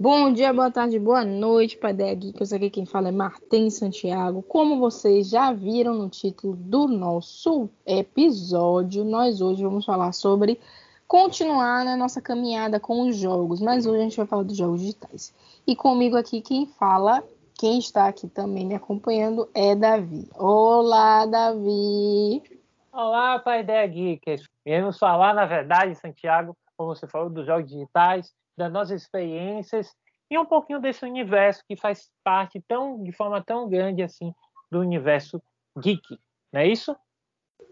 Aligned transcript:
Bom 0.00 0.32
dia, 0.32 0.54
boa 0.54 0.70
tarde, 0.70 0.98
boa 0.98 1.22
noite, 1.22 1.76
Padeia 1.76 2.14
Geek. 2.14 2.40
Eu 2.40 2.56
aqui 2.56 2.70
quem 2.70 2.86
fala 2.86 3.08
é 3.08 3.12
Martim 3.12 3.68
Santiago. 3.68 4.42
Como 4.48 4.78
vocês 4.78 5.28
já 5.28 5.52
viram 5.52 5.92
no 5.92 6.08
título 6.08 6.56
do 6.56 6.88
nosso 6.88 7.68
episódio, 7.84 9.04
nós 9.04 9.42
hoje 9.42 9.62
vamos 9.62 9.84
falar 9.84 10.12
sobre 10.12 10.58
continuar 11.06 11.84
na 11.84 11.94
nossa 11.94 12.22
caminhada 12.22 12.80
com 12.80 13.06
os 13.06 13.16
jogos, 13.16 13.60
mas 13.60 13.84
hoje 13.84 14.00
a 14.00 14.04
gente 14.04 14.16
vai 14.16 14.26
falar 14.26 14.44
dos 14.44 14.56
jogos 14.56 14.80
digitais. 14.80 15.34
E 15.68 15.76
comigo 15.76 16.16
aqui 16.16 16.40
quem 16.40 16.64
fala, 16.64 17.22
quem 17.60 17.78
está 17.78 18.08
aqui 18.08 18.26
também 18.26 18.64
me 18.64 18.74
acompanhando 18.74 19.50
é 19.54 19.76
Davi. 19.76 20.26
Olá, 20.34 21.26
Davi! 21.26 22.42
Olá, 22.90 23.38
Pai 23.38 23.60
Ideia 23.60 23.86
Geekers. 23.86 24.44
Viemos 24.64 24.96
falar, 24.96 25.34
na 25.34 25.44
verdade, 25.44 25.94
Santiago, 25.94 26.56
como 26.74 26.94
você 26.94 27.06
falou, 27.06 27.28
dos 27.28 27.44
jogos 27.44 27.68
digitais, 27.68 28.32
das 28.56 28.72
nossas 28.72 29.02
experiências 29.02 29.94
e 30.30 30.38
um 30.38 30.46
pouquinho 30.46 30.80
desse 30.80 31.04
universo 31.04 31.62
que 31.68 31.76
faz 31.76 32.08
parte 32.24 32.64
tão, 32.66 33.02
de 33.02 33.12
forma 33.12 33.44
tão 33.44 33.68
grande 33.68 34.02
assim 34.02 34.32
do 34.72 34.80
universo 34.80 35.38
geek, 35.78 36.18
não 36.50 36.62
é 36.62 36.66
isso? 36.66 36.96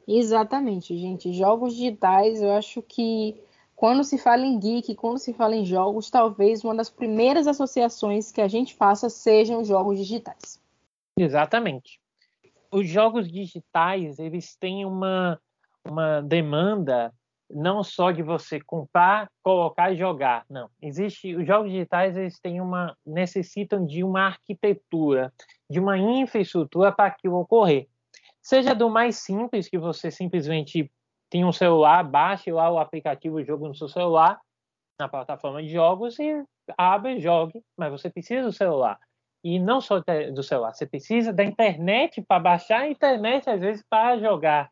Exatamente, 0.06 0.95
gente. 0.98 1.32
Jogos 1.32 1.74
digitais, 1.74 2.42
eu 2.42 2.52
acho 2.52 2.82
que 2.82 3.42
quando 3.77 4.03
se 4.03 4.19
fala 4.19 4.45
em 4.45 4.59
geek, 4.59 4.95
quando 4.97 5.19
se 5.19 5.33
fala 5.33 5.55
em 5.55 5.65
jogos, 5.65 6.11
talvez 6.11 6.65
uma 6.65 6.75
das 6.75 6.91
primeiras 6.91 7.47
associações 7.47 8.33
que 8.33 8.41
a 8.41 8.49
gente 8.49 8.75
faça 8.75 9.09
sejam 9.09 9.62
jogos 9.62 9.99
digitais. 9.99 10.61
Exatamente 11.16 12.01
os 12.71 12.88
jogos 12.88 13.30
digitais 13.30 14.18
eles 14.18 14.57
têm 14.57 14.85
uma, 14.85 15.41
uma 15.85 16.21
demanda 16.21 17.13
não 17.49 17.83
só 17.85 18.10
de 18.10 18.23
você 18.23 18.60
comprar, 18.60 19.30
colocar 19.43 19.93
e 19.93 19.96
jogar, 19.96 20.45
não. 20.51 20.68
Existe 20.83 21.35
os 21.35 21.46
jogos 21.46 21.71
digitais 21.71 22.16
eles 22.16 22.40
têm 22.40 22.61
uma 22.61 22.96
necessitam 23.07 23.87
de 23.87 24.02
uma 24.02 24.27
arquitetura, 24.27 25.33
de 25.71 25.79
uma 25.79 25.96
infraestrutura 25.96 26.90
para 26.90 27.07
aquilo 27.07 27.37
ocorrer. 27.37 27.88
Seja 28.43 28.74
do 28.74 28.90
mais 28.90 29.16
simples 29.16 29.68
que 29.68 29.79
você 29.79 30.11
simplesmente 30.11 30.90
tem 31.30 31.45
um 31.45 31.52
celular, 31.52 32.02
baixe 32.05 32.52
lá 32.52 32.71
o 32.71 32.79
aplicativo 32.79 33.43
jogo 33.43 33.69
no 33.69 33.74
seu 33.74 33.88
celular, 33.88 34.41
na 34.99 35.09
plataforma 35.09 35.63
de 35.63 35.68
jogos 35.68 36.18
e 36.18 36.45
abre, 36.77 37.21
jogue, 37.21 37.63
mas 37.77 37.91
você 37.91 38.09
precisa 38.10 38.43
do 38.43 38.52
celular. 38.52 38.99
E 39.45 39.59
não 39.59 39.80
só 39.80 40.02
do 40.33 40.43
celular, 40.43 40.74
você 40.74 40.87
precisa 40.87 41.33
da 41.33 41.45
internet 41.45 42.21
para 42.23 42.41
baixar 42.41 42.80
a 42.80 42.88
internet, 42.88 43.49
às 43.49 43.60
vezes, 43.60 43.85
para 43.88 44.18
jogar. 44.18 44.71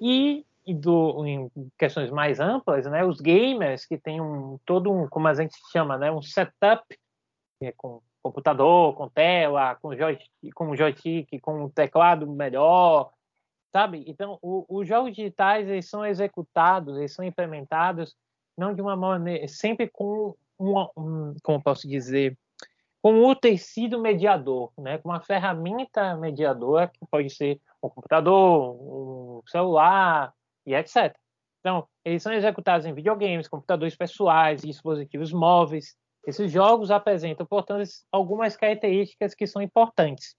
E, 0.00 0.44
e 0.66 0.74
do, 0.74 1.24
em 1.24 1.50
questões 1.78 2.10
mais 2.10 2.40
amplas, 2.40 2.86
né, 2.86 3.04
os 3.04 3.20
gamers 3.20 3.86
que 3.86 3.96
têm 3.96 4.20
um, 4.20 4.58
todo 4.64 4.92
um, 4.92 5.08
como 5.08 5.28
a 5.28 5.34
gente 5.34 5.54
chama, 5.70 5.96
né, 5.96 6.10
um 6.10 6.22
setup 6.22 6.82
é, 7.62 7.72
com 7.76 8.00
computador, 8.22 8.94
com 8.94 9.08
tela, 9.08 9.76
com 9.76 9.94
joystick, 9.94 10.52
com 10.54 10.74
joystick, 10.74 11.40
com 11.40 11.68
teclado 11.68 12.26
melhor, 12.26 13.12
sabe? 13.74 14.04
Então, 14.06 14.38
os 14.40 14.86
jogos 14.86 15.16
digitais 15.16 15.68
eles 15.68 15.90
são 15.90 16.06
executados, 16.06 16.96
eles 16.96 17.12
são 17.12 17.24
implementados 17.24 18.14
não 18.56 18.72
de 18.72 18.80
uma 18.80 18.94
maneira, 18.94 19.48
sempre 19.48 19.90
com 19.90 20.32
uma, 20.56 20.88
um, 20.96 21.34
como 21.42 21.60
posso 21.60 21.88
dizer, 21.88 22.38
com 23.02 23.24
o 23.24 23.34
tecido 23.34 24.00
mediador, 24.00 24.70
né, 24.78 24.98
com 24.98 25.08
uma 25.08 25.20
ferramenta 25.20 26.16
mediadora 26.16 26.86
que 26.86 27.04
pode 27.10 27.28
ser 27.30 27.60
um 27.82 27.88
computador, 27.88 28.76
um 28.80 29.42
celular 29.48 30.32
e 30.64 30.72
etc. 30.72 31.12
Então, 31.58 31.88
eles 32.04 32.22
são 32.22 32.32
executados 32.32 32.86
em 32.86 32.94
videogames, 32.94 33.48
computadores 33.48 33.96
pessoais, 33.96 34.62
dispositivos 34.62 35.32
móveis. 35.32 35.96
Esses 36.24 36.48
jogos 36.52 36.92
apresentam, 36.92 37.44
portanto, 37.44 37.82
algumas 38.12 38.56
características 38.56 39.34
que 39.34 39.48
são 39.48 39.60
importantes. 39.60 40.36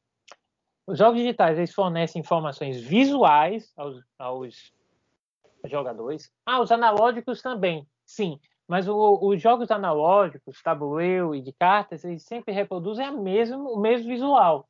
Os 0.87 0.99
jogos 0.99 1.19
digitais 1.19 1.57
eles 1.57 1.73
fornecem 1.73 2.19
informações 2.19 2.79
visuais 2.79 3.73
aos, 3.75 4.03
aos 4.19 4.71
jogadores. 5.65 6.31
Ah, 6.45 6.61
os 6.61 6.71
analógicos 6.71 7.41
também, 7.41 7.87
sim. 8.05 8.39
Mas 8.67 8.87
o, 8.87 9.19
os 9.21 9.41
jogos 9.41 9.71
analógicos, 9.71 10.61
tabuleiro 10.61 11.35
e 11.35 11.41
de 11.41 11.51
cartas, 11.53 12.03
eles 12.03 12.23
sempre 12.23 12.53
reproduzem 12.53 13.05
a 13.05 13.11
mesmo, 13.11 13.69
o 13.69 13.79
mesmo 13.79 14.07
visual. 14.07 14.67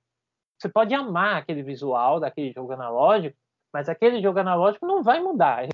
Você 0.57 0.69
pode 0.69 0.93
amar 0.93 1.37
aquele 1.37 1.63
visual 1.63 2.19
daquele 2.19 2.51
jogo 2.51 2.71
analógico, 2.71 3.37
mas 3.73 3.89
aquele 3.89 4.21
jogo 4.21 4.39
analógico 4.39 4.85
não 4.85 5.03
vai 5.03 5.19
mudar. 5.19 5.67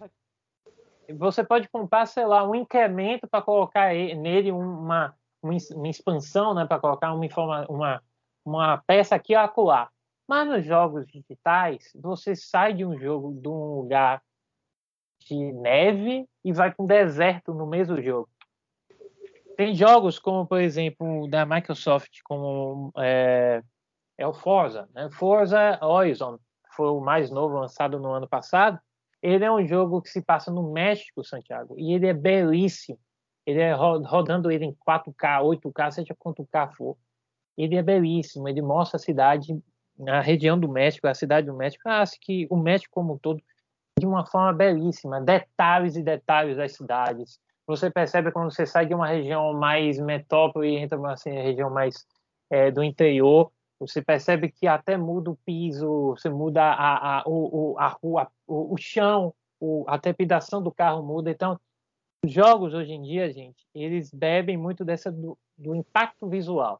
Você 1.17 1.43
pode 1.43 1.69
comprar, 1.69 2.05
sei 2.07 2.25
lá, 2.25 2.43
um 2.47 2.55
incremento 2.55 3.27
para 3.27 3.41
colocar 3.41 3.93
nele 3.93 4.51
uma, 4.51 5.15
uma 5.43 5.87
expansão, 5.87 6.53
né, 6.53 6.65
para 6.65 6.79
colocar 6.79 7.13
uma, 7.13 7.65
uma, 7.69 8.03
uma 8.43 8.77
peça 8.87 9.15
aqui 9.15 9.35
a 9.35 9.43
acolá. 9.43 9.89
Mas 10.31 10.47
nos 10.47 10.65
jogos 10.65 11.05
digitais, 11.07 11.91
você 11.93 12.37
sai 12.37 12.73
de 12.73 12.85
um 12.85 12.97
jogo, 12.97 13.33
de 13.33 13.49
um 13.49 13.81
lugar 13.81 14.23
de 15.27 15.35
neve 15.35 16.25
e 16.41 16.53
vai 16.53 16.73
para 16.73 16.81
um 16.81 16.87
deserto 16.87 17.53
no 17.53 17.67
mesmo 17.67 18.01
jogo. 18.01 18.29
Tem 19.57 19.75
jogos 19.75 20.17
como, 20.17 20.47
por 20.47 20.61
exemplo, 20.61 21.27
da 21.29 21.45
Microsoft, 21.45 22.19
como 22.23 22.93
é, 22.97 23.61
é 24.17 24.25
o 24.25 24.31
Forza. 24.31 24.87
Né? 24.93 25.09
Forza 25.11 25.77
Horizon 25.81 26.39
foi 26.77 26.87
o 26.87 27.01
mais 27.01 27.29
novo 27.29 27.59
lançado 27.59 27.99
no 27.99 28.13
ano 28.13 28.25
passado. 28.29 28.79
Ele 29.21 29.43
é 29.43 29.51
um 29.51 29.67
jogo 29.67 30.01
que 30.01 30.09
se 30.09 30.21
passa 30.21 30.49
no 30.49 30.71
México, 30.71 31.25
Santiago, 31.25 31.77
e 31.77 31.91
ele 31.91 32.07
é 32.07 32.13
belíssimo. 32.13 32.97
Ele 33.45 33.59
é 33.59 33.73
rodando 33.73 34.49
ele 34.49 34.63
em 34.63 34.77
4K, 34.87 35.41
8K, 35.43 35.91
seja 35.91 36.15
quanto 36.17 36.47
K 36.49 36.69
for. 36.69 36.95
Ele 37.57 37.75
é 37.75 37.83
belíssimo, 37.83 38.47
ele 38.47 38.61
mostra 38.61 38.95
a 38.95 38.99
cidade, 38.99 39.61
a 40.07 40.21
região 40.21 40.59
do 40.59 40.67
México, 40.67 41.07
a 41.07 41.13
cidade 41.13 41.47
do 41.47 41.53
México. 41.53 41.87
acho 41.87 42.19
que 42.19 42.47
o 42.49 42.57
México 42.57 42.91
como 42.93 43.13
um 43.13 43.17
todo 43.17 43.41
de 43.99 44.05
uma 44.05 44.25
forma 44.25 44.53
belíssima, 44.53 45.21
detalhes 45.21 45.95
e 45.95 46.03
detalhes 46.03 46.57
das 46.57 46.73
cidades. 46.73 47.39
Você 47.67 47.89
percebe 47.89 48.31
quando 48.31 48.51
você 48.51 48.65
sai 48.65 48.85
de 48.85 48.93
uma 48.93 49.07
região 49.07 49.53
mais 49.53 49.99
metrópole 49.99 50.69
e 50.69 50.77
entra 50.77 50.97
numa 50.97 51.13
assim, 51.13 51.29
região 51.31 51.69
mais 51.69 52.05
é, 52.49 52.71
do 52.71 52.83
interior, 52.83 53.51
você 53.79 54.01
percebe 54.01 54.51
que 54.51 54.67
até 54.67 54.97
muda 54.97 55.31
o 55.31 55.37
piso, 55.37 56.11
você 56.11 56.29
muda 56.29 56.61
a, 56.61 57.19
a, 57.19 57.23
o, 57.25 57.75
a 57.79 57.87
rua, 57.87 58.27
o, 58.45 58.73
o 58.73 58.77
chão, 58.77 59.33
o, 59.59 59.85
a 59.87 59.97
trepidação 59.97 60.61
do 60.61 60.71
carro 60.71 61.01
muda. 61.01 61.31
Então, 61.31 61.59
os 62.23 62.31
jogos 62.31 62.73
hoje 62.73 62.93
em 62.93 63.01
dia, 63.01 63.31
gente, 63.31 63.65
eles 63.73 64.11
bebem 64.11 64.57
muito 64.57 64.85
dessa 64.85 65.11
do, 65.11 65.37
do 65.57 65.73
impacto 65.73 66.27
visual. 66.27 66.79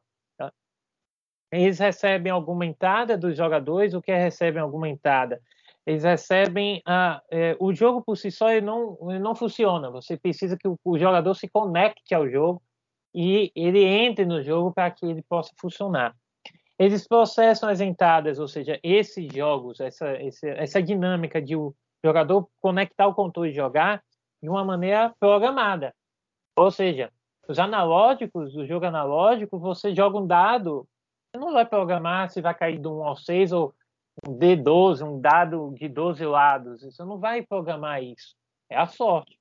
Eles 1.52 1.78
recebem 1.78 2.32
alguma 2.32 2.64
entrada 2.64 3.16
dos 3.16 3.36
jogadores, 3.36 3.94
o 3.94 4.00
que 4.00 4.12
recebem 4.12 4.60
alguma 4.60 4.88
entrada? 4.88 5.40
eles 5.86 6.04
recebem 6.04 6.80
a, 6.86 7.20
é, 7.30 7.56
o 7.58 7.74
jogo 7.74 8.02
por 8.02 8.16
si 8.16 8.30
só 8.30 8.50
ele 8.50 8.64
não, 8.64 8.96
ele 9.10 9.18
não 9.18 9.34
funciona. 9.34 9.90
Você 9.90 10.16
precisa 10.16 10.56
que 10.56 10.68
o, 10.68 10.78
o, 10.84 10.98
jogador 10.98 11.34
se 11.34 11.48
conecte 11.48 12.14
ao 12.14 12.28
jogo 12.28 12.62
e 13.14 13.50
ele 13.54 13.84
entre 13.84 14.24
no 14.24 14.42
jogo 14.42 14.72
para 14.72 14.90
que 14.90 15.04
ele 15.04 15.22
possa 15.22 15.52
funcionar. 15.60 16.14
Eles 16.78 17.06
processam 17.06 17.68
as 17.68 17.80
entradas, 17.80 18.38
ou 18.38 18.48
seja, 18.48 18.78
esses 18.82 19.32
jogos, 19.32 19.80
essa, 19.80 20.08
essa, 20.08 20.48
essa 20.48 20.82
dinâmica 20.82 21.40
de 21.40 21.54
o 21.56 21.74
jogador 22.04 22.48
conectar 22.60 23.06
o 23.06 23.14
controle 23.14 23.50
e 23.50 23.54
jogar 23.54 24.02
de 24.42 24.48
uma 24.48 24.64
maneira 24.64 25.12
programada. 25.20 25.94
Ou 26.56 26.70
seja, 26.70 27.10
os 27.48 27.58
analógicos, 27.58 28.54
o 28.56 28.66
jogo 28.66 28.86
analógico, 28.86 29.58
você 29.58 29.94
joga 29.94 30.18
um 30.18 30.26
dado, 30.26 30.86
não 31.38 31.52
vai 31.52 31.64
programar 31.64 32.30
se 32.30 32.40
vai 32.40 32.54
cair 32.54 32.78
de 32.78 32.88
1 32.88 33.04
ao 33.04 33.16
6 33.16 33.52
ou 33.52 33.74
um 34.26 34.38
D12, 34.38 35.02
um 35.02 35.20
dado 35.20 35.72
de 35.74 35.88
12 35.88 36.24
lados. 36.26 36.82
Você 36.82 37.04
não 37.04 37.18
vai 37.18 37.42
programar 37.42 38.02
isso. 38.02 38.34
É 38.70 38.76
a 38.76 38.86
sorte. 38.86 39.38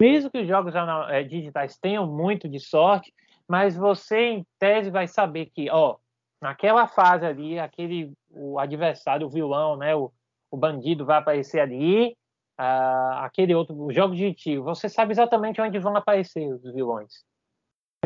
Mesmo 0.00 0.30
que 0.30 0.38
os 0.38 0.48
jogos 0.48 0.74
eh, 1.08 1.22
digitais 1.24 1.78
tenham 1.78 2.06
muito 2.06 2.48
de 2.48 2.60
sorte, 2.60 3.12
mas 3.48 3.76
você, 3.76 4.20
em 4.28 4.46
tese, 4.58 4.90
vai 4.90 5.06
saber 5.06 5.46
que, 5.46 5.70
ó, 5.70 5.96
naquela 6.40 6.86
fase 6.86 7.24
ali, 7.24 7.58
aquele, 7.58 8.12
o 8.30 8.58
adversário, 8.58 9.26
o 9.26 9.30
vilão, 9.30 9.76
né, 9.76 9.94
o, 9.94 10.12
o 10.50 10.56
bandido 10.56 11.06
vai 11.06 11.18
aparecer 11.18 11.60
ali, 11.60 12.16
uh, 12.60 13.22
aquele 13.22 13.54
outro, 13.54 13.74
o 13.80 13.92
jogo 13.92 14.14
de 14.14 14.34
tiro, 14.34 14.62
você 14.62 14.88
sabe 14.88 15.12
exatamente 15.12 15.60
onde 15.60 15.78
vão 15.78 15.96
aparecer 15.96 16.46
os 16.52 16.62
vilões. 16.62 17.24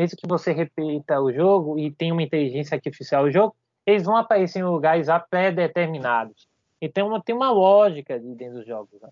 Mesmo 0.01 0.17
que 0.17 0.27
você 0.27 0.51
repita 0.51 1.21
o 1.21 1.31
jogo 1.31 1.77
e 1.77 1.91
tenha 1.91 2.11
uma 2.11 2.23
inteligência 2.23 2.73
artificial 2.73 3.23
no 3.23 3.31
jogo, 3.31 3.55
eles 3.85 4.03
vão 4.03 4.15
aparecer 4.15 4.57
em 4.57 4.63
lugares 4.63 5.05
pré-determinados. 5.29 6.47
Então 6.81 7.21
tem 7.21 7.35
uma 7.35 7.51
lógica 7.51 8.17
dentro 8.19 8.55
dos 8.55 8.65
jogos. 8.65 8.99
Né? 8.99 9.09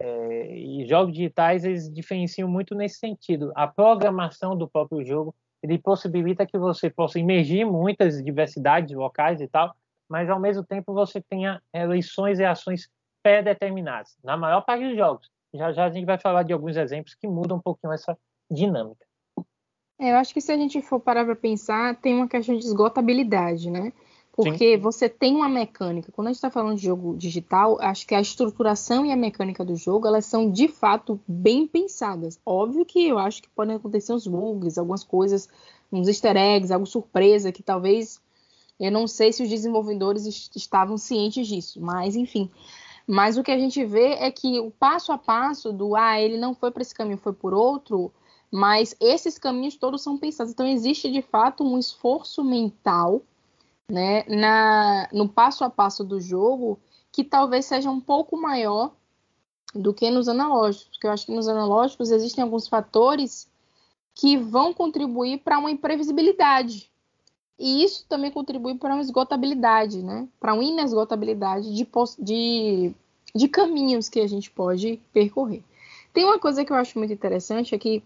É, 0.00 0.56
e 0.56 0.86
jogos 0.86 1.12
digitais 1.12 1.64
eles 1.64 1.92
diferenciam 1.92 2.48
muito 2.48 2.76
nesse 2.76 3.00
sentido. 3.00 3.50
A 3.56 3.66
programação 3.66 4.56
do 4.56 4.68
próprio 4.68 5.04
jogo 5.04 5.34
ele 5.60 5.76
possibilita 5.76 6.46
que 6.46 6.56
você 6.56 6.88
possa 6.88 7.18
emergir 7.18 7.64
muitas 7.64 8.22
diversidades 8.22 8.94
locais 8.94 9.40
e 9.40 9.48
tal, 9.48 9.74
mas 10.08 10.30
ao 10.30 10.38
mesmo 10.38 10.62
tempo 10.62 10.94
você 10.94 11.20
tenha 11.20 11.60
eleições 11.74 12.38
e 12.38 12.44
ações 12.44 12.88
pré-determinadas, 13.24 14.16
na 14.22 14.36
maior 14.36 14.60
parte 14.60 14.86
dos 14.86 14.96
jogos. 14.96 15.28
Já 15.52 15.72
já 15.72 15.86
a 15.86 15.90
gente 15.90 16.06
vai 16.06 16.16
falar 16.16 16.44
de 16.44 16.52
alguns 16.52 16.76
exemplos 16.76 17.16
que 17.16 17.26
mudam 17.26 17.56
um 17.56 17.60
pouquinho 17.60 17.92
essa 17.92 18.16
dinâmica. 18.48 19.07
É, 19.98 20.12
eu 20.12 20.16
acho 20.16 20.32
que 20.32 20.40
se 20.40 20.52
a 20.52 20.56
gente 20.56 20.80
for 20.80 21.00
parar 21.00 21.24
para 21.24 21.34
pensar, 21.34 21.96
tem 21.96 22.14
uma 22.14 22.28
questão 22.28 22.56
de 22.56 22.64
esgotabilidade, 22.64 23.70
né? 23.70 23.92
Porque 24.32 24.76
Sim. 24.76 24.80
você 24.80 25.08
tem 25.08 25.34
uma 25.34 25.48
mecânica. 25.48 26.12
Quando 26.12 26.28
a 26.28 26.30
gente 26.30 26.36
está 26.36 26.48
falando 26.48 26.76
de 26.76 26.84
jogo 26.84 27.16
digital, 27.16 27.76
acho 27.80 28.06
que 28.06 28.14
a 28.14 28.20
estruturação 28.20 29.04
e 29.04 29.10
a 29.10 29.16
mecânica 29.16 29.64
do 29.64 29.74
jogo, 29.74 30.06
elas 30.06 30.26
são 30.26 30.48
de 30.48 30.68
fato 30.68 31.20
bem 31.26 31.66
pensadas. 31.66 32.38
Óbvio 32.46 32.84
que 32.84 33.08
eu 33.08 33.18
acho 33.18 33.42
que 33.42 33.48
podem 33.48 33.74
acontecer 33.74 34.12
uns 34.12 34.28
bugs, 34.28 34.78
algumas 34.78 35.02
coisas, 35.02 35.48
uns 35.90 36.06
easter 36.06 36.36
eggs, 36.36 36.72
algo 36.72 36.86
surpresa 36.86 37.50
que 37.50 37.64
talvez 37.64 38.20
eu 38.78 38.92
não 38.92 39.08
sei 39.08 39.32
se 39.32 39.42
os 39.42 39.48
desenvolvedores 39.48 40.24
estavam 40.54 40.96
cientes 40.96 41.48
disso, 41.48 41.80
mas 41.80 42.14
enfim. 42.14 42.48
Mas 43.04 43.36
o 43.36 43.42
que 43.42 43.50
a 43.50 43.58
gente 43.58 43.84
vê 43.84 44.12
é 44.20 44.30
que 44.30 44.60
o 44.60 44.70
passo 44.70 45.10
a 45.10 45.18
passo 45.18 45.72
do 45.72 45.96
ah, 45.96 46.20
ele 46.20 46.36
não 46.36 46.54
foi 46.54 46.70
para 46.70 46.82
esse 46.82 46.94
caminho, 46.94 47.18
foi 47.18 47.32
por 47.32 47.52
outro, 47.52 48.12
mas 48.50 48.94
esses 49.00 49.38
caminhos 49.38 49.76
todos 49.76 50.02
são 50.02 50.18
pensados. 50.18 50.52
Então 50.52 50.66
existe 50.66 51.10
de 51.10 51.22
fato 51.22 51.64
um 51.64 51.78
esforço 51.78 52.42
mental 52.44 53.22
né, 53.90 54.24
na, 54.28 55.08
no 55.12 55.28
passo 55.28 55.64
a 55.64 55.70
passo 55.70 56.04
do 56.04 56.20
jogo 56.20 56.78
que 57.10 57.24
talvez 57.24 57.64
seja 57.64 57.90
um 57.90 58.00
pouco 58.00 58.36
maior 58.36 58.92
do 59.74 59.92
que 59.92 60.10
nos 60.10 60.28
analógicos, 60.28 60.88
porque 60.88 61.06
eu 61.06 61.10
acho 61.10 61.26
que 61.26 61.34
nos 61.34 61.48
analógicos 61.48 62.10
existem 62.10 62.42
alguns 62.42 62.68
fatores 62.68 63.48
que 64.14 64.36
vão 64.36 64.72
contribuir 64.74 65.38
para 65.38 65.58
uma 65.58 65.70
imprevisibilidade. 65.70 66.90
E 67.58 67.82
isso 67.82 68.06
também 68.08 68.30
contribui 68.30 68.76
para 68.76 68.94
uma 68.94 69.02
esgotabilidade, 69.02 70.02
né? 70.02 70.28
Para 70.38 70.54
uma 70.54 70.62
inesgotabilidade 70.62 71.74
de, 71.74 71.86
de, 72.18 72.94
de 73.34 73.48
caminhos 73.48 74.08
que 74.08 74.20
a 74.20 74.26
gente 74.26 74.50
pode 74.50 75.00
percorrer. 75.12 75.64
Tem 76.12 76.24
uma 76.24 76.38
coisa 76.38 76.64
que 76.64 76.72
eu 76.72 76.76
acho 76.76 76.98
muito 76.98 77.12
interessante 77.12 77.74
é 77.74 77.78
que, 77.78 78.02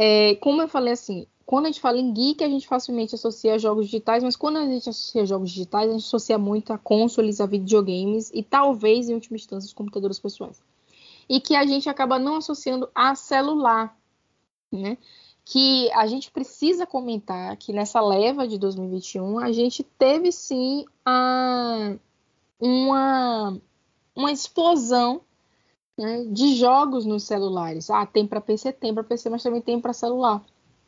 é, 0.00 0.36
como 0.36 0.62
eu 0.62 0.68
falei 0.68 0.92
assim, 0.92 1.26
quando 1.44 1.64
a 1.64 1.68
gente 1.70 1.80
fala 1.80 1.98
em 1.98 2.12
geek, 2.12 2.44
a 2.44 2.48
gente 2.48 2.68
facilmente 2.68 3.16
associa 3.16 3.58
jogos 3.58 3.86
digitais, 3.86 4.22
mas 4.22 4.36
quando 4.36 4.58
a 4.58 4.64
gente 4.64 4.88
associa 4.88 5.26
jogos 5.26 5.50
digitais, 5.50 5.88
a 5.88 5.92
gente 5.92 6.04
associa 6.04 6.38
muito 6.38 6.72
a 6.72 6.78
consoles, 6.78 7.40
a 7.40 7.46
videogames 7.46 8.30
e 8.32 8.44
talvez, 8.44 9.08
em 9.08 9.14
última 9.14 9.36
instância, 9.36 9.66
os 9.66 9.72
computadores 9.72 10.20
pessoais. 10.20 10.62
E 11.28 11.40
que 11.40 11.56
a 11.56 11.66
gente 11.66 11.88
acaba 11.88 12.16
não 12.16 12.36
associando 12.36 12.88
a 12.94 13.16
celular, 13.16 13.98
né? 14.70 14.96
Que 15.44 15.90
a 15.92 16.06
gente 16.06 16.30
precisa 16.30 16.86
comentar 16.86 17.56
que 17.56 17.72
nessa 17.72 18.00
leva 18.00 18.46
de 18.46 18.56
2021 18.56 19.40
a 19.40 19.50
gente 19.50 19.82
teve 19.82 20.30
sim 20.30 20.84
a, 21.04 21.96
uma, 22.60 23.60
uma 24.14 24.30
explosão 24.30 25.22
né, 25.98 26.24
de 26.30 26.54
jogos 26.54 27.04
nos 27.04 27.24
celulares. 27.24 27.90
Ah, 27.90 28.06
tem 28.06 28.26
para 28.26 28.40
PC, 28.40 28.72
tem 28.72 28.94
para 28.94 29.02
PC, 29.02 29.28
mas 29.28 29.42
também 29.42 29.60
tem 29.60 29.80
para 29.80 29.92
celular. 29.92 30.42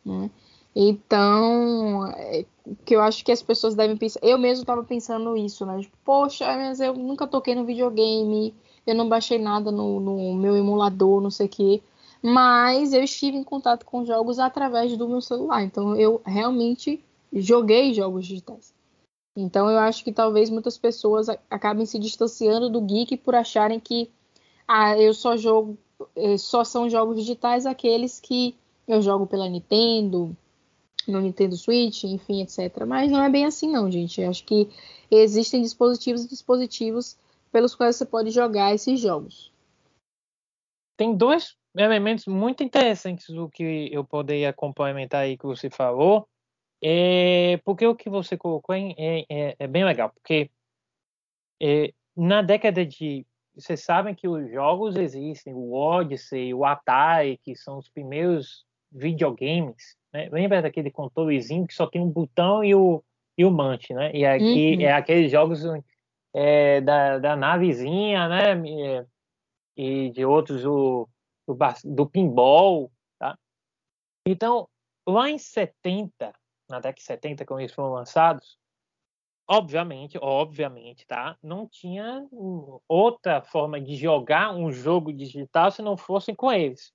Né? 0.04 0.30
Então, 0.74 2.06
é, 2.06 2.46
que 2.84 2.94
eu 2.94 3.00
acho 3.02 3.24
que 3.24 3.32
as 3.32 3.42
pessoas 3.42 3.74
devem 3.74 3.96
pensar. 3.96 4.20
Eu 4.22 4.38
mesmo 4.38 4.62
estava 4.62 4.84
pensando 4.84 5.36
isso, 5.36 5.66
né? 5.66 5.80
Tipo, 5.80 5.96
poxa, 6.04 6.46
mas 6.56 6.78
eu 6.80 6.94
nunca 6.94 7.26
toquei 7.26 7.56
no 7.56 7.64
videogame, 7.64 8.54
eu 8.86 8.94
não 8.94 9.08
baixei 9.08 9.38
nada 9.38 9.72
no, 9.72 9.98
no 9.98 10.34
meu 10.34 10.56
emulador, 10.56 11.20
não 11.20 11.30
sei 11.30 11.46
o 11.46 11.50
quê. 11.50 11.82
Mas 12.22 12.92
eu 12.92 13.02
estive 13.02 13.36
em 13.36 13.44
contato 13.44 13.84
com 13.84 14.04
jogos 14.04 14.38
através 14.38 14.96
do 14.96 15.08
meu 15.08 15.20
celular. 15.20 15.64
Então, 15.64 15.96
eu 15.96 16.20
realmente 16.24 17.02
joguei 17.32 17.92
jogos 17.92 18.26
digitais. 18.26 18.72
Então, 19.36 19.70
eu 19.70 19.78
acho 19.78 20.04
que 20.04 20.12
talvez 20.12 20.50
muitas 20.50 20.76
pessoas 20.78 21.28
acabem 21.50 21.86
se 21.86 21.98
distanciando 21.98 22.68
do 22.68 22.80
geek 22.80 23.16
por 23.16 23.34
acharem 23.34 23.80
que 23.80 24.10
ah, 24.72 24.96
eu 24.96 25.12
só 25.12 25.36
jogo, 25.36 25.76
eh, 26.14 26.38
só 26.38 26.62
são 26.62 26.88
jogos 26.88 27.16
digitais 27.16 27.66
aqueles 27.66 28.20
que 28.20 28.54
eu 28.86 29.02
jogo 29.02 29.26
pela 29.26 29.48
Nintendo, 29.48 30.36
no 31.08 31.20
Nintendo 31.20 31.56
Switch, 31.56 32.04
enfim, 32.04 32.42
etc. 32.42 32.86
Mas 32.86 33.10
não 33.10 33.20
é 33.20 33.28
bem 33.28 33.44
assim, 33.44 33.68
não, 33.68 33.90
gente. 33.90 34.20
Eu 34.20 34.30
acho 34.30 34.44
que 34.44 34.68
existem 35.10 35.60
dispositivos 35.60 36.24
e 36.24 36.28
dispositivos 36.28 37.18
pelos 37.50 37.74
quais 37.74 37.96
você 37.96 38.06
pode 38.06 38.30
jogar 38.30 38.72
esses 38.72 39.00
jogos. 39.00 39.52
Tem 40.96 41.16
dois 41.16 41.56
elementos 41.76 42.26
muito 42.26 42.62
interessantes 42.62 43.26
do 43.28 43.48
que 43.48 43.88
eu 43.92 44.04
poderia 44.04 44.52
complementar 44.52 45.22
aí 45.22 45.36
que 45.36 45.46
você 45.46 45.68
falou. 45.68 46.28
É, 46.80 47.56
porque 47.64 47.84
o 47.84 47.96
que 47.96 48.08
você 48.08 48.36
colocou 48.36 48.72
é, 48.72 49.24
é, 49.28 49.56
é 49.58 49.66
bem 49.66 49.84
legal. 49.84 50.10
Porque 50.10 50.48
é, 51.60 51.92
na 52.16 52.40
década 52.40 52.86
de. 52.86 53.26
Vocês 53.60 53.84
sabem 53.84 54.14
que 54.14 54.26
os 54.26 54.50
jogos 54.50 54.96
existem, 54.96 55.54
o 55.54 55.72
Odyssey, 55.72 56.54
o 56.54 56.64
Atari, 56.64 57.38
que 57.38 57.54
são 57.54 57.78
os 57.78 57.88
primeiros 57.88 58.64
videogames 58.90 60.00
né? 60.12 60.28
Lembra 60.30 60.62
daquele 60.62 60.90
controlezinho 60.90 61.66
que 61.66 61.74
só 61.74 61.86
tem 61.86 62.00
um 62.00 62.10
botão 62.10 62.64
e 62.64 62.74
o, 62.74 63.02
e 63.36 63.44
o 63.44 63.50
mante, 63.50 63.94
né? 63.94 64.10
E 64.14 64.24
aqui 64.24 64.76
uhum. 64.76 64.82
é 64.82 64.92
aqueles 64.92 65.30
jogos 65.30 65.62
é, 66.34 66.80
da, 66.80 67.18
da 67.18 67.36
navezinha, 67.36 68.28
né? 68.28 68.56
E, 68.66 69.06
e 69.76 70.10
de 70.10 70.24
outros, 70.24 70.64
o, 70.64 71.08
do, 71.46 71.56
do 71.84 72.06
pinball, 72.06 72.90
tá? 73.18 73.38
Então, 74.26 74.68
lá 75.06 75.30
em 75.30 75.38
70, 75.38 76.32
na 76.68 76.78
década 76.78 76.94
de 76.94 77.02
70, 77.02 77.46
quando 77.46 77.60
eles 77.60 77.72
foram 77.72 77.92
lançados, 77.92 78.58
obviamente, 79.50 80.16
obviamente, 80.22 81.04
tá? 81.08 81.36
Não 81.42 81.66
tinha 81.66 82.24
outra 82.86 83.42
forma 83.42 83.80
de 83.80 83.96
jogar 83.96 84.54
um 84.54 84.70
jogo 84.70 85.12
digital 85.12 85.72
se 85.72 85.82
não 85.82 85.96
fosse 85.96 86.32
com 86.36 86.52
eles. 86.52 86.92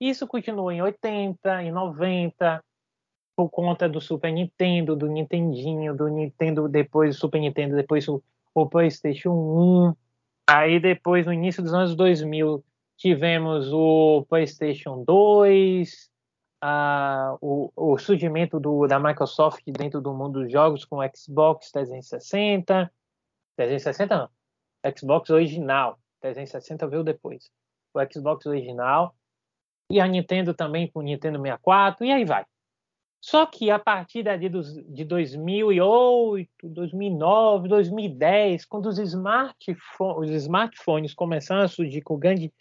Isso 0.00 0.26
continuou 0.26 0.72
em 0.72 0.80
80, 0.80 1.62
em 1.62 1.70
90, 1.70 2.64
por 3.36 3.50
conta 3.50 3.86
do 3.86 4.00
Super 4.00 4.32
Nintendo, 4.32 4.96
do 4.96 5.06
Nintendinho, 5.06 5.94
do 5.94 6.08
Nintendo, 6.08 6.66
depois 6.68 7.14
do 7.14 7.20
Super 7.20 7.40
Nintendo, 7.40 7.76
depois 7.76 8.08
o, 8.08 8.22
o 8.54 8.66
PlayStation 8.66 9.32
1. 9.32 9.94
Aí 10.48 10.80
depois, 10.80 11.26
no 11.26 11.34
início 11.34 11.62
dos 11.62 11.74
anos 11.74 11.94
2000, 11.94 12.64
tivemos 12.96 13.70
o 13.70 14.24
PlayStation 14.26 15.04
2, 15.04 16.10
uh, 16.64 17.36
o, 17.42 17.70
o, 17.76 17.98
surgimento 17.98 18.58
do, 18.58 18.86
da 18.86 18.98
Microsoft 18.98 19.62
dentro 19.66 20.00
do 20.00 20.14
mundo 20.14 20.40
dos 20.40 20.50
jogos 20.50 20.84
com 20.84 20.98
Xbox 21.14 21.70
360. 21.70 22.90
360 23.56 24.16
não, 24.16 24.92
Xbox 24.96 25.28
original. 25.30 25.98
360 26.20 26.88
veio 26.88 27.04
depois. 27.04 27.50
O 27.92 28.00
Xbox 28.10 28.46
original 28.46 29.14
e 29.90 30.00
a 30.00 30.06
Nintendo 30.06 30.54
também 30.54 30.88
com 30.90 31.00
o 31.00 31.02
Nintendo 31.02 31.38
64, 31.38 32.06
e 32.06 32.10
aí 32.10 32.24
vai. 32.24 32.46
Só 33.20 33.46
que 33.46 33.70
a 33.70 33.78
partir 33.78 34.22
de 34.22 35.04
2008, 35.04 36.48
2009, 36.62 37.68
2010, 37.68 38.64
quando 38.66 38.86
os 38.86 38.98
os 38.98 40.30
smartphones 40.30 41.14
começaram 41.14 41.62
a 41.62 41.68
surgir 41.68 42.02
com 42.02 42.18
grande 42.18 42.52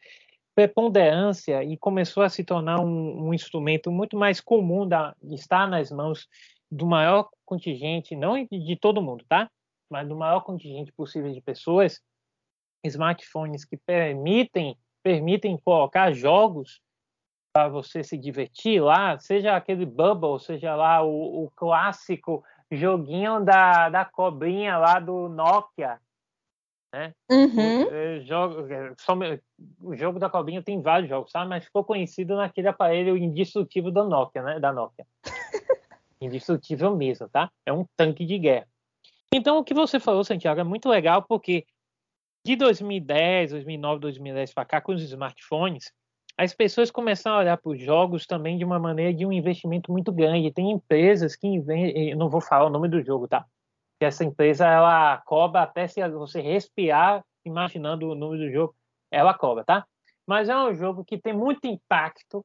preponderância 0.55 1.63
e 1.63 1.77
começou 1.77 2.23
a 2.23 2.29
se 2.29 2.43
tornar 2.43 2.79
um, 2.79 3.27
um 3.27 3.33
instrumento 3.33 3.91
muito 3.91 4.17
mais 4.17 4.39
comum 4.39 4.87
da, 4.87 5.15
de 5.21 5.35
estar 5.35 5.67
nas 5.67 5.91
mãos 5.91 6.27
do 6.71 6.85
maior 6.85 7.29
contingente, 7.45 8.15
não 8.15 8.45
de 8.45 8.75
todo 8.75 9.01
mundo, 9.01 9.23
tá? 9.27 9.49
Mas 9.89 10.07
do 10.07 10.15
maior 10.15 10.41
contingente 10.41 10.91
possível 10.91 11.31
de 11.31 11.41
pessoas, 11.41 12.01
smartphones 12.83 13.65
que 13.65 13.77
permitem 13.77 14.77
permitem 15.03 15.57
colocar 15.57 16.13
jogos 16.13 16.81
para 17.53 17.67
você 17.67 18.03
se 18.03 18.17
divertir 18.17 18.81
lá, 18.81 19.19
seja 19.19 19.55
aquele 19.55 19.85
Bubble, 19.85 20.39
seja 20.39 20.75
lá 20.75 21.03
o, 21.03 21.43
o 21.43 21.51
clássico 21.51 22.43
joguinho 22.71 23.43
da, 23.43 23.89
da 23.89 24.05
cobrinha 24.05 24.77
lá 24.77 24.99
do 24.99 25.29
Nokia. 25.29 25.99
Né? 26.93 27.11
Uhum. 27.31 27.85
O, 27.85 27.93
é, 27.93 28.19
jogo, 28.21 28.71
é, 28.71 28.93
só, 28.99 29.17
o 29.81 29.95
jogo 29.95 30.19
da 30.19 30.29
cobrinha 30.29 30.61
tem 30.61 30.79
vários 30.79 31.09
jogos, 31.09 31.31
sabe? 31.31 31.49
Mas 31.49 31.65
ficou 31.65 31.83
conhecido 31.83 32.35
naquele 32.35 32.67
aparelho 32.67 33.17
indestrutível 33.17 33.91
da 33.91 34.03
Nokia, 34.03 34.43
né? 34.43 34.59
Da 34.59 34.71
Nokia. 34.71 35.05
indestrutível 36.21 36.95
mesmo, 36.95 37.27
tá? 37.27 37.51
É 37.65 37.73
um 37.73 37.85
tanque 37.97 38.23
de 38.25 38.37
guerra. 38.37 38.67
Então, 39.33 39.57
o 39.57 39.63
que 39.63 39.73
você 39.73 39.99
falou, 39.99 40.23
Santiago, 40.23 40.61
é 40.61 40.63
muito 40.63 40.87
legal 40.87 41.23
porque 41.23 41.65
de 42.45 42.55
2010, 42.55 43.51
2009, 43.51 43.99
2010 43.99 44.53
para 44.53 44.65
cá, 44.65 44.79
com 44.79 44.93
os 44.93 45.01
smartphones, 45.01 45.91
as 46.37 46.53
pessoas 46.53 46.91
começaram 46.91 47.37
a 47.37 47.39
olhar 47.39 47.57
para 47.57 47.71
os 47.71 47.81
jogos 47.81 48.27
também 48.27 48.57
de 48.57 48.65
uma 48.65 48.77
maneira 48.77 49.13
de 49.13 49.25
um 49.25 49.31
investimento 49.31 49.91
muito 49.91 50.11
grande. 50.11 50.51
Tem 50.51 50.71
empresas 50.71 51.35
que 51.35 51.47
investem, 51.47 52.15
não 52.15 52.29
vou 52.29 52.41
falar 52.41 52.67
o 52.67 52.69
nome 52.69 52.87
do 52.87 53.01
jogo, 53.01 53.27
tá? 53.27 53.45
Que 53.99 54.05
essa 54.05 54.23
empresa 54.23 54.67
ela 54.67 55.21
cobra 55.25 55.61
até 55.61 55.87
se 55.87 56.07
você 56.09 56.41
respirar 56.41 57.23
imaginando 57.45 58.09
o 58.09 58.15
nome 58.15 58.37
do 58.37 58.51
jogo, 58.51 58.75
ela 59.11 59.33
cobra, 59.33 59.63
tá? 59.63 59.85
Mas 60.25 60.49
é 60.49 60.57
um 60.57 60.73
jogo 60.73 61.03
que 61.03 61.17
tem 61.17 61.33
muito 61.33 61.65
impacto 61.67 62.43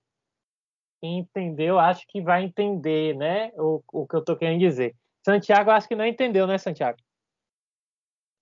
entendeu, 1.02 1.78
acho 1.78 2.04
que 2.08 2.20
vai 2.20 2.44
entender, 2.44 3.16
né? 3.16 3.52
O, 3.56 3.82
o 3.92 4.06
que 4.06 4.16
eu 4.16 4.20
estou 4.20 4.36
querendo 4.36 4.60
dizer. 4.60 4.94
Santiago, 5.24 5.70
acho 5.70 5.86
que 5.86 5.94
não 5.94 6.06
entendeu, 6.06 6.46
né, 6.46 6.58
Santiago? 6.58 6.98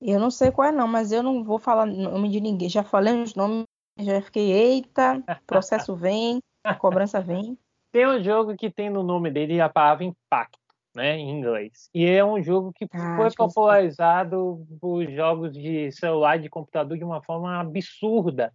Eu 0.01 0.21
não 0.21 0.31
sei 0.31 0.51
qual 0.51 0.69
é, 0.69 0.73
não, 0.73 0.87
mas 0.87 1.11
eu 1.11 1.23
não 1.23 1.43
vou 1.43 1.59
falar 1.59 1.87
nome 1.87 2.29
de 2.31 2.41
ninguém. 2.41 2.69
Já 2.69 2.83
falei 2.83 3.21
os 3.21 3.35
nomes, 3.35 3.65
já 3.99 4.21
fiquei, 4.21 4.53
eita, 4.53 5.23
processo 5.47 5.95
vem, 5.97 6.39
cobrança 6.79 7.21
vem. 7.21 7.59
Tem 7.93 8.07
um 8.07 8.23
jogo 8.23 8.55
que 8.57 8.71
tem 8.71 8.91
no 8.91 9.03
nome 9.03 9.31
dele 9.31 9.59
a 9.59 9.71
palavra 9.71 10.05
impacto, 10.05 10.59
né, 10.97 11.19
em 11.19 11.31
inglês. 11.31 11.91
E 11.95 12.07
é 12.07 12.25
um 12.25 12.43
jogo 12.43 12.73
que 12.73 12.87
ah, 12.91 13.17
foi 13.17 13.31
popularizado 13.37 14.67
por 14.81 15.07
jogos 15.11 15.53
de 15.53 15.93
celular 15.93 16.38
e 16.38 16.43
de 16.43 16.49
computador 16.49 16.97
de 16.97 17.05
uma 17.05 17.23
forma 17.23 17.61
absurda. 17.61 18.53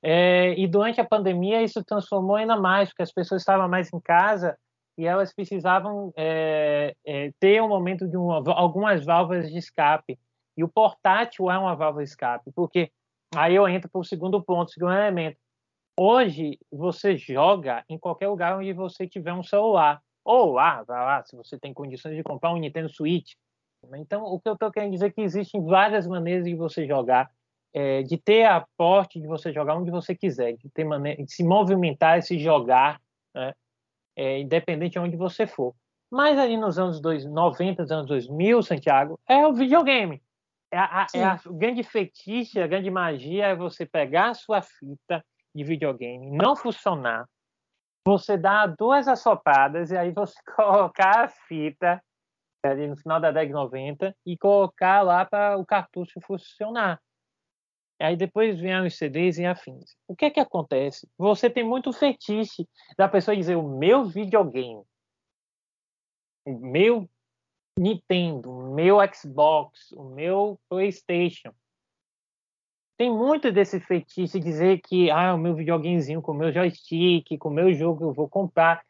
É, 0.00 0.54
e 0.58 0.66
durante 0.68 1.00
a 1.00 1.04
pandemia 1.04 1.62
isso 1.62 1.84
transformou 1.84 2.36
ainda 2.36 2.56
mais, 2.56 2.88
porque 2.88 3.02
as 3.02 3.12
pessoas 3.12 3.42
estavam 3.42 3.68
mais 3.68 3.92
em 3.92 4.00
casa 4.00 4.56
e 4.96 5.04
elas 5.04 5.34
precisavam 5.34 6.12
é, 6.16 6.94
é, 7.04 7.32
ter 7.40 7.60
um 7.60 7.68
momento 7.68 8.06
de 8.08 8.16
uma, 8.16 8.40
algumas 8.54 9.04
válvulas 9.04 9.50
de 9.50 9.58
escape. 9.58 10.16
E 10.56 10.62
o 10.62 10.68
portátil 10.68 11.50
é 11.50 11.58
uma 11.58 11.74
válvula 11.74 12.04
de 12.04 12.10
escape, 12.10 12.52
porque 12.54 12.90
aí 13.34 13.56
eu 13.56 13.68
entro 13.68 13.90
para 13.90 14.00
o 14.00 14.04
segundo 14.04 14.40
ponto, 14.40 14.70
segundo 14.70 14.92
elemento. 14.92 15.38
Hoje 15.98 16.56
você 16.70 17.16
joga 17.16 17.84
em 17.88 17.98
qualquer 17.98 18.28
lugar 18.28 18.56
onde 18.56 18.72
você 18.72 19.08
tiver 19.08 19.32
um 19.32 19.42
celular. 19.42 20.00
Ou 20.24 20.52
lá, 20.52 20.82
vai 20.82 20.98
lá, 20.98 21.24
se 21.24 21.36
você 21.36 21.58
tem 21.58 21.72
condições 21.72 22.16
de 22.16 22.22
comprar 22.22 22.52
um 22.52 22.58
Nintendo 22.58 22.88
Switch. 22.88 23.32
Então, 23.94 24.22
o 24.24 24.38
que 24.38 24.48
eu 24.48 24.52
estou 24.52 24.70
querendo 24.70 24.92
dizer 24.92 25.06
é 25.06 25.10
que 25.10 25.22
existem 25.22 25.64
várias 25.64 26.06
maneiras 26.06 26.44
de 26.44 26.54
você 26.54 26.86
jogar, 26.86 27.30
é, 27.72 28.02
de 28.02 28.18
ter 28.18 28.44
a 28.44 28.66
porte 28.76 29.18
de 29.18 29.26
você 29.26 29.52
jogar 29.52 29.76
onde 29.76 29.90
você 29.90 30.14
quiser, 30.14 30.56
de, 30.56 30.68
ter 30.70 30.84
maneira, 30.84 31.22
de 31.22 31.32
se 31.32 31.42
movimentar 31.42 32.18
e 32.18 32.22
se 32.22 32.38
jogar, 32.38 33.00
né? 33.34 33.54
é, 34.16 34.38
independente 34.38 34.92
de 34.92 34.98
onde 34.98 35.16
você 35.16 35.46
for. 35.46 35.74
Mas 36.10 36.38
ali 36.38 36.56
nos 36.56 36.78
anos 36.78 37.00
dois, 37.00 37.24
90, 37.24 37.82
anos 37.82 38.06
2000, 38.06 38.62
Santiago, 38.62 39.18
é 39.26 39.46
o 39.46 39.54
videogame. 39.54 40.20
É 40.70 40.78
a, 40.78 41.06
é 41.14 41.24
a 41.24 41.40
grande 41.46 41.82
fetiche, 41.82 42.60
a 42.60 42.66
grande 42.66 42.90
magia 42.90 43.46
é 43.46 43.56
você 43.56 43.86
pegar 43.86 44.30
a 44.30 44.34
sua 44.34 44.60
fita 44.62 45.24
de 45.54 45.64
videogame, 45.64 46.30
não 46.30 46.54
funcionar, 46.54 47.26
você 48.06 48.36
dar 48.36 48.66
duas 48.66 49.06
assopadas 49.08 49.90
e 49.90 49.96
aí 49.96 50.10
você 50.12 50.34
colocar 50.56 51.24
a 51.24 51.28
fita 51.28 52.02
ali 52.62 52.86
no 52.86 52.96
final 52.96 53.20
da 53.20 53.30
década 53.30 53.46
de 53.46 53.52
90 53.52 54.16
e 54.26 54.36
colocar 54.36 55.02
lá 55.02 55.24
para 55.24 55.56
o 55.56 55.64
cartucho 55.64 56.20
funcionar. 56.20 57.00
Aí 58.00 58.16
depois 58.16 58.58
vem 58.58 58.80
os 58.80 58.96
CDs 58.96 59.38
e 59.38 59.44
afins. 59.44 59.94
O 60.08 60.16
que 60.16 60.24
é 60.24 60.30
que 60.30 60.40
acontece? 60.40 61.08
Você 61.18 61.50
tem 61.50 61.62
muito 61.62 61.92
fetiche 61.92 62.66
da 62.96 63.08
pessoa 63.08 63.36
dizer 63.36 63.56
o 63.56 63.68
meu 63.68 64.04
videogame, 64.04 64.82
o 66.46 66.58
meu 66.58 67.08
Nintendo, 67.78 68.50
o 68.50 68.74
meu 68.74 68.96
Xbox, 69.14 69.92
o 69.92 70.04
meu 70.04 70.58
PlayStation. 70.68 71.52
Tem 73.00 73.10
muito 73.10 73.50
desse 73.50 73.80
fetiche 73.80 74.38
dizer 74.38 74.82
que 74.82 75.10
ah, 75.10 75.34
o 75.34 75.38
meu 75.38 75.54
videogamezinho 75.54 76.20
com 76.20 76.32
o 76.32 76.34
meu 76.34 76.52
joystick, 76.52 77.38
com 77.38 77.48
o 77.48 77.50
meu 77.50 77.72
jogo 77.72 78.04
eu 78.04 78.12
vou 78.12 78.28
comprar. 78.28 78.84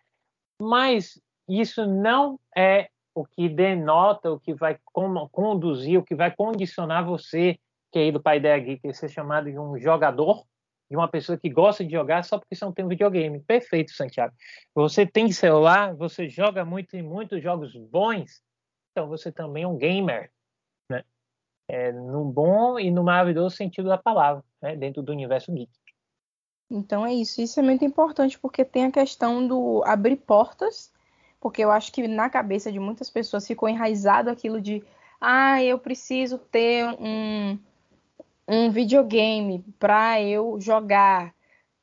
Mas 0.61 1.23
isso 1.49 1.87
não 1.87 2.37
é 2.57 2.88
o 3.14 3.25
que 3.25 3.49
denota, 3.49 4.33
o 4.33 4.40
que 4.40 4.52
vai 4.52 4.76
conduzir, 5.31 5.97
o 5.97 6.02
que 6.02 6.17
vai 6.17 6.29
condicionar 6.29 7.07
você 7.07 7.57
que 7.93 8.00
aí 8.00 8.11
do 8.11 8.21
pai 8.21 8.40
da 8.40 8.59
Geek 8.59 8.93
ser 8.93 9.09
chamado 9.09 9.49
de 9.49 9.57
um 9.57 9.79
jogador, 9.79 10.45
de 10.90 10.97
uma 10.97 11.07
pessoa 11.07 11.38
que 11.38 11.49
gosta 11.49 11.85
de 11.85 11.93
jogar 11.93 12.25
só 12.25 12.37
porque 12.37 12.57
você 12.57 12.64
não 12.64 12.73
tem 12.73 12.85
um 12.85 12.88
videogame. 12.88 13.38
Perfeito, 13.38 13.93
Santiago. 13.93 14.35
Você 14.75 15.07
tem 15.07 15.31
celular, 15.31 15.95
você 15.95 16.29
joga 16.29 16.64
muito 16.64 16.97
em 16.97 17.02
muitos 17.02 17.40
jogos 17.40 17.76
bons, 17.76 18.43
então 18.90 19.07
você 19.07 19.31
também 19.31 19.62
é 19.62 19.69
um 19.69 19.79
gamer? 19.79 20.33
É, 21.73 21.93
no 21.93 22.25
bom 22.25 22.79
e 22.81 22.91
no 22.91 23.05
maravilhoso 23.05 23.57
sentido 23.57 23.89
da 23.89 23.97
palavra, 23.97 24.43
né? 24.61 24.75
dentro 24.75 25.03
do 25.03 25.12
universo 25.12 25.53
geek. 25.53 25.71
Então 26.71 27.07
é 27.07 27.15
isso. 27.15 27.41
Isso 27.41 27.61
é 27.61 27.62
muito 27.62 27.85
importante 27.85 28.39
porque 28.39 28.65
tem 28.65 28.87
a 28.87 28.91
questão 28.91 29.47
do 29.47 29.83
abrir 29.85 30.17
portas, 30.17 30.93
porque 31.41 31.62
eu 31.62 31.71
acho 31.71 31.93
que 31.93 32.07
na 32.09 32.29
cabeça 32.29 32.73
de 32.73 32.79
muitas 32.79 33.09
pessoas 33.09 33.47
ficou 33.47 33.69
enraizado 33.69 34.31
aquilo 34.31 34.61
de 34.61 34.83
ah, 35.21 35.62
eu 35.62 35.79
preciso 35.79 36.39
ter 36.39 36.87
um, 36.99 37.59
um 38.49 38.71
videogame 38.71 39.65
para 39.79 40.21
eu 40.21 40.61
jogar, 40.61 41.35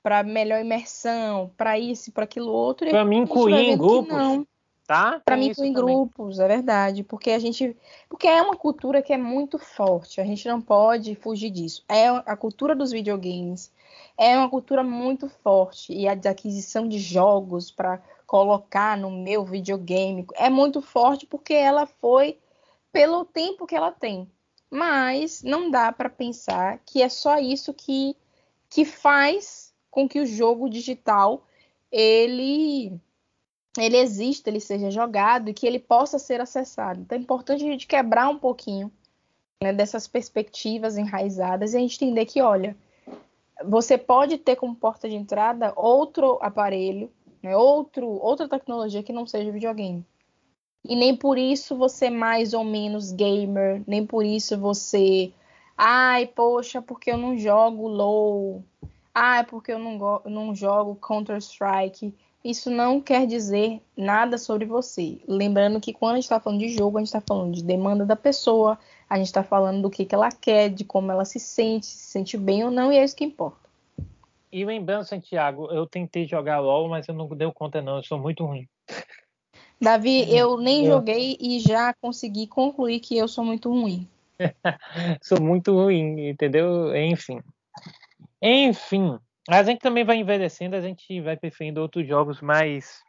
para 0.03 0.23
melhor 0.23 0.59
imersão, 0.59 1.51
para 1.55 1.77
isso, 1.77 2.11
para 2.11 2.23
aquilo 2.23 2.51
outro. 2.51 2.89
Para 2.89 3.05
mim 3.05 3.19
incluir 3.19 3.69
em 3.69 3.77
grupos. 3.77 4.13
Não. 4.13 4.47
Tá? 4.87 5.21
Para 5.23 5.35
mim 5.35 5.51
em 5.57 5.73
grupos, 5.73 6.39
é 6.39 6.47
verdade, 6.47 7.03
porque 7.03 7.31
a 7.31 7.39
gente, 7.39 7.75
porque 8.07 8.25
é 8.25 8.41
uma 8.41 8.55
cultura 8.55 9.01
que 9.01 9.11
é 9.11 9.17
muito 9.17 9.59
forte, 9.59 10.21
a 10.21 10.23
gente 10.23 10.47
não 10.47 10.61
pode 10.61 11.13
fugir 11.13 11.49
disso. 11.49 11.83
É 11.89 12.07
a 12.07 12.37
cultura 12.37 12.73
dos 12.73 12.91
videogames, 12.91 13.69
é 14.17 14.37
uma 14.37 14.49
cultura 14.49 14.83
muito 14.83 15.27
forte 15.27 15.93
e 15.93 16.07
a 16.07 16.13
aquisição 16.13 16.87
de 16.87 16.99
jogos 16.99 17.69
para 17.69 18.01
colocar 18.25 18.97
no 18.97 19.11
meu 19.11 19.43
videogame 19.43 20.25
é 20.35 20.49
muito 20.49 20.81
forte 20.81 21.25
porque 21.25 21.53
ela 21.53 21.85
foi 21.85 22.37
pelo 22.91 23.25
tempo 23.25 23.67
que 23.67 23.75
ela 23.75 23.91
tem 23.91 24.29
mas 24.69 25.43
não 25.43 25.71
dá 25.71 25.91
para 25.91 26.09
pensar 26.09 26.79
que 26.85 27.01
é 27.01 27.09
só 27.09 27.37
isso 27.37 27.73
que, 27.73 28.15
que 28.69 28.83
faz 28.83 29.73
com 29.89 30.07
que 30.07 30.19
o 30.19 30.25
jogo 30.25 30.69
digital 30.69 31.45
ele 31.91 32.99
ele 33.85 33.97
exista, 33.97 34.49
ele 34.49 34.59
seja 34.59 34.89
jogado 34.89 35.49
e 35.49 35.53
que 35.53 35.67
ele 35.67 35.79
possa 35.79 36.17
ser 36.17 36.41
acessado. 36.41 37.01
Então 37.01 37.17
é 37.17 37.21
importante 37.21 37.63
a 37.63 37.67
gente 37.67 37.87
quebrar 37.87 38.29
um 38.29 38.37
pouquinho 38.37 38.91
né, 39.61 39.73
dessas 39.73 40.07
perspectivas 40.07 40.97
enraizadas 40.97 41.73
e 41.73 41.77
a 41.77 41.79
gente 41.79 42.03
entender 42.03 42.25
que, 42.25 42.41
olha, 42.41 42.75
você 43.65 43.97
pode 43.97 44.37
ter 44.37 44.55
como 44.55 44.75
porta 44.75 45.09
de 45.09 45.15
entrada 45.15 45.73
outro 45.75 46.37
aparelho, 46.41 47.11
né, 47.41 47.55
outro, 47.55 48.07
outra 48.07 48.47
tecnologia 48.47 49.03
que 49.03 49.13
não 49.13 49.25
seja 49.25 49.51
videogame. 49.51 50.05
E 50.87 50.95
nem 50.95 51.15
por 51.15 51.37
isso 51.37 51.75
você 51.75 52.05
é 52.05 52.09
mais 52.09 52.53
ou 52.53 52.63
menos 52.63 53.11
gamer, 53.11 53.83
nem 53.85 54.05
por 54.05 54.25
isso 54.25 54.57
você. 54.57 55.33
Ai, 55.77 56.25
poxa, 56.27 56.81
porque 56.81 57.11
eu 57.11 57.17
não 57.17 57.37
jogo 57.37 57.87
LOL. 57.87 58.63
Ai, 59.13 59.43
porque 59.45 59.71
eu 59.71 59.79
não, 59.79 60.21
não 60.25 60.55
jogo 60.55 60.95
Counter-Strike. 60.95 62.13
Isso 62.47 62.71
não 62.71 63.01
quer 63.01 63.27
dizer 63.27 63.81
nada 63.97 64.37
sobre 64.37 64.65
você. 64.65 65.19
Lembrando 65.27 65.81
que 65.81 65.91
quando 65.91 66.13
a 66.13 66.15
gente 66.15 66.23
está 66.23 66.39
falando 66.39 66.59
de 66.59 66.69
jogo, 66.69 66.97
a 66.97 67.01
gente 67.01 67.09
está 67.09 67.19
falando 67.19 67.53
de 67.53 67.61
demanda 67.61 68.05
da 68.05 68.15
pessoa, 68.15 68.79
a 69.09 69.17
gente 69.17 69.25
está 69.25 69.43
falando 69.43 69.81
do 69.81 69.89
que, 69.89 70.05
que 70.05 70.15
ela 70.15 70.31
quer, 70.31 70.69
de 70.69 70.85
como 70.85 71.11
ela 71.11 71.25
se 71.25 71.41
sente, 71.41 71.87
se 71.87 72.09
sente 72.09 72.37
bem 72.37 72.63
ou 72.63 72.71
não, 72.71 72.89
e 72.89 72.95
é 72.95 73.03
isso 73.03 73.17
que 73.17 73.25
importa. 73.25 73.69
E 74.49 74.63
lembrando, 74.63 75.03
Santiago, 75.03 75.67
eu 75.73 75.85
tentei 75.85 76.25
jogar 76.25 76.61
LOL, 76.61 76.87
mas 76.87 77.05
eu 77.09 77.13
não 77.13 77.27
deu 77.27 77.51
conta, 77.51 77.81
não. 77.81 77.97
Eu 77.97 78.03
sou 78.03 78.17
muito 78.17 78.45
ruim. 78.45 78.65
Davi, 79.81 80.33
eu 80.33 80.55
nem 80.55 80.85
joguei 80.87 81.35
e 81.41 81.59
já 81.59 81.93
consegui 81.95 82.47
concluir 82.47 83.01
que 83.01 83.17
eu 83.17 83.27
sou 83.27 83.43
muito 83.43 83.69
ruim. 83.69 84.07
sou 85.21 85.41
muito 85.41 85.73
ruim, 85.73 86.29
entendeu? 86.29 86.95
Enfim. 86.95 87.41
Enfim, 88.41 89.19
a 89.47 89.63
gente 89.63 89.79
também 89.79 90.03
vai 90.03 90.17
envelhecendo, 90.17 90.75
a 90.75 90.81
gente 90.81 91.21
vai 91.21 91.37
preferindo 91.37 91.81
outros 91.81 92.07
jogos 92.07 92.41
mais. 92.41 93.01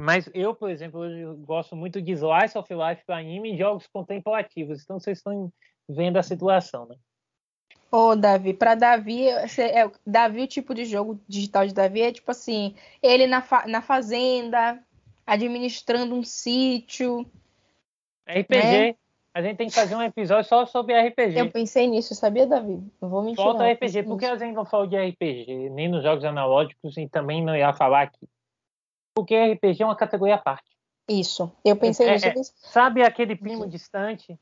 Mas 0.00 0.30
eu, 0.34 0.54
por 0.54 0.70
exemplo, 0.70 1.00
hoje 1.00 1.24
gosto 1.44 1.74
muito 1.74 2.00
de 2.00 2.12
Slice 2.12 2.56
of 2.56 2.72
Life 2.72 3.04
para 3.04 3.18
anime 3.18 3.54
e 3.54 3.58
jogos 3.58 3.86
contemplativos. 3.86 4.82
Então 4.82 5.00
vocês 5.00 5.18
estão 5.18 5.50
vendo 5.88 6.18
a 6.18 6.22
situação, 6.22 6.86
né? 6.86 6.96
Ô, 7.90 8.14
Davi, 8.14 8.52
para 8.52 8.74
Davi, 8.74 9.28
é, 9.28 9.90
Davi, 10.06 10.42
o 10.42 10.46
tipo 10.46 10.74
de 10.74 10.84
jogo 10.84 11.18
digital 11.26 11.66
de 11.66 11.72
Davi 11.72 12.02
é 12.02 12.12
tipo 12.12 12.30
assim, 12.30 12.74
ele 13.02 13.26
na, 13.26 13.40
fa 13.40 13.66
na 13.66 13.80
fazenda, 13.80 14.78
administrando 15.26 16.14
um 16.14 16.22
sítio. 16.22 17.26
RPG. 18.28 18.52
Né? 18.52 18.94
A 19.38 19.40
gente 19.40 19.56
tem 19.56 19.68
que 19.68 19.74
fazer 19.74 19.94
um 19.94 20.02
episódio 20.02 20.48
só 20.48 20.66
sobre 20.66 21.00
RPG. 21.00 21.38
Eu 21.38 21.48
pensei 21.48 21.86
nisso, 21.86 22.12
sabia, 22.12 22.44
Davi? 22.44 22.82
Não 23.00 23.08
vou 23.08 23.22
mentir. 23.22 23.36
Falta 23.36 23.70
RPG. 23.70 24.02
Por 24.02 24.18
que 24.18 24.26
a 24.26 24.36
gente 24.36 24.52
não 24.52 24.64
falou 24.64 24.88
de 24.88 24.96
RPG? 24.96 25.70
Nem 25.70 25.88
nos 25.88 26.02
jogos 26.02 26.24
analógicos 26.24 26.96
e 26.96 27.08
também 27.08 27.40
não 27.40 27.54
ia 27.54 27.72
falar 27.72 28.02
aqui. 28.02 28.28
Porque 29.14 29.36
RPG 29.36 29.80
é 29.80 29.86
uma 29.86 29.94
categoria 29.94 30.34
à 30.34 30.38
parte. 30.38 30.68
Isso. 31.08 31.52
Eu 31.64 31.76
pensei 31.76 32.08
é, 32.08 32.14
nisso. 32.14 32.26
É, 32.26 32.68
sabe 32.68 33.00
aquele 33.00 33.36
primo 33.36 33.60
Isso. 33.60 33.68
distante? 33.68 34.36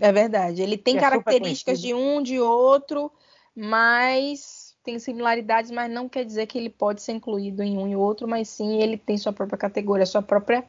É 0.00 0.10
verdade. 0.10 0.60
Ele 0.60 0.76
tem 0.76 0.96
é 0.96 1.00
características 1.00 1.80
de 1.80 1.94
um, 1.94 2.20
de 2.20 2.40
outro, 2.40 3.10
mas 3.54 4.76
tem 4.82 4.98
similaridades, 4.98 5.70
mas 5.70 5.88
não 5.88 6.08
quer 6.08 6.24
dizer 6.24 6.46
que 6.46 6.58
ele 6.58 6.70
pode 6.70 7.00
ser 7.02 7.12
incluído 7.12 7.62
em 7.62 7.78
um 7.78 7.86
e 7.86 7.94
outro, 7.94 8.26
mas 8.26 8.48
sim 8.48 8.82
ele 8.82 8.98
tem 8.98 9.16
sua 9.16 9.32
própria 9.32 9.56
categoria, 9.56 10.04
sua 10.04 10.22
própria. 10.22 10.64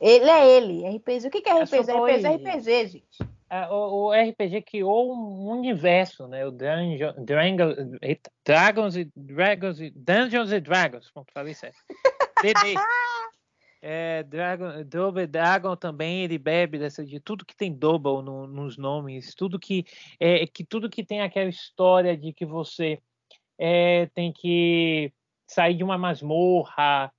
Ele 0.00 0.28
é 0.28 0.56
ele, 0.56 0.96
RPG. 0.96 1.28
O 1.28 1.30
que 1.30 1.48
é 1.48 1.62
RPG? 1.62 1.90
É 1.90 1.96
RPG 1.96 2.26
é 2.26 2.34
RPG, 2.34 2.86
gente. 2.88 3.18
é, 3.48 3.68
o, 3.68 4.08
o, 4.08 4.12
RPG 4.12 4.62
criou 4.62 5.14
um 5.14 5.48
universo, 5.48 6.26
né? 6.26 6.44
O 6.44 6.50
Dungeon, 6.50 7.12
Dragons, 7.24 7.76
Dragons 8.44 8.96
e 8.96 9.10
Dragons 9.14 9.80
e 9.80 9.90
Dungeons 9.90 10.52
e 10.52 10.60
Dragons, 10.60 11.10
pronto, 11.10 11.32
falei 11.32 11.54
certo. 11.54 11.78
DD. 12.42 12.74
É, 13.86 14.22
Dragon, 14.22 14.82
Double 14.84 15.26
Dragon 15.26 15.76
também 15.76 16.22
ele 16.22 16.38
bebe 16.38 16.78
dessa 16.78 17.04
de 17.04 17.20
tudo 17.20 17.44
que 17.44 17.54
tem 17.54 17.70
double 17.70 18.22
no, 18.22 18.46
nos 18.46 18.78
nomes, 18.78 19.34
tudo 19.34 19.58
que 19.58 19.84
é 20.18 20.46
que 20.46 20.64
tudo 20.64 20.88
que 20.88 21.04
tem 21.04 21.20
aquela 21.20 21.50
história 21.50 22.16
de 22.16 22.32
que 22.32 22.46
você 22.46 22.98
é, 23.58 24.06
tem 24.14 24.32
que 24.32 25.12
sair 25.46 25.74
de 25.74 25.84
uma 25.84 25.98
masmorra, 25.98 27.12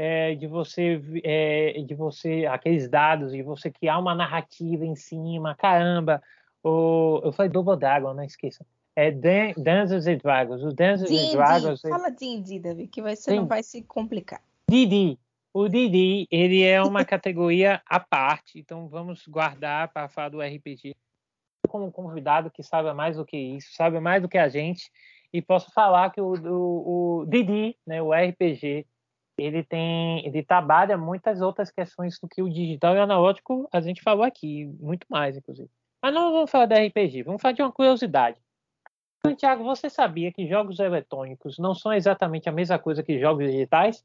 é, 0.00 0.36
de 0.36 0.46
você 0.46 1.02
é, 1.24 1.82
de 1.82 1.92
você 1.92 2.46
aqueles 2.46 2.88
dados 2.88 3.32
de 3.32 3.42
você 3.42 3.68
criar 3.68 3.98
uma 3.98 4.14
narrativa 4.14 4.86
em 4.86 4.94
cima, 4.94 5.56
caramba. 5.56 6.22
O, 6.62 7.20
eu 7.24 7.32
falei 7.32 7.50
Double 7.50 7.76
Dragon, 7.76 8.14
não 8.14 8.22
esqueça. 8.22 8.64
É 8.94 9.10
Dungeons 9.10 10.06
and 10.06 10.18
Dragons. 10.18 10.62
O 10.62 10.72
Dungeons 10.72 11.10
and 11.10 11.32
Dragons. 11.32 11.80
Fala 11.80 12.10
D&D, 12.10 12.60
Davi, 12.60 12.86
que 12.86 13.02
você 13.02 13.34
não 13.34 13.46
vai 13.46 13.64
se 13.64 13.82
complicar. 13.82 14.40
D&D. 14.70 15.18
O 15.52 15.68
Didi, 15.68 16.28
ele 16.30 16.62
é 16.62 16.80
uma 16.80 17.04
categoria 17.04 17.82
à 17.84 17.98
parte, 17.98 18.60
então 18.60 18.86
vamos 18.86 19.26
guardar 19.26 19.88
para 19.88 20.08
falar 20.08 20.28
do 20.28 20.40
RPG 20.40 20.94
como 21.68 21.90
convidado 21.90 22.50
que 22.50 22.62
sabe 22.62 22.92
mais 22.92 23.16
do 23.16 23.24
que 23.24 23.36
isso, 23.36 23.74
sabe 23.74 23.98
mais 23.98 24.22
do 24.22 24.28
que 24.28 24.38
a 24.38 24.48
gente, 24.48 24.90
e 25.32 25.42
posso 25.42 25.72
falar 25.72 26.10
que 26.10 26.20
o, 26.20 26.34
o, 26.34 27.22
o 27.22 27.26
Didi, 27.26 27.76
né, 27.86 28.00
o 28.00 28.12
RPG, 28.12 28.86
ele 29.38 29.62
tem, 29.62 30.26
ele 30.26 30.42
trabalha 30.42 30.98
muitas 30.98 31.40
outras 31.40 31.70
questões 31.70 32.18
do 32.18 32.28
que 32.28 32.42
o 32.42 32.48
digital 32.48 32.94
e 32.94 32.98
o 32.98 33.02
analógico, 33.02 33.68
a 33.72 33.80
gente 33.80 34.02
falou 34.02 34.24
aqui, 34.24 34.66
muito 34.80 35.06
mais, 35.08 35.36
inclusive. 35.36 35.70
Mas 36.02 36.14
não 36.14 36.32
vamos 36.32 36.50
falar 36.50 36.66
da 36.66 36.78
RPG, 36.78 37.22
vamos 37.22 37.40
falar 37.40 37.52
de 37.52 37.62
uma 37.62 37.72
curiosidade. 37.72 38.38
Tiago, 39.36 39.64
você 39.64 39.90
sabia 39.90 40.32
que 40.32 40.48
jogos 40.48 40.78
eletrônicos 40.78 41.58
não 41.58 41.74
são 41.74 41.92
exatamente 41.92 42.48
a 42.48 42.52
mesma 42.52 42.78
coisa 42.78 43.02
que 43.02 43.18
jogos 43.18 43.46
digitais? 43.46 44.04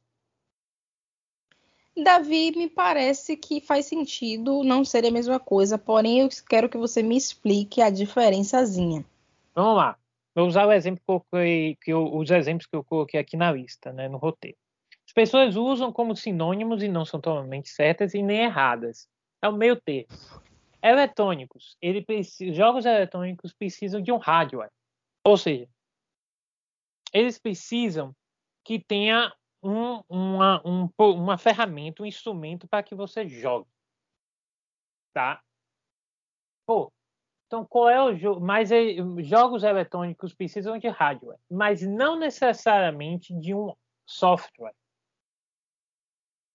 Davi, 1.96 2.52
me 2.52 2.68
parece 2.68 3.38
que 3.38 3.62
faz 3.62 3.86
sentido 3.86 4.64
não 4.64 4.84
ser 4.84 5.06
a 5.06 5.12
mesma 5.12 5.40
coisa, 5.40 5.78
porém 5.78 6.22
eu 6.22 6.30
quero 6.50 6.68
que 6.68 6.78
você 6.78 7.04
me 7.04 7.16
explique 7.16 7.82
a 7.82 7.90
diferençazinha. 7.92 9.06
Vamos 9.54 9.78
lá. 9.78 9.98
Vou 10.36 10.48
usar 10.48 10.66
o 10.66 10.72
exemplo 10.72 11.00
que 11.06 11.12
eu 11.12 11.20
coloquei, 11.20 11.76
que 11.76 11.94
eu, 11.94 12.16
os 12.16 12.32
exemplos 12.32 12.66
que 12.66 12.76
eu 12.76 12.84
coloquei 12.84 13.20
aqui 13.20 13.38
na 13.38 13.52
lista, 13.52 13.94
né, 13.94 14.10
no 14.10 14.18
roteiro. 14.18 14.58
As 15.14 15.30
pessoas 15.30 15.56
usam 15.56 15.94
como 15.94 16.16
sinônimos 16.16 16.82
e 16.82 16.88
não 16.88 17.06
são 17.06 17.22
totalmente 17.22 17.70
certas 17.70 18.16
e 18.16 18.24
nem 18.24 18.46
erradas. 18.46 19.08
É 19.44 19.48
o 19.48 19.54
meio 19.54 19.80
termo. 19.80 20.08
Eletrônicos. 20.82 21.78
Ele 21.80 22.04
precisa, 22.04 22.52
jogos 22.52 22.84
eletrônicos 22.84 23.54
precisam 23.54 24.02
de 24.02 24.12
um 24.12 24.18
hardware. 24.18 24.72
Ou 25.24 25.38
seja, 25.38 25.70
eles 27.14 27.38
precisam 27.38 28.16
que 28.64 28.80
tenha 28.80 29.32
um, 29.62 30.02
uma, 30.10 30.68
um, 30.68 30.90
uma 30.98 31.38
ferramenta, 31.38 32.02
um 32.02 32.08
instrumento 32.08 32.68
para 32.68 32.82
que 32.82 32.96
você 32.96 33.28
jogue. 33.30 33.70
Tá? 35.14 35.44
Pô, 36.66 36.92
então 37.46 37.64
qual 37.64 37.88
é 37.88 38.02
o 38.02 38.16
jogo? 38.16 38.42
Mas 38.42 38.72
é, 38.72 38.96
jogos 39.20 39.64
eletrônicos 39.64 40.34
precisam 40.34 40.76
de 40.80 40.88
hardware, 40.88 41.38
mas 41.48 41.84
não 41.84 42.18
necessariamente 42.18 43.32
de 43.40 43.54
um 43.54 43.76
software. 44.08 44.74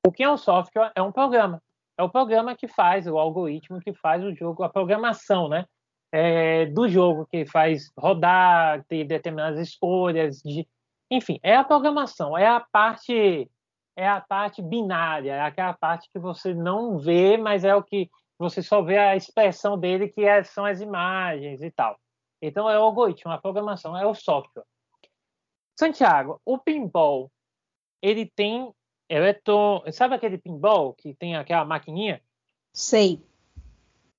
O 0.06 0.12
que 0.12 0.22
é 0.22 0.30
um 0.30 0.36
software? 0.36 0.92
É 0.94 1.02
um 1.02 1.12
programa. 1.12 1.62
É 1.96 2.02
o 2.02 2.08
programa 2.08 2.54
que 2.54 2.68
faz, 2.68 3.06
o 3.06 3.18
algoritmo 3.18 3.80
que 3.80 3.92
faz 3.92 4.22
o 4.22 4.32
jogo, 4.34 4.62
a 4.62 4.68
programação, 4.68 5.48
né? 5.48 5.66
É, 6.12 6.66
do 6.66 6.88
jogo 6.88 7.26
que 7.26 7.44
faz 7.44 7.90
rodar, 7.98 8.84
ter 8.86 9.04
determinadas 9.04 9.58
escolhas, 9.60 10.38
de, 10.38 10.66
enfim, 11.10 11.38
é 11.42 11.56
a 11.56 11.64
programação, 11.64 12.36
é 12.38 12.46
a 12.46 12.60
parte 12.60 13.50
é 13.96 14.08
a 14.08 14.20
parte 14.20 14.62
binária, 14.62 15.34
é 15.34 15.40
aquela 15.40 15.74
parte 15.74 16.08
que 16.12 16.20
você 16.20 16.54
não 16.54 16.98
vê, 17.00 17.36
mas 17.36 17.64
é 17.64 17.74
o 17.74 17.82
que 17.82 18.08
você 18.38 18.62
só 18.62 18.80
vê 18.80 18.96
a 18.96 19.16
expressão 19.16 19.76
dele, 19.76 20.08
que 20.08 20.24
é, 20.24 20.44
são 20.44 20.64
as 20.64 20.80
imagens 20.80 21.60
e 21.60 21.70
tal. 21.72 21.98
Então 22.40 22.70
é 22.70 22.78
o 22.78 22.82
algoritmo, 22.82 23.32
a 23.32 23.38
programação, 23.38 23.96
é 23.96 24.06
o 24.06 24.14
software. 24.14 24.62
Santiago, 25.76 26.40
o 26.44 26.56
pinball, 26.58 27.28
ele 28.00 28.24
tem 28.24 28.72
eletron... 29.08 29.82
Sabe 29.92 30.14
aquele 30.14 30.38
pinball 30.38 30.92
que 30.94 31.14
tem 31.14 31.36
aquela 31.36 31.64
maquininha? 31.64 32.22
Sei. 32.72 33.22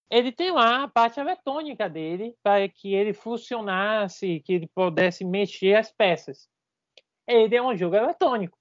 Ele 0.10 0.32
tem 0.32 0.52
lá 0.52 0.84
a 0.84 0.88
parte 0.88 1.20
eletrônica 1.20 1.88
dele 1.88 2.36
para 2.42 2.68
que 2.68 2.94
ele 2.94 3.14
funcionasse, 3.14 4.40
que 4.40 4.54
ele 4.54 4.68
pudesse 4.68 5.24
mexer 5.24 5.76
as 5.76 5.92
peças 5.92 6.50
ele 7.30 7.56
é 7.56 7.62
um 7.62 7.78
jogo 7.78 7.96
eletrônico, 7.96 8.58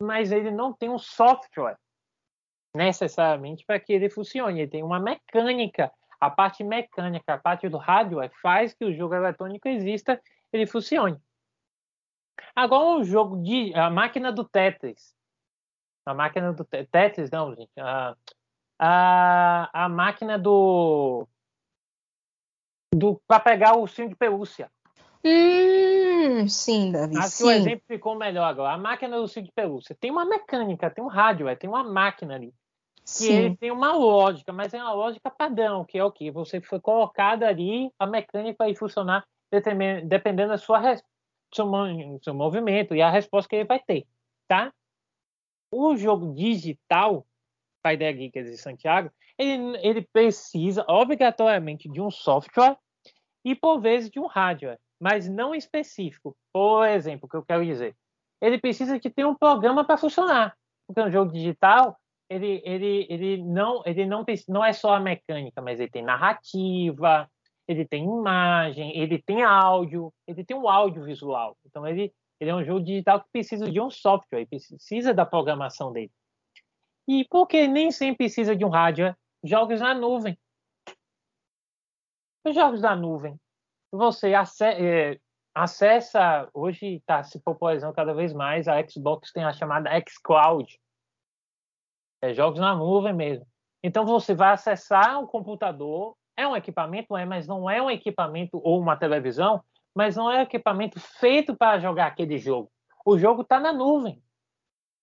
mas 0.00 0.32
ele 0.32 0.50
não 0.50 0.72
tem 0.72 0.88
um 0.88 0.98
software 0.98 1.76
necessariamente 2.74 3.64
para 3.66 3.78
que 3.78 3.92
ele 3.92 4.08
funcione. 4.08 4.60
Ele 4.60 4.70
tem 4.70 4.82
uma 4.82 4.98
mecânica. 4.98 5.92
A 6.18 6.30
parte 6.30 6.64
mecânica, 6.64 7.34
a 7.34 7.38
parte 7.38 7.68
do 7.68 7.76
hardware 7.76 8.32
faz 8.40 8.72
que 8.72 8.84
o 8.84 8.94
jogo 8.94 9.14
eletrônico 9.14 9.68
exista, 9.68 10.20
ele 10.52 10.66
funcione. 10.66 11.20
Agora 12.56 13.00
o 13.00 13.04
jogo 13.04 13.42
de 13.42 13.74
a 13.74 13.90
máquina 13.90 14.32
do 14.32 14.44
Tetris, 14.44 15.14
a 16.04 16.14
máquina 16.14 16.52
do 16.52 16.64
Tetris 16.64 17.30
não, 17.30 17.54
gente, 17.54 17.70
a, 17.78 18.16
a, 18.78 19.84
a 19.84 19.88
máquina 19.88 20.38
do 20.38 21.26
do 22.94 23.20
para 23.26 23.40
pegar 23.40 23.76
o 23.76 23.82
ursinho 23.82 24.08
de 24.08 24.16
pelúcia. 24.16 24.70
Hum, 25.24 26.48
sim, 26.48 26.90
Davi. 26.90 27.16
Acho 27.16 27.28
sim. 27.28 27.36
que 27.36 27.44
o 27.44 27.50
exemplo 27.50 27.84
ficou 27.86 28.16
melhor 28.16 28.44
agora. 28.44 28.74
A 28.74 28.78
máquina 28.78 29.16
do 29.16 29.28
Cid 29.28 29.50
Pelúcia 29.54 29.96
tem 29.98 30.10
uma 30.10 30.24
mecânica, 30.24 30.90
tem 30.90 31.02
um 31.02 31.08
hardware, 31.08 31.56
tem 31.56 31.70
uma 31.70 31.84
máquina 31.84 32.34
ali. 32.34 32.52
Que 33.18 33.28
ele 33.28 33.56
tem 33.56 33.70
uma 33.70 33.92
lógica, 33.92 34.52
mas 34.52 34.72
é 34.74 34.78
uma 34.78 34.92
lógica 34.92 35.30
padrão, 35.30 35.84
que 35.84 35.98
é 35.98 36.04
o 36.04 36.10
que? 36.10 36.30
Você 36.30 36.60
foi 36.60 36.80
colocado 36.80 37.42
ali, 37.42 37.90
a 37.98 38.06
mecânica 38.06 38.64
vai 38.64 38.74
funcionar 38.74 39.24
dependendo 40.04 40.50
da 40.50 40.58
sua 40.58 40.80
seu, 41.52 41.66
seu 42.22 42.34
movimento 42.34 42.94
e 42.94 43.02
a 43.02 43.10
resposta 43.10 43.48
que 43.48 43.56
ele 43.56 43.64
vai 43.64 43.80
ter, 43.80 44.06
tá? 44.48 44.72
O 45.72 45.96
jogo 45.96 46.34
digital, 46.34 47.26
da 47.84 48.12
Geekers 48.12 48.50
de 48.50 48.58
Santiago, 48.58 49.10
ele, 49.36 49.76
ele 49.78 50.02
precisa 50.12 50.84
obrigatoriamente 50.86 51.88
de 51.88 52.00
um 52.00 52.10
software 52.10 52.76
e 53.44 53.54
por 53.56 53.80
vezes 53.80 54.10
de 54.10 54.20
um 54.20 54.26
hardware 54.26 54.78
mas 55.02 55.28
não 55.28 55.52
específico. 55.52 56.36
Por 56.52 56.86
exemplo, 56.86 57.26
o 57.26 57.28
que 57.28 57.36
eu 57.36 57.44
quero 57.44 57.64
dizer, 57.66 57.96
ele 58.40 58.56
precisa 58.56 59.00
de 59.00 59.10
ter 59.10 59.26
um 59.26 59.34
programa 59.34 59.84
para 59.84 59.96
funcionar, 59.96 60.56
porque 60.86 61.00
um 61.00 61.10
jogo 61.10 61.32
digital 61.32 61.98
ele, 62.30 62.62
ele, 62.64 63.06
ele 63.10 63.36
não 63.42 63.82
ele 63.84 64.06
não 64.06 64.24
não 64.48 64.64
é 64.64 64.72
só 64.72 64.94
a 64.94 65.00
mecânica, 65.00 65.60
mas 65.60 65.80
ele 65.80 65.90
tem 65.90 66.04
narrativa, 66.04 67.28
ele 67.66 67.84
tem 67.84 68.04
imagem, 68.04 68.96
ele 68.96 69.20
tem 69.20 69.42
áudio, 69.42 70.14
ele 70.24 70.44
tem 70.44 70.56
um 70.56 70.68
audiovisual. 70.68 71.56
Então 71.66 71.84
ele 71.84 72.12
ele 72.42 72.50
é 72.50 72.54
um 72.54 72.64
jogo 72.64 72.84
digital 72.84 73.20
que 73.22 73.30
precisa 73.30 73.70
de 73.70 73.80
um 73.80 73.88
software, 73.88 74.46
precisa 74.46 75.14
da 75.14 75.24
programação 75.24 75.92
dele. 75.92 76.10
E 77.08 77.24
porque 77.30 77.68
nem 77.68 77.90
sempre 77.90 78.16
precisa 78.16 78.56
de 78.56 78.64
um 78.64 78.68
hardware, 78.68 79.16
jogos 79.44 79.80
na 79.80 79.94
nuvem. 79.94 80.36
Os 82.44 82.54
jogos 82.54 82.80
da 82.80 82.96
nuvem 82.96 83.38
você 83.92 84.32
é, 84.32 85.18
acessa, 85.54 86.48
hoje 86.54 86.96
está 86.96 87.22
se 87.22 87.38
popularizando 87.40 87.92
cada 87.92 88.14
vez 88.14 88.32
mais, 88.32 88.66
a 88.66 88.82
Xbox 88.88 89.30
tem 89.30 89.44
a 89.44 89.52
chamada 89.52 89.90
xCloud, 90.08 90.80
é, 92.22 92.32
jogos 92.32 92.58
na 92.58 92.74
nuvem 92.74 93.12
mesmo. 93.12 93.46
Então 93.84 94.06
você 94.06 94.34
vai 94.34 94.52
acessar 94.52 95.20
o 95.20 95.26
computador, 95.26 96.16
é 96.36 96.48
um 96.48 96.56
equipamento, 96.56 97.14
é, 97.16 97.26
mas 97.26 97.46
não 97.46 97.68
é 97.68 97.82
um 97.82 97.90
equipamento 97.90 98.58
ou 98.64 98.80
uma 98.80 98.96
televisão, 98.96 99.62
mas 99.94 100.16
não 100.16 100.30
é 100.30 100.38
um 100.38 100.42
equipamento 100.42 100.98
feito 100.98 101.54
para 101.54 101.78
jogar 101.78 102.06
aquele 102.06 102.38
jogo. 102.38 102.70
O 103.04 103.18
jogo 103.18 103.42
está 103.42 103.60
na 103.60 103.72
nuvem. 103.72 104.22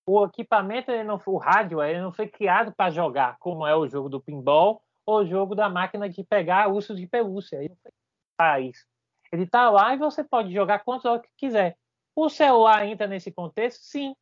O 0.07 0.25
equipamento, 0.25 0.91
ele 0.91 1.03
não, 1.03 1.21
o 1.25 1.37
rádio, 1.37 1.83
ele 1.83 2.01
não 2.01 2.11
foi 2.11 2.27
criado 2.27 2.73
para 2.75 2.89
jogar, 2.89 3.37
como 3.39 3.65
é 3.67 3.75
o 3.75 3.87
jogo 3.87 4.09
do 4.09 4.19
pinball 4.19 4.81
ou 5.05 5.19
o 5.19 5.25
jogo 5.25 5.53
da 5.53 5.69
máquina 5.69 6.09
de 6.09 6.23
pegar 6.23 6.67
ursos 6.67 6.99
de 6.99 7.05
pelúcia. 7.05 7.57
Ele 7.57 7.69
não 7.69 7.91
foi 8.39 8.65
isso. 8.65 8.85
Ele 9.31 9.43
está 9.43 9.69
lá 9.69 9.93
e 9.93 9.97
você 9.97 10.23
pode 10.23 10.51
jogar 10.51 10.79
quantas 10.79 11.05
horas 11.05 11.21
que 11.21 11.31
quiser. 11.37 11.77
O 12.15 12.29
celular 12.29 12.85
entra 12.85 13.07
nesse 13.07 13.31
contexto? 13.31 13.83
Sim. 13.83 14.15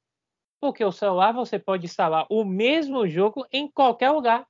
Porque 0.60 0.84
o 0.84 0.91
celular 0.91 1.32
você 1.32 1.58
pode 1.58 1.86
instalar 1.86 2.25
o 2.30 2.43
mesmo 2.43 3.08
jogo 3.08 3.45
em 3.51 3.69
qualquer 3.69 4.12
lugar. 4.12 4.45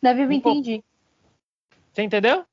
Davi, 0.00 0.22
eu 0.22 0.32
entendi. 0.32 0.82
Você 1.92 2.02
entendeu? 2.02 2.46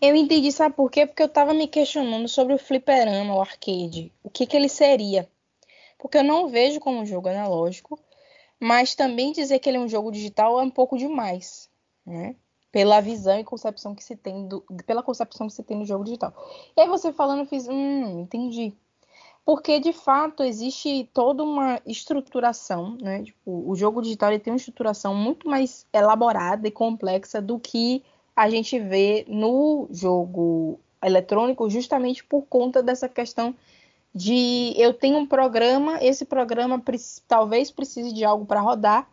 Eu 0.00 0.14
entendi, 0.14 0.52
sabe 0.52 0.74
por 0.74 0.90
quê? 0.90 1.06
Porque 1.06 1.22
eu 1.22 1.26
estava 1.26 1.54
me 1.54 1.66
questionando 1.66 2.28
sobre 2.28 2.54
o 2.54 2.58
fliperama, 2.58 3.34
o 3.34 3.40
arcade. 3.40 4.12
O 4.22 4.30
que, 4.30 4.46
que 4.46 4.56
ele 4.56 4.68
seria? 4.68 5.28
Porque 5.98 6.18
eu 6.18 6.24
não 6.24 6.48
vejo 6.48 6.80
como 6.80 7.06
jogo 7.06 7.28
analógico 7.28 7.98
mas 8.60 8.94
também 8.94 9.32
dizer 9.32 9.58
que 9.58 9.68
ele 9.68 9.78
é 9.78 9.80
um 9.80 9.88
jogo 9.88 10.10
digital 10.10 10.58
é 10.60 10.62
um 10.62 10.70
pouco 10.70 10.96
demais, 10.96 11.70
né? 12.04 12.34
Pela 12.72 13.00
visão 13.00 13.38
e 13.38 13.44
concepção 13.44 13.94
que 13.94 14.04
se 14.04 14.16
tem 14.16 14.46
do, 14.48 14.62
pela 14.84 15.02
concepção 15.02 15.46
que 15.46 15.52
se 15.52 15.62
tem 15.62 15.76
no 15.76 15.86
jogo 15.86 16.04
digital. 16.04 16.34
E 16.76 16.80
aí 16.80 16.88
você 16.88 17.12
falando, 17.12 17.40
eu 17.40 17.46
fiz, 17.46 17.68
hum, 17.68 18.20
entendi. 18.20 18.74
Porque 19.44 19.78
de 19.78 19.92
fato 19.92 20.42
existe 20.42 21.08
toda 21.14 21.42
uma 21.42 21.80
estruturação, 21.86 22.98
né? 23.00 23.22
Tipo, 23.22 23.70
o 23.70 23.76
jogo 23.76 24.02
digital 24.02 24.30
ele 24.30 24.40
tem 24.40 24.52
uma 24.52 24.58
estruturação 24.58 25.14
muito 25.14 25.48
mais 25.48 25.86
elaborada 25.92 26.66
e 26.66 26.70
complexa 26.70 27.40
do 27.40 27.58
que 27.58 28.02
a 28.36 28.50
gente 28.50 28.78
vê 28.78 29.24
no 29.26 29.88
jogo 29.90 30.78
eletrônico, 31.02 31.70
justamente 31.70 32.22
por 32.22 32.42
conta 32.42 32.82
dessa 32.82 33.08
questão 33.08 33.54
de 34.14 34.74
eu 34.76 34.94
tenho 34.94 35.18
um 35.18 35.26
programa, 35.26 35.98
esse 36.02 36.24
programa 36.24 36.82
talvez 37.26 37.70
precise 37.70 38.12
de 38.12 38.24
algo 38.24 38.44
para 38.44 38.60
rodar, 38.60 39.08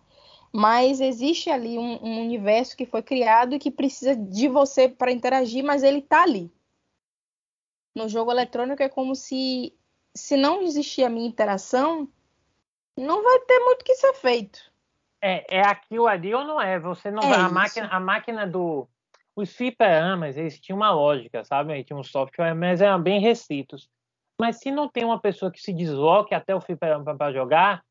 mas 0.52 1.02
existe 1.02 1.50
ali 1.50 1.78
um, 1.78 2.04
um, 2.04 2.22
universo 2.22 2.78
que 2.78 2.86
foi 2.86 3.02
criado 3.02 3.56
e 3.56 3.60
que 3.60 3.72
precisa 3.72 4.16
de 4.16 4.48
você 4.48 4.88
para 4.88 5.12
interagir, 5.12 5.64
mas 5.64 5.84
ele 5.84 6.00
está 6.00 6.24
ali. 6.24 6.52
No 7.96 8.08
jogo 8.08 8.32
eletrônico 8.32 8.84
é 8.84 8.90
como 8.90 9.16
se 9.16 9.74
se 10.16 10.38
não 10.38 10.62
existir 10.62 11.04
a 11.04 11.10
minha 11.10 11.28
interação, 11.28 12.08
não 12.96 13.24
vai 13.24 13.40
ter 13.40 13.60
muito 13.60 13.82
o 13.82 13.84
que 13.84 13.96
ser 13.96 14.14
feito. 14.14 14.72
É, 15.20 15.58
é 15.58 15.62
aquilo 15.62 16.06
ali 16.06 16.34
ou 16.36 16.44
não 16.44 16.62
é? 16.62 16.80
Você 16.80 17.10
não 17.10 17.24
é 17.24 17.30
vai, 17.30 17.40
a 17.40 17.50
máquina, 17.50 17.88
a 17.88 18.00
máquina 18.00 18.48
do 18.48 18.88
os 19.36 19.56
fliperamas, 19.56 20.38
eles 20.38 20.60
tinham 20.60 20.78
uma 20.78 20.92
lógica, 20.92 21.44
sabe? 21.44 21.74
Eles 21.74 21.86
tinham 21.86 22.00
um 22.00 22.04
software, 22.04 22.54
mas 22.54 22.82
eram 22.82 23.02
bem 23.02 23.20
restritos. 23.20 23.90
Mas 24.40 24.60
se 24.60 24.72
não 24.72 24.88
tem 24.88 25.04
uma 25.04 25.20
pessoa 25.20 25.52
que 25.52 25.62
se 25.62 25.74
desloque 25.74 26.34
até 26.34 26.56
o 26.56 26.62
fliperama 26.62 27.16
para 27.16 27.34
jogar, 27.34 27.84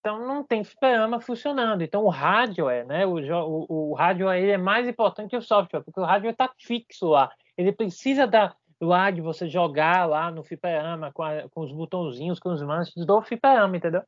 então 0.00 0.24
não 0.24 0.44
tem 0.44 0.62
fliperama 0.62 1.20
funcionando. 1.20 1.82
Então 1.82 2.04
o 2.04 2.08
hardware, 2.08 2.86
né? 2.86 3.04
O, 3.04 3.16
o, 3.18 3.90
o 3.90 3.94
hardware 3.94 4.40
ele 4.40 4.52
é 4.52 4.58
mais 4.58 4.88
importante 4.88 5.30
que 5.30 5.36
o 5.36 5.42
software, 5.42 5.82
porque 5.82 5.98
o 5.98 6.04
hardware 6.04 6.32
está 6.32 6.52
fixo 6.58 7.08
lá. 7.08 7.32
Ele 7.56 7.72
precisa 7.72 8.26
da, 8.26 8.54
lá 8.80 9.10
de 9.10 9.20
você 9.20 9.48
jogar 9.48 10.06
lá 10.06 10.30
no 10.30 10.44
fliperama 10.44 11.12
com, 11.12 11.22
a, 11.22 11.48
com 11.48 11.60
os 11.62 11.72
botãozinhos, 11.72 12.38
com 12.38 12.50
os 12.50 12.62
manches 12.62 13.04
do 13.04 13.22
fliperama, 13.22 13.76
entendeu? 13.76 14.02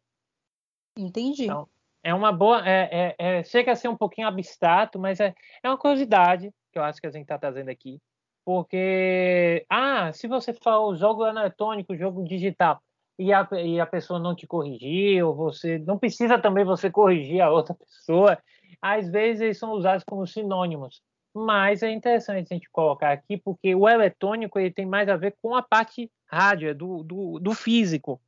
Entendi. 0.96 1.44
Então, 1.44 1.68
é 2.02 2.14
uma 2.14 2.32
boa. 2.32 2.62
É, 2.66 3.14
é, 3.18 3.38
é, 3.38 3.44
chega 3.44 3.72
a 3.72 3.76
ser 3.76 3.88
um 3.88 3.96
pouquinho 3.96 4.28
abstrato, 4.28 4.98
mas 4.98 5.20
é, 5.20 5.34
é 5.62 5.68
uma 5.68 5.78
curiosidade 5.78 6.50
que 6.72 6.78
eu 6.78 6.82
acho 6.82 7.00
que 7.00 7.06
a 7.06 7.10
gente 7.10 7.22
está 7.22 7.38
trazendo 7.38 7.70
aqui. 7.70 8.00
Porque, 8.44 9.66
ah, 9.68 10.10
se 10.12 10.26
você 10.26 10.54
for 10.54 10.96
jogo 10.96 11.26
eletrônico, 11.26 11.96
jogo 11.96 12.24
digital, 12.24 12.80
e 13.18 13.32
a, 13.32 13.46
e 13.62 13.80
a 13.80 13.86
pessoa 13.86 14.18
não 14.18 14.34
te 14.34 14.46
corrigir, 14.46 15.22
ou 15.24 15.34
você 15.34 15.78
não 15.78 15.98
precisa 15.98 16.38
também 16.38 16.64
você 16.64 16.90
corrigir 16.90 17.40
a 17.40 17.50
outra 17.50 17.74
pessoa, 17.78 18.38
às 18.80 19.10
vezes 19.10 19.42
eles 19.42 19.58
são 19.58 19.72
usados 19.72 20.04
como 20.04 20.26
sinônimos. 20.26 21.02
Mas 21.34 21.82
é 21.82 21.90
interessante 21.90 22.48
a 22.50 22.54
gente 22.54 22.70
colocar 22.70 23.12
aqui, 23.12 23.36
porque 23.36 23.74
o 23.74 23.88
eletrônico 23.88 24.58
ele 24.58 24.70
tem 24.70 24.86
mais 24.86 25.08
a 25.08 25.16
ver 25.16 25.36
com 25.42 25.54
a 25.54 25.62
parte 25.62 26.10
rádio, 26.26 26.74
do, 26.74 27.02
do, 27.02 27.38
do 27.38 27.54
físico. 27.54 28.20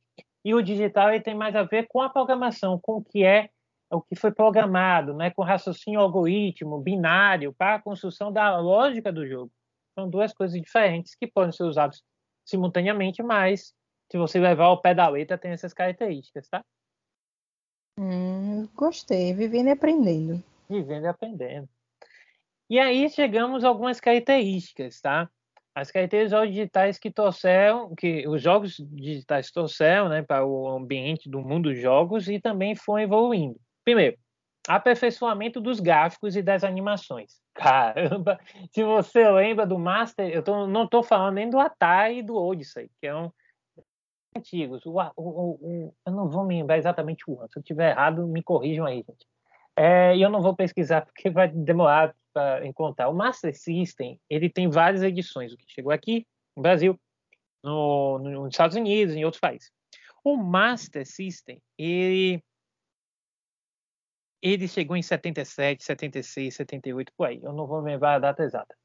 E 0.43 0.53
o 0.53 0.61
digital 0.61 1.09
ele 1.09 1.23
tem 1.23 1.35
mais 1.35 1.55
a 1.55 1.63
ver 1.63 1.87
com 1.87 2.01
a 2.01 2.09
programação, 2.09 2.79
com 2.79 2.97
o 2.97 3.03
que 3.03 3.23
é 3.23 3.49
o 3.91 4.01
que 4.01 4.15
foi 4.15 4.31
programado, 4.31 5.13
né, 5.13 5.31
com 5.31 5.43
raciocínio 5.43 5.99
algoritmo, 5.99 6.79
binário, 6.79 7.53
para 7.53 7.75
a 7.75 7.81
construção 7.81 8.31
da 8.31 8.57
lógica 8.57 9.11
do 9.11 9.27
jogo. 9.27 9.51
São 9.93 10.09
duas 10.09 10.33
coisas 10.33 10.59
diferentes 10.59 11.13
que 11.15 11.27
podem 11.27 11.51
ser 11.51 11.63
usadas 11.63 12.01
simultaneamente, 12.45 13.21
mas 13.21 13.73
se 14.09 14.17
você 14.17 14.39
levar 14.39 14.65
ao 14.65 14.81
pé 14.81 14.93
da 14.93 15.07
letra, 15.07 15.37
tem 15.37 15.51
essas 15.51 15.73
características, 15.73 16.47
tá? 16.47 16.63
Hum, 17.99 18.67
gostei, 18.75 19.33
vivendo 19.33 19.67
e 19.67 19.71
aprendendo. 19.71 20.43
Vivendo 20.69 21.03
e 21.03 21.07
aprendendo. 21.07 21.69
E 22.69 22.79
aí 22.79 23.09
chegamos 23.09 23.65
a 23.65 23.67
algumas 23.67 23.99
características, 23.99 25.01
tá? 25.01 25.29
As 25.75 25.91
características 25.91 26.49
digitais 26.49 26.97
que 26.97 27.11
trouxeram, 27.11 27.93
que 27.95 28.25
os 28.27 28.41
jogos 28.41 28.77
digitais 28.77 29.51
trouxeram, 29.51 30.07
né, 30.07 30.21
para 30.21 30.45
o 30.45 30.69
ambiente 30.69 31.29
do 31.29 31.41
mundo 31.41 31.69
dos 31.69 31.81
jogos 31.81 32.29
e 32.29 32.39
também 32.39 32.75
foi 32.75 33.03
evoluindo. 33.03 33.59
Primeiro, 33.83 34.17
aperfeiçoamento 34.67 35.59
dos 35.59 35.79
gráficos 35.79 36.35
e 36.35 36.41
das 36.41 36.63
animações. 36.63 37.41
Caramba, 37.53 38.39
se 38.71 38.83
você 38.83 39.29
lembra 39.29 39.65
do 39.65 39.77
Master, 39.77 40.29
eu 40.29 40.43
tô, 40.43 40.67
não 40.67 40.85
estou 40.85 41.03
falando 41.03 41.35
nem 41.35 41.49
do 41.49 41.59
Atari 41.59 42.19
e 42.19 42.23
do 42.23 42.35
Odyssey, 42.35 42.89
que 42.99 43.07
eram 43.07 43.33
antigos. 44.35 44.85
O, 44.85 44.93
o, 45.17 45.51
o, 45.61 45.93
eu 46.05 46.13
não 46.13 46.29
vou 46.29 46.45
me 46.45 46.55
lembrar 46.55 46.77
exatamente 46.77 47.23
o 47.27 47.39
ano. 47.39 47.49
Se 47.51 47.59
eu 47.59 47.61
estiver 47.61 47.91
errado, 47.91 48.27
me 48.27 48.41
corrijam 48.41 48.85
aí, 48.85 48.97
gente. 48.97 49.27
É, 49.75 50.17
eu 50.17 50.29
não 50.29 50.41
vou 50.41 50.55
pesquisar 50.55 51.01
porque 51.05 51.29
vai 51.29 51.47
demorar 51.47 52.15
para 52.33 52.65
encontrar. 52.65 53.09
O 53.09 53.13
Master 53.13 53.55
System 53.57 54.19
ele 54.29 54.49
tem 54.49 54.69
várias 54.69 55.03
edições, 55.03 55.51
o 55.51 55.57
que 55.57 55.65
chegou 55.67 55.91
aqui 55.91 56.25
no 56.55 56.63
Brasil, 56.63 56.99
no, 57.63 58.19
no, 58.19 58.29
nos 58.43 58.53
Estados 58.53 58.75
Unidos, 58.75 59.15
em 59.15 59.25
outros 59.25 59.41
países. 59.41 59.71
O 60.23 60.37
Master 60.37 61.05
System 61.05 61.61
ele 61.77 62.41
ele 64.41 64.67
chegou 64.67 64.97
em 64.97 65.01
77, 65.01 65.83
76, 65.83 66.55
78, 66.55 67.13
por 67.15 67.27
aí. 67.27 67.39
Eu 67.43 67.53
não 67.53 67.67
vou 67.67 67.79
lembrar 67.79 68.15
a 68.15 68.19
data 68.19 68.43
exata. 68.43 68.75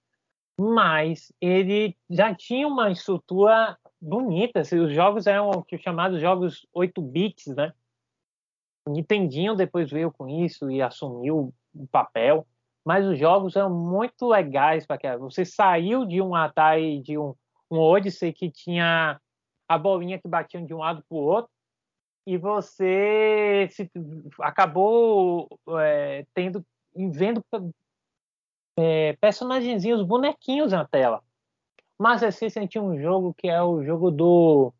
Mas 0.59 1.33
ele 1.41 1.97
já 2.11 2.35
tinha 2.35 2.67
uma 2.67 2.91
estrutura 2.91 3.77
bonita. 4.01 4.61
Assim, 4.61 4.79
os 4.79 4.93
jogos 4.93 5.27
eram 5.27 5.51
os 5.51 5.81
chamados 5.81 6.21
jogos 6.21 6.67
8 6.73 7.01
bits, 7.01 7.55
né? 7.55 7.73
O 8.87 8.91
Nintendinho 8.91 9.55
depois 9.55 9.91
veio 9.91 10.13
com 10.13 10.29
isso 10.29 10.71
e 10.71 10.81
assumiu 10.83 11.53
o 11.75 11.87
papel. 11.89 12.47
Mas 12.85 13.05
os 13.05 13.19
jogos 13.19 13.57
eram 13.57 13.71
muito 13.71 14.29
legais 14.29 14.87
para 14.87 15.17
você 15.17 15.45
saiu 15.45 16.07
de 16.07 16.23
um 16.23 16.35
Atari, 16.35 17.01
de 17.01 17.19
um, 17.19 17.35
um 17.71 17.79
Odyssey 17.79 18.33
que 18.33 18.51
tinha 18.51 19.21
a 19.69 19.79
bolinha 19.79 20.19
que 20.21 20.29
batia 20.29 20.63
de 20.63 20.73
um 20.73 20.79
lado 20.79 21.03
para 21.09 21.17
o 21.17 21.21
outro 21.21 21.51
e 22.27 22.37
você 22.37 23.69
se, 23.71 23.89
acabou 24.41 25.49
é, 25.79 26.27
tendo 26.35 26.65
vendo 26.95 27.45
é, 28.79 29.13
personagenzinhos, 29.21 30.03
bonequinhos 30.03 30.73
na 30.73 30.85
tela. 30.85 31.23
Mas 31.99 32.23
assim, 32.23 32.49
tinha 32.67 32.83
um 32.83 33.01
jogo 33.01 33.33
que 33.35 33.49
é 33.49 33.63
o 33.63 33.83
jogo 33.85 34.11
do 34.11 34.73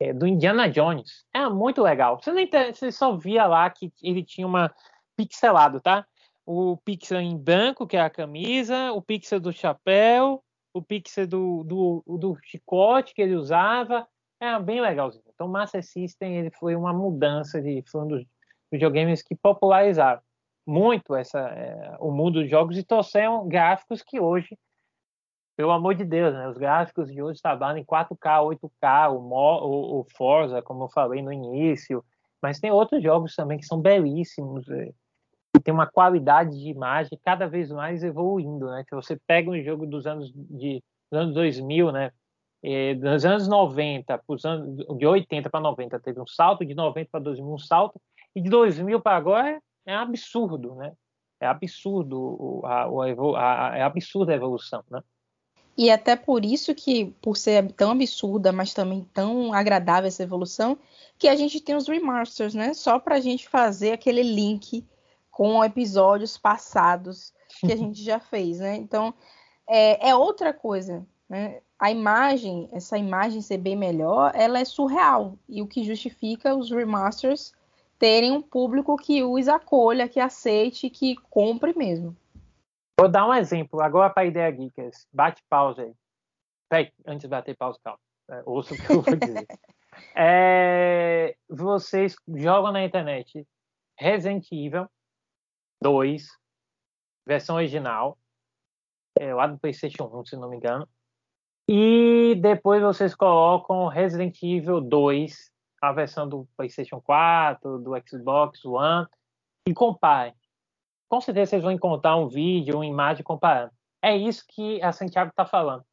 é, 0.00 0.12
do 0.12 0.26
Indiana 0.26 0.68
Jones. 0.68 1.24
É 1.32 1.48
muito 1.48 1.82
legal. 1.82 2.20
Você, 2.20 2.32
você 2.72 2.92
só 2.92 3.16
via 3.16 3.46
lá 3.46 3.68
que 3.70 3.92
ele 4.02 4.22
tinha 4.22 4.46
uma 4.46 4.74
pixelado, 5.16 5.80
tá? 5.80 6.06
O 6.46 6.76
pixel 6.76 7.20
em 7.20 7.36
branco, 7.36 7.86
que 7.86 7.96
é 7.96 8.00
a 8.00 8.10
camisa, 8.10 8.92
o 8.92 9.00
pixel 9.00 9.40
do 9.40 9.52
chapéu, 9.52 10.42
o 10.72 10.82
pixel 10.82 11.26
do, 11.26 11.64
do, 11.64 12.04
do 12.18 12.38
chicote 12.42 13.14
que 13.14 13.22
ele 13.22 13.36
usava. 13.36 14.06
É 14.44 14.60
bem 14.60 14.80
legalzinho. 14.80 15.24
Então, 15.34 15.48
Master 15.48 15.82
System 15.82 16.36
ele 16.36 16.50
foi 16.50 16.76
uma 16.76 16.92
mudança 16.92 17.62
de 17.62 17.82
foi 17.90 18.02
um 18.02 18.08
dos 18.08 18.26
videogames 18.70 19.22
que 19.22 19.34
popularizaram 19.34 20.20
muito 20.66 21.14
essa 21.14 21.38
é, 21.38 21.96
o 21.98 22.10
mundo 22.10 22.40
dos 22.40 22.50
jogos 22.50 22.76
e 22.76 22.84
trouxeram 22.84 23.48
gráficos 23.48 24.02
que 24.02 24.20
hoje, 24.20 24.58
pelo 25.56 25.70
amor 25.70 25.94
de 25.94 26.04
Deus, 26.04 26.34
né, 26.34 26.48
os 26.48 26.58
gráficos 26.58 27.10
de 27.10 27.22
hoje 27.22 27.40
trabalham 27.40 27.78
em 27.78 27.84
4K, 27.84 28.58
8K, 28.58 29.12
o, 29.12 29.18
o, 29.18 30.00
o 30.00 30.06
Forza, 30.14 30.60
como 30.60 30.84
eu 30.84 30.88
falei 30.88 31.22
no 31.22 31.32
início, 31.32 32.04
mas 32.42 32.60
tem 32.60 32.70
outros 32.70 33.02
jogos 33.02 33.34
também 33.34 33.58
que 33.58 33.66
são 33.66 33.80
belíssimos, 33.80 34.68
é, 34.68 34.92
e 35.56 35.60
tem 35.60 35.72
uma 35.72 35.86
qualidade 35.86 36.58
de 36.58 36.68
imagem 36.68 37.18
cada 37.24 37.46
vez 37.46 37.70
mais 37.70 38.02
evoluindo, 38.02 38.66
né? 38.66 38.84
Se 38.88 38.94
você 38.94 39.16
pega 39.26 39.50
um 39.50 39.62
jogo 39.62 39.86
dos 39.86 40.06
anos 40.06 40.30
de 40.34 40.82
dos 41.10 41.20
anos 41.20 41.34
2000, 41.34 41.92
né? 41.92 42.10
É, 42.66 42.94
dos 42.94 43.26
anos 43.26 43.46
90, 43.46 44.22
anos, 44.44 44.98
de 44.98 45.06
80 45.06 45.50
para 45.50 45.60
90, 45.60 46.00
teve 46.00 46.18
um 46.18 46.26
salto, 46.26 46.64
de 46.64 46.74
90 46.74 47.10
para 47.10 47.20
2000 47.20 47.52
um 47.52 47.58
salto, 47.58 48.00
e 48.34 48.40
de 48.40 48.48
2000 48.48 49.02
para 49.02 49.16
agora 49.18 49.60
é 49.84 49.94
absurdo, 49.94 50.74
né? 50.74 50.92
É 51.38 51.46
absurdo 51.46 52.62
a, 52.64 52.84
a, 52.84 53.72
a, 53.72 53.76
é 53.76 53.82
absurda 53.82 54.32
a 54.32 54.36
evolução, 54.36 54.82
né? 54.90 55.02
E 55.76 55.90
até 55.90 56.16
por 56.16 56.42
isso 56.42 56.74
que, 56.74 57.06
por 57.20 57.36
ser 57.36 57.70
tão 57.72 57.90
absurda, 57.90 58.50
mas 58.50 58.72
também 58.72 59.06
tão 59.12 59.52
agradável 59.52 60.08
essa 60.08 60.22
evolução, 60.22 60.78
que 61.18 61.28
a 61.28 61.36
gente 61.36 61.60
tem 61.60 61.74
os 61.74 61.86
remasters, 61.86 62.54
né? 62.54 62.72
Só 62.72 62.98
para 62.98 63.16
a 63.16 63.20
gente 63.20 63.46
fazer 63.46 63.92
aquele 63.92 64.22
link 64.22 64.86
com 65.30 65.62
episódios 65.62 66.38
passados 66.38 67.34
que 67.60 67.72
a 67.72 67.76
gente 67.76 68.02
já 68.02 68.18
fez, 68.18 68.60
né? 68.60 68.76
Então, 68.76 69.12
é, 69.68 70.08
é 70.08 70.16
outra 70.16 70.54
coisa, 70.54 71.04
né? 71.28 71.60
a 71.78 71.90
imagem, 71.90 72.68
essa 72.72 72.96
imagem 72.96 73.42
ser 73.42 73.58
bem 73.58 73.76
melhor, 73.76 74.32
ela 74.34 74.58
é 74.58 74.64
surreal. 74.64 75.38
E 75.48 75.60
o 75.60 75.66
que 75.66 75.84
justifica 75.84 76.54
os 76.54 76.70
remasters 76.70 77.52
terem 77.98 78.32
um 78.32 78.42
público 78.42 78.96
que 78.96 79.22
os 79.22 79.48
acolha, 79.48 80.08
que 80.08 80.20
aceite, 80.20 80.90
que 80.90 81.16
compre 81.30 81.76
mesmo. 81.76 82.16
Vou 82.98 83.08
dar 83.08 83.28
um 83.28 83.34
exemplo 83.34 83.82
agora 83.82 84.10
para 84.10 84.22
a 84.22 84.26
ideia 84.26 84.50
Geekers. 84.50 85.06
Bate 85.12 85.42
pausa 85.48 85.82
aí. 85.82 85.92
Peraí, 86.68 86.92
antes 87.06 87.22
de 87.22 87.28
bater 87.28 87.56
pausa, 87.56 87.78
calma. 87.82 87.98
É, 88.30 88.42
ouça 88.46 88.74
o 88.74 88.76
que 88.76 88.90
eu 88.90 89.02
vou 89.02 89.16
dizer. 89.16 89.46
É, 90.12 91.36
vocês 91.48 92.16
jogam 92.26 92.72
na 92.72 92.84
internet 92.84 93.46
Resident 93.96 94.44
Evil 94.50 94.88
2, 95.80 96.26
versão 97.24 97.54
original, 97.54 98.18
é, 99.16 99.32
lá 99.32 99.46
do 99.46 99.56
PlayStation 99.56 100.10
1, 100.12 100.24
se 100.26 100.36
não 100.36 100.50
me 100.50 100.56
engano. 100.56 100.88
E 101.68 102.34
depois 102.40 102.82
vocês 102.82 103.14
colocam 103.14 103.88
Resident 103.88 104.36
Evil 104.42 104.80
2, 104.80 105.50
a 105.80 105.92
versão 105.92 106.28
do 106.28 106.46
PlayStation 106.56 107.00
4, 107.00 107.78
do 107.78 107.92
Xbox 108.06 108.64
One, 108.64 109.06
e 109.66 109.72
comparem. 109.72 110.34
Com 111.08 111.20
certeza 111.20 111.50
vocês 111.50 111.62
vão 111.62 111.72
encontrar 111.72 112.16
um 112.16 112.28
vídeo, 112.28 112.76
uma 112.76 112.86
imagem 112.86 113.24
comparando. 113.24 113.72
É 114.02 114.14
isso 114.14 114.44
que 114.48 114.82
a 114.82 114.92
Santiago 114.92 115.30
está 115.30 115.46
falando. 115.46 115.84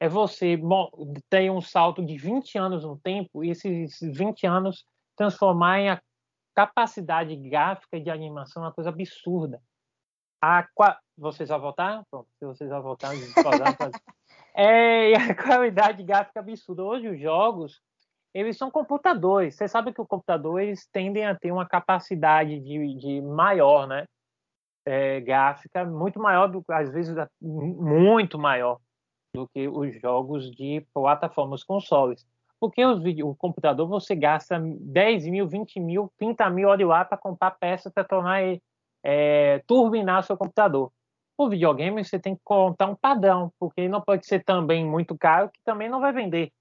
É 0.00 0.08
você 0.08 0.56
ter 1.28 1.50
um 1.50 1.60
salto 1.60 2.04
de 2.04 2.16
20 2.16 2.56
anos 2.56 2.84
no 2.84 2.96
tempo 2.96 3.42
e 3.42 3.50
esses 3.50 3.98
20 4.00 4.46
anos 4.46 4.84
transformar 5.16 5.80
em 5.80 5.90
a 5.90 6.00
capacidade 6.54 7.34
gráfica 7.34 8.00
de 8.00 8.08
animação 8.08 8.62
uma 8.62 8.72
coisa 8.72 8.90
absurda. 8.90 9.60
A, 10.40 10.64
vocês 11.16 11.48
vão 11.48 11.60
votar? 11.60 12.04
Pronto, 12.08 12.28
se 12.38 12.46
vocês 12.46 12.70
vão 12.70 12.82
votar, 12.82 13.12
é 14.58 15.14
a 15.14 15.34
qualidade 15.34 16.02
gráfica 16.02 16.40
absurda. 16.40 16.82
Hoje 16.82 17.08
os 17.08 17.20
jogos, 17.20 17.80
eles 18.34 18.58
são 18.58 18.70
computadores. 18.70 19.54
Você 19.54 19.68
sabe 19.68 19.92
que 19.92 20.00
o 20.00 20.06
computador 20.06 20.60
eles 20.60 20.86
tendem 20.92 21.24
a 21.24 21.34
ter 21.34 21.52
uma 21.52 21.66
capacidade 21.66 22.58
de, 22.58 22.94
de 22.96 23.20
maior, 23.22 23.86
né? 23.86 24.04
É, 24.84 25.20
gráfica 25.20 25.84
muito 25.84 26.18
maior 26.18 26.48
do 26.48 26.64
às 26.70 26.90
vezes 26.90 27.14
muito 27.40 28.38
maior 28.38 28.78
do 29.34 29.46
que 29.48 29.68
os 29.68 30.00
jogos 30.00 30.50
de 30.50 30.84
plataformas 30.94 31.62
consoles. 31.62 32.26
Porque 32.58 32.84
os 32.84 33.00
o 33.22 33.36
computador 33.36 33.86
você 33.86 34.16
gasta 34.16 34.58
10 34.58 35.26
mil, 35.26 35.46
20 35.46 35.78
mil, 35.78 36.10
30 36.18 36.50
mil 36.50 36.68
horas 36.68 36.86
lá 36.86 37.04
para 37.04 37.18
comprar 37.18 37.52
peças 37.52 37.92
para 37.92 38.02
tornar 38.02 38.40
é, 39.04 39.62
turbinar 39.66 40.24
seu 40.24 40.36
computador. 40.36 40.90
O 41.38 41.48
videogame 41.48 42.04
você 42.04 42.18
tem 42.18 42.34
que 42.34 42.42
contar 42.42 42.86
um 42.86 42.96
padrão, 42.96 43.52
porque 43.60 43.88
não 43.88 44.00
pode 44.00 44.26
ser 44.26 44.42
também 44.42 44.84
muito 44.84 45.16
caro, 45.16 45.48
que 45.50 45.60
também 45.62 45.88
não 45.88 46.00
vai 46.00 46.12
vender. 46.12 46.52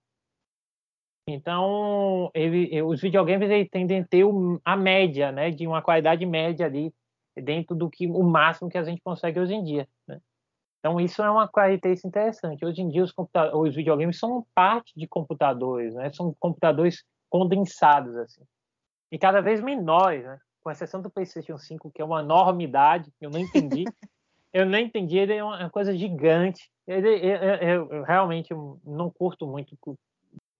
Então, 1.27 2.29
ele, 2.33 2.81
os 2.83 3.01
videogames 3.01 3.49
eles 3.49 3.67
tendem 3.69 4.01
a 4.01 4.07
ter 4.07 4.23
a 4.63 4.77
média, 4.77 5.31
né, 5.31 5.49
de 5.49 5.67
uma 5.67 5.81
qualidade 5.81 6.25
média 6.25 6.67
ali, 6.67 6.93
dentro 7.35 7.75
do 7.75 7.89
que 7.89 8.07
o 8.07 8.23
máximo 8.23 8.69
que 8.69 8.77
a 8.77 8.83
gente 8.83 9.01
consegue 9.01 9.39
hoje 9.39 9.55
em 9.55 9.63
dia. 9.63 9.89
Né? 10.07 10.21
Então, 10.79 11.01
isso 11.01 11.21
é 11.21 11.29
uma 11.29 11.47
característica 11.47 12.07
interessante. 12.07 12.63
Hoje 12.63 12.81
em 12.81 12.87
dia, 12.87 13.03
os, 13.03 13.13
os 13.53 13.75
videogames 13.75 14.19
são 14.19 14.45
parte 14.53 14.93
de 14.95 15.07
computadores, 15.07 15.93
né? 15.95 16.11
são 16.13 16.33
computadores 16.39 17.03
condensados, 17.29 18.15
assim, 18.15 18.43
e 19.11 19.17
cada 19.17 19.41
vez 19.41 19.59
menores, 19.59 20.23
né? 20.23 20.39
com 20.61 20.71
exceção 20.71 21.01
do 21.01 21.09
PlayStation 21.09 21.57
5, 21.57 21.91
que 21.91 22.01
é 22.01 22.05
uma 22.05 22.21
enormidade, 22.21 23.11
eu 23.19 23.29
não 23.29 23.39
entendi. 23.39 23.83
eu 24.53 24.65
não 24.65 24.79
entendi, 24.79 25.17
ele 25.17 25.33
é 25.33 25.43
uma 25.43 25.69
coisa 25.69 25.95
gigante. 25.95 26.69
Ele, 26.87 27.09
eu, 27.09 27.91
eu 27.91 28.03
realmente 28.03 28.53
não 28.85 29.09
curto 29.09 29.45
muito 29.45 29.77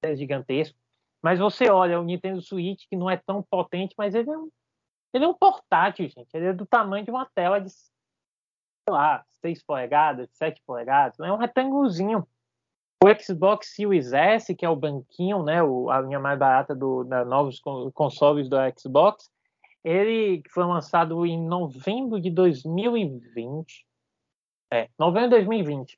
é 0.02 0.16
gigantesco. 0.16 0.78
Mas 1.22 1.40
você 1.40 1.70
olha 1.70 2.00
o 2.00 2.04
Nintendo 2.04 2.42
Switch, 2.42 2.86
que 2.90 2.96
não 2.96 3.10
é 3.10 3.18
tão 3.18 3.42
potente, 3.42 3.96
mas 3.98 4.14
ele 4.14 4.30
é 4.30 4.38
um, 4.38 4.50
ele 5.14 5.26
é 5.26 5.28
um 5.28 5.34
portátil, 5.34 6.08
gente. 6.08 6.30
Ele 6.34 6.48
é 6.48 6.54
do 6.54 6.66
tamanho 6.66 7.04
de 7.04 7.12
uma 7.12 7.26
tela 7.26 7.60
de, 7.60 7.70
sei 7.70 7.90
lá, 8.90 9.26
6 9.42 9.64
polegadas, 9.64 10.30
7 10.34 10.62
polegadas. 10.66 11.20
É 11.20 11.32
um 11.32 11.38
retângulozinho. 11.38 12.28
O 13.04 13.08
Xbox 13.22 13.76
Series 13.76 14.12
S, 14.12 14.56
que 14.56 14.66
é 14.66 14.70
o 14.70 14.76
banquinho, 14.76 15.44
né, 15.44 15.62
o, 15.62 15.90
a 15.90 16.02
linha 16.02 16.20
mais 16.20 16.38
barata 16.38 16.76
do, 16.76 17.04
da 17.04 17.24
novos 17.24 17.60
consoles 17.94 18.50
do 18.50 18.58
Xbox, 18.78 19.30
ele 19.88 20.44
foi 20.50 20.66
lançado 20.66 21.26
em 21.26 21.42
novembro 21.42 22.20
de 22.20 22.30
2020. 22.30 23.86
É, 24.72 24.90
novembro 25.00 25.30
de 25.30 25.36
2020. 25.46 25.98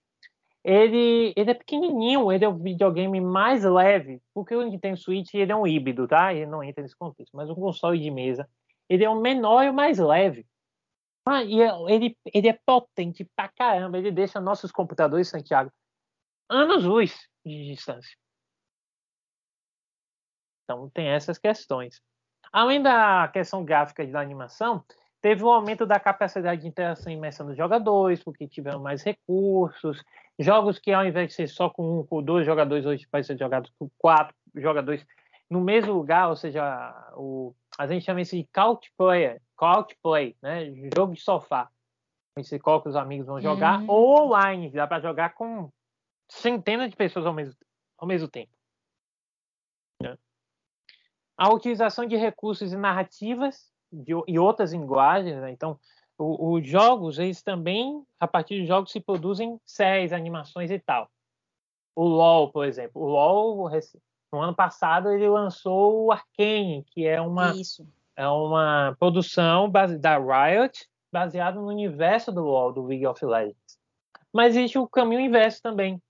Ele, 0.63 1.34
ele 1.36 1.49
é 1.49 1.54
pequenininho, 1.56 2.32
ele 2.32 2.45
é 2.45 2.47
o 2.47 2.56
videogame 2.56 3.19
mais 3.19 3.63
leve, 3.63 4.21
porque 4.32 4.56
o 4.56 4.62
Nintendo 4.62 4.97
Switch 4.97 5.34
ele 5.34 5.52
é 5.52 5.56
um 5.56 5.65
híbrido, 5.65 6.08
tá? 6.08 6.32
Ele 6.32 6.45
não 6.45 6.63
entra 6.63 6.84
nesse 6.84 6.95
contexto, 6.95 7.36
mas 7.36 7.49
um 7.49 7.56
console 7.56 7.99
de 7.99 8.12
mesa, 8.12 8.47
ele 8.88 9.04
é 9.04 9.10
o 9.10 9.19
menor 9.19 9.63
e 9.63 9.69
o 9.69 9.73
mais 9.73 9.97
leve. 9.97 10.45
Ah, 11.25 11.43
e 11.43 11.62
é, 11.62 11.69
ele, 11.88 12.15
ele 12.32 12.47
é 12.47 12.60
potente 12.65 13.25
pra 13.36 13.47
caramba, 13.49 13.97
ele 13.97 14.12
deixa 14.12 14.39
nossos 14.39 14.71
computadores, 14.71 15.30
Santiago, 15.30 15.71
anos-luz 16.47 17.28
de 17.43 17.65
distância. 17.65 18.15
Então 20.63 20.89
tem 20.91 21.08
essas 21.08 21.39
questões. 21.39 21.99
Além 22.52 22.82
da 22.82 23.30
questão 23.32 23.64
gráfica 23.64 24.06
da 24.08 24.20
animação, 24.20 24.84
teve 25.22 25.44
um 25.44 25.50
aumento 25.50 25.86
da 25.86 26.00
capacidade 26.00 26.62
de 26.62 26.68
interação 26.68 27.12
e 27.12 27.16
imersão 27.16 27.46
dos 27.46 27.58
jogadores, 27.58 28.24
porque 28.24 28.48
tiveram 28.48 28.80
mais 28.80 29.04
recursos. 29.04 30.04
Jogos 30.38 30.80
que, 30.80 30.92
ao 30.92 31.06
invés 31.06 31.30
de 31.30 31.34
ser 31.34 31.48
só 31.48 31.70
com 31.70 32.00
um 32.00 32.08
ou 32.10 32.22
dois 32.22 32.46
jogadores, 32.46 32.86
hoje 32.86 33.08
podem 33.12 33.24
ser 33.24 33.38
jogados 33.38 33.72
com 33.78 33.90
quatro 33.98 34.34
jogadores 34.56 35.06
no 35.50 35.62
mesmo 35.62 35.94
lugar, 35.94 36.30
ou 36.30 36.36
seja, 36.36 37.12
o, 37.16 37.54
a 37.78 37.88
gente 37.88 38.06
chama 38.06 38.22
isso 38.22 38.36
de 38.36 38.48
couch 38.54 38.92
player, 38.96 39.42
couch 39.56 39.96
play, 40.02 40.36
né? 40.42 40.72
jogo 40.96 41.14
de 41.14 41.22
sofá. 41.22 41.70
Você 42.38 42.60
coloca 42.60 42.88
os 42.88 42.96
amigos 42.96 43.28
vão 43.28 43.42
jogar, 43.42 43.80
uhum. 43.82 43.90
ou 43.90 44.26
online, 44.26 44.70
dá 44.70 44.88
para 44.88 45.02
jogar 45.02 45.34
com 45.34 45.70
centenas 46.30 46.90
de 46.90 46.96
pessoas 46.96 47.26
ao 47.26 47.34
mesmo, 47.34 47.56
ao 47.98 48.08
mesmo 48.08 48.28
tempo. 48.28 48.52
A 51.39 51.54
utilização 51.54 52.06
de 52.06 52.17
recursos 52.17 52.73
e 52.73 52.78
narrativas 52.78 53.71
de, 53.91 54.12
e 54.28 54.38
outras 54.38 54.73
linguagens, 54.73 55.38
né? 55.38 55.52
então 55.52 55.80
os 56.17 56.67
jogos, 56.67 57.17
eles 57.17 57.41
também, 57.41 58.04
a 58.19 58.28
partir 58.28 58.60
de 58.60 58.65
jogos, 58.65 58.91
se 58.91 58.99
produzem 58.99 59.58
séries, 59.65 60.12
animações 60.12 60.69
e 60.69 60.78
tal. 60.78 61.10
O 61.95 62.04
LoL, 62.04 62.52
por 62.52 62.65
exemplo. 62.65 63.02
O 63.02 63.08
LoL, 63.08 63.69
no 64.32 64.41
ano 64.41 64.54
passado, 64.54 65.10
ele 65.12 65.30
lançou 65.30 66.06
o 66.06 66.12
Arcane, 66.12 66.84
que 66.91 67.08
é 67.08 67.21
uma, 67.21 67.56
Isso. 67.56 67.88
é 68.17 68.28
uma 68.28 68.97
produção 68.99 69.69
base, 69.69 69.97
da 69.97 70.17
Riot, 70.17 70.89
baseada 71.10 71.58
no 71.58 71.67
universo 71.67 72.34
do 72.34 72.43
LoL, 72.43 72.73
do 72.73 72.86
League 72.86 73.08
of 73.08 73.25
Legends. 73.25 73.80
Mas 74.34 74.58
existe 74.58 74.78
o 74.78 74.89
caminho 74.89 75.21
inverso 75.21 75.62
também, 75.62 76.02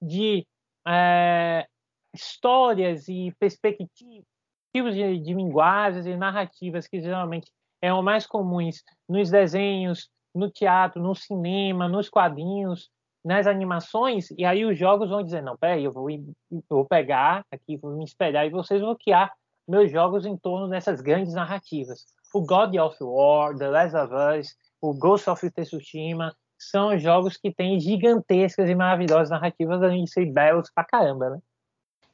de 0.00 0.46
é, 0.86 1.66
histórias 2.12 3.08
e 3.08 3.34
perspectivas 3.38 4.33
tipos 4.74 4.94
de, 4.94 5.20
de 5.20 5.32
linguagens 5.32 6.04
e 6.06 6.16
narrativas 6.16 6.88
que 6.88 7.00
geralmente 7.00 7.50
eram 7.80 8.02
mais 8.02 8.26
comuns 8.26 8.82
nos 9.08 9.30
desenhos, 9.30 10.10
no 10.34 10.50
teatro, 10.50 11.00
no 11.00 11.14
cinema, 11.14 11.88
nos 11.88 12.08
quadrinhos, 12.08 12.90
nas 13.24 13.46
animações, 13.46 14.30
e 14.36 14.44
aí 14.44 14.64
os 14.64 14.78
jogos 14.78 15.08
vão 15.08 15.22
dizer, 15.22 15.42
não, 15.42 15.56
peraí, 15.56 15.84
eu 15.84 15.92
vou, 15.92 16.10
eu 16.10 16.34
vou 16.68 16.84
pegar 16.84 17.44
aqui, 17.50 17.76
vou 17.76 17.96
me 17.96 18.04
espelhar 18.04 18.44
e 18.44 18.50
vocês 18.50 18.80
vão 18.82 18.94
criar 18.94 19.32
meus 19.66 19.90
jogos 19.90 20.26
em 20.26 20.36
torno 20.36 20.68
dessas 20.68 21.00
grandes 21.00 21.32
narrativas. 21.32 22.04
O 22.34 22.42
God 22.42 22.74
of 22.76 22.96
War, 23.00 23.56
The 23.56 23.68
Last 23.68 23.96
of 23.96 24.12
Us, 24.12 24.56
o 24.80 24.92
Ghost 24.92 25.30
of 25.30 25.50
Tsushima, 25.50 26.36
são 26.58 26.98
jogos 26.98 27.36
que 27.36 27.50
têm 27.50 27.80
gigantescas 27.80 28.68
e 28.68 28.74
maravilhosas 28.74 29.30
narrativas, 29.30 29.82
além 29.82 30.04
de 30.04 30.10
ser 30.10 30.30
belos 30.30 30.70
pra 30.74 30.84
caramba, 30.84 31.30
né? 31.30 31.38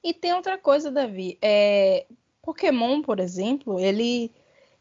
E 0.02 0.14
tem 0.14 0.32
outra 0.32 0.56
coisa, 0.56 0.90
Davi. 0.90 1.38
É, 1.42 2.06
Pokémon, 2.42 3.02
por 3.02 3.20
exemplo, 3.20 3.78
ele 3.78 4.32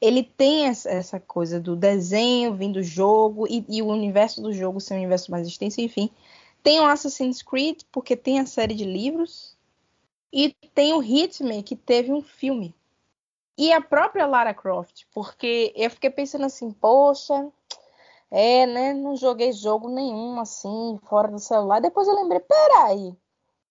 ele 0.01 0.23
tem 0.23 0.65
essa 0.65 1.19
coisa 1.19 1.59
do 1.59 1.75
desenho 1.75 2.55
vindo 2.55 2.75
do 2.75 2.83
jogo 2.83 3.45
e, 3.47 3.65
e, 3.67 3.81
o 3.81 3.87
universo 3.87 4.41
do 4.41 4.53
jogo 4.53 4.79
ser 4.79 4.93
um 4.93 4.97
universo 4.97 5.29
mais 5.29 5.45
extenso, 5.45 5.81
enfim. 5.81 6.09
Tem 6.63 6.79
o 6.79 6.85
Assassin's 6.85 7.41
Creed, 7.41 7.81
porque 7.91 8.15
tem 8.15 8.39
a 8.39 8.45
série 8.45 8.73
de 8.73 8.85
livros, 8.85 9.57
e 10.31 10.53
tem 10.73 10.93
o 10.93 11.03
Hitman, 11.03 11.61
que 11.63 11.75
teve 11.75 12.13
um 12.13 12.21
filme. 12.21 12.73
E 13.57 13.73
a 13.73 13.81
própria 13.81 14.25
Lara 14.25 14.53
Croft, 14.53 15.05
porque 15.13 15.73
eu 15.75 15.89
fiquei 15.89 16.09
pensando 16.09 16.45
assim, 16.45 16.71
poxa, 16.71 17.51
é, 18.31 18.65
né, 18.65 18.93
não 18.93 19.17
joguei 19.17 19.51
jogo 19.51 19.89
nenhum 19.89 20.39
assim, 20.39 20.97
fora 21.03 21.27
do 21.27 21.39
celular. 21.39 21.81
Depois 21.81 22.07
eu 22.07 22.15
lembrei, 22.15 22.39
peraí, 22.39 23.13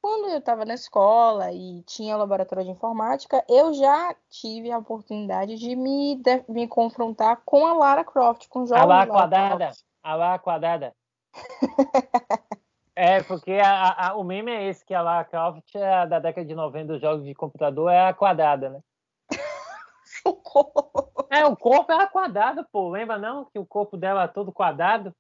quando 0.01 0.31
eu 0.31 0.39
estava 0.39 0.65
na 0.65 0.75
escola 0.75 1.53
e 1.53 1.83
tinha 1.83 2.17
laboratório 2.17 2.65
de 2.65 2.71
informática, 2.71 3.45
eu 3.49 3.75
já 3.75 4.15
tive 4.31 4.71
a 4.71 4.79
oportunidade 4.79 5.57
de 5.57 5.75
me, 5.75 6.17
de, 6.17 6.45
me 6.49 6.69
confrontar 6.69 7.43
com 7.45 7.67
a 7.67 7.73
Lara 7.75 8.05
Croft, 8.05 8.49
com 8.49 8.61
jogos 8.61 8.83
A 8.83 8.85
Lara 8.85 9.07
quadrada. 9.07 9.71
A 10.03 10.15
Lara 10.15 10.39
quadrada. 10.39 10.95
é, 12.95 13.23
porque 13.23 13.53
a, 13.53 14.09
a, 14.09 14.17
o 14.17 14.25
meme 14.25 14.53
é 14.53 14.69
esse, 14.69 14.85
que 14.85 14.95
a 14.95 15.03
Lara 15.03 15.25
Croft 15.25 15.75
é 15.75 16.07
da 16.07 16.19
década 16.19 16.47
de 16.47 16.55
90 16.55 16.93
dos 16.93 17.01
jogos 17.01 17.25
de 17.25 17.35
computador 17.35 17.91
é 17.91 18.09
a 18.09 18.15
quadrada, 18.15 18.71
né? 18.71 18.81
Socorro! 20.23 21.13
É, 21.31 21.45
o 21.45 21.57
corpo 21.57 21.93
era 21.93 22.07
quadrado, 22.07 22.67
pô. 22.73 22.89
Lembra 22.89 23.19
não 23.19 23.45
que 23.45 23.59
o 23.59 23.67
corpo 23.67 23.97
dela 23.97 24.25
é 24.25 24.29
todo 24.29 24.53
quadrado? 24.53 25.15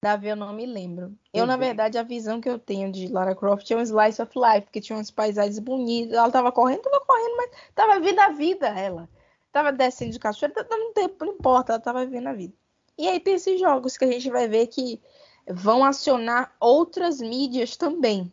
Davi, 0.00 0.28
eu 0.28 0.36
não 0.36 0.52
me 0.52 0.64
lembro. 0.64 1.12
Eu, 1.34 1.44
na 1.44 1.56
verdade, 1.56 1.98
a 1.98 2.04
visão 2.04 2.40
que 2.40 2.48
eu 2.48 2.58
tenho 2.58 2.92
de 2.92 3.08
Lara 3.08 3.34
Croft 3.34 3.68
é 3.68 3.76
um 3.76 3.80
slice 3.80 4.22
of 4.22 4.32
life, 4.36 4.62
porque 4.62 4.80
tinha 4.80 4.96
umas 4.96 5.10
paisagens 5.10 5.58
bonitas. 5.58 6.16
Ela 6.16 6.30
tava 6.30 6.52
correndo, 6.52 6.82
tava 6.82 7.00
correndo, 7.04 7.36
mas 7.36 7.50
tava 7.74 7.98
vivendo 7.98 8.20
a 8.20 8.28
vida, 8.28 8.68
ela. 8.68 9.08
Tava 9.50 9.72
descendo 9.72 10.12
de 10.12 10.20
cachoeira, 10.20 10.66
não, 10.70 10.92
tempo, 10.92 11.24
não 11.24 11.32
importa, 11.32 11.72
ela 11.72 11.80
tava 11.80 12.04
vivendo 12.04 12.28
a 12.28 12.32
vida. 12.32 12.54
E 12.96 13.08
aí 13.08 13.18
tem 13.18 13.34
esses 13.34 13.58
jogos 13.58 13.96
que 13.96 14.04
a 14.04 14.12
gente 14.12 14.30
vai 14.30 14.46
ver 14.46 14.68
que 14.68 15.00
vão 15.48 15.84
acionar 15.84 16.54
outras 16.60 17.20
mídias 17.20 17.76
também. 17.76 18.32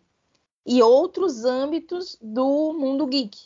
E 0.66 0.84
outros 0.84 1.46
âmbitos 1.46 2.18
do 2.22 2.74
mundo 2.74 3.08
geek. 3.08 3.40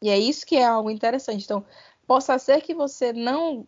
E 0.00 0.10
é 0.10 0.18
isso 0.18 0.44
que 0.44 0.56
é 0.56 0.64
algo 0.64 0.90
interessante. 0.90 1.44
Então, 1.44 1.64
possa 2.08 2.36
ser 2.38 2.60
que 2.60 2.74
você 2.74 3.12
não 3.12 3.66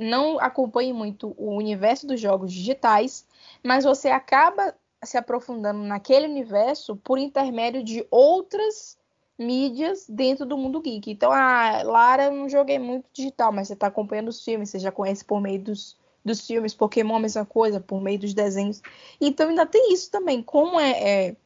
não 0.00 0.40
acompanhe 0.40 0.92
muito 0.92 1.34
o 1.36 1.54
universo 1.54 2.06
dos 2.06 2.20
jogos 2.20 2.52
digitais, 2.52 3.26
mas 3.62 3.84
você 3.84 4.08
acaba 4.08 4.74
se 5.02 5.16
aprofundando 5.16 5.80
naquele 5.80 6.26
universo 6.26 6.96
por 6.96 7.18
intermédio 7.18 7.82
de 7.82 8.06
outras 8.10 8.98
mídias 9.38 10.06
dentro 10.08 10.44
do 10.44 10.56
mundo 10.56 10.80
geek. 10.80 11.10
Então, 11.10 11.32
a 11.32 11.82
Lara, 11.82 12.24
eu 12.24 12.32
não 12.32 12.48
joguei 12.48 12.78
muito 12.78 13.06
digital, 13.12 13.50
mas 13.52 13.68
você 13.68 13.74
está 13.74 13.86
acompanhando 13.86 14.28
os 14.28 14.44
filmes, 14.44 14.68
você 14.68 14.78
já 14.78 14.92
conhece 14.92 15.24
por 15.24 15.40
meio 15.40 15.60
dos, 15.62 15.96
dos 16.22 16.46
filmes, 16.46 16.74
Pokémon 16.74 17.16
a 17.16 17.20
mesma 17.20 17.46
coisa, 17.46 17.80
por 17.80 18.00
meio 18.02 18.18
dos 18.18 18.34
desenhos. 18.34 18.82
Então, 19.20 19.48
ainda 19.48 19.64
tem 19.64 19.94
isso 19.94 20.10
também. 20.10 20.42
Como 20.42 20.78
é, 20.78 20.90
é 21.28 21.36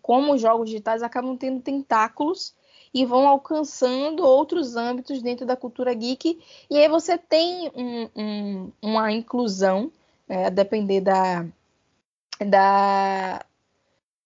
como 0.00 0.32
os 0.34 0.40
jogos 0.40 0.70
digitais 0.70 1.02
acabam 1.02 1.36
tendo 1.36 1.60
tentáculos 1.60 2.54
e 2.92 3.04
vão 3.04 3.26
alcançando 3.26 4.24
outros 4.24 4.76
âmbitos 4.76 5.22
dentro 5.22 5.46
da 5.46 5.56
cultura 5.56 5.94
geek. 5.94 6.40
E 6.68 6.76
aí 6.76 6.88
você 6.88 7.16
tem 7.16 7.70
um, 7.74 8.08
um, 8.16 8.72
uma 8.82 9.12
inclusão, 9.12 9.92
é, 10.28 10.46
a 10.46 10.50
depender 10.50 11.00
da, 11.00 11.46
da, 12.44 13.44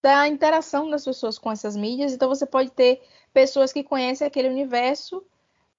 da 0.03 0.29
interação 0.29 0.89
das 0.91 1.05
pessoas 1.05 1.39
com 1.39 1.53
essas 1.53 1.77
mídias. 1.77 2.13
Então 2.13 2.29
você 2.29 2.47
pode 2.47 2.71
ter 2.71 3.03
pessoas 3.33 3.73
que 3.73 3.83
conhecem 3.83 4.27
aquele 4.27 4.49
universo 4.49 5.23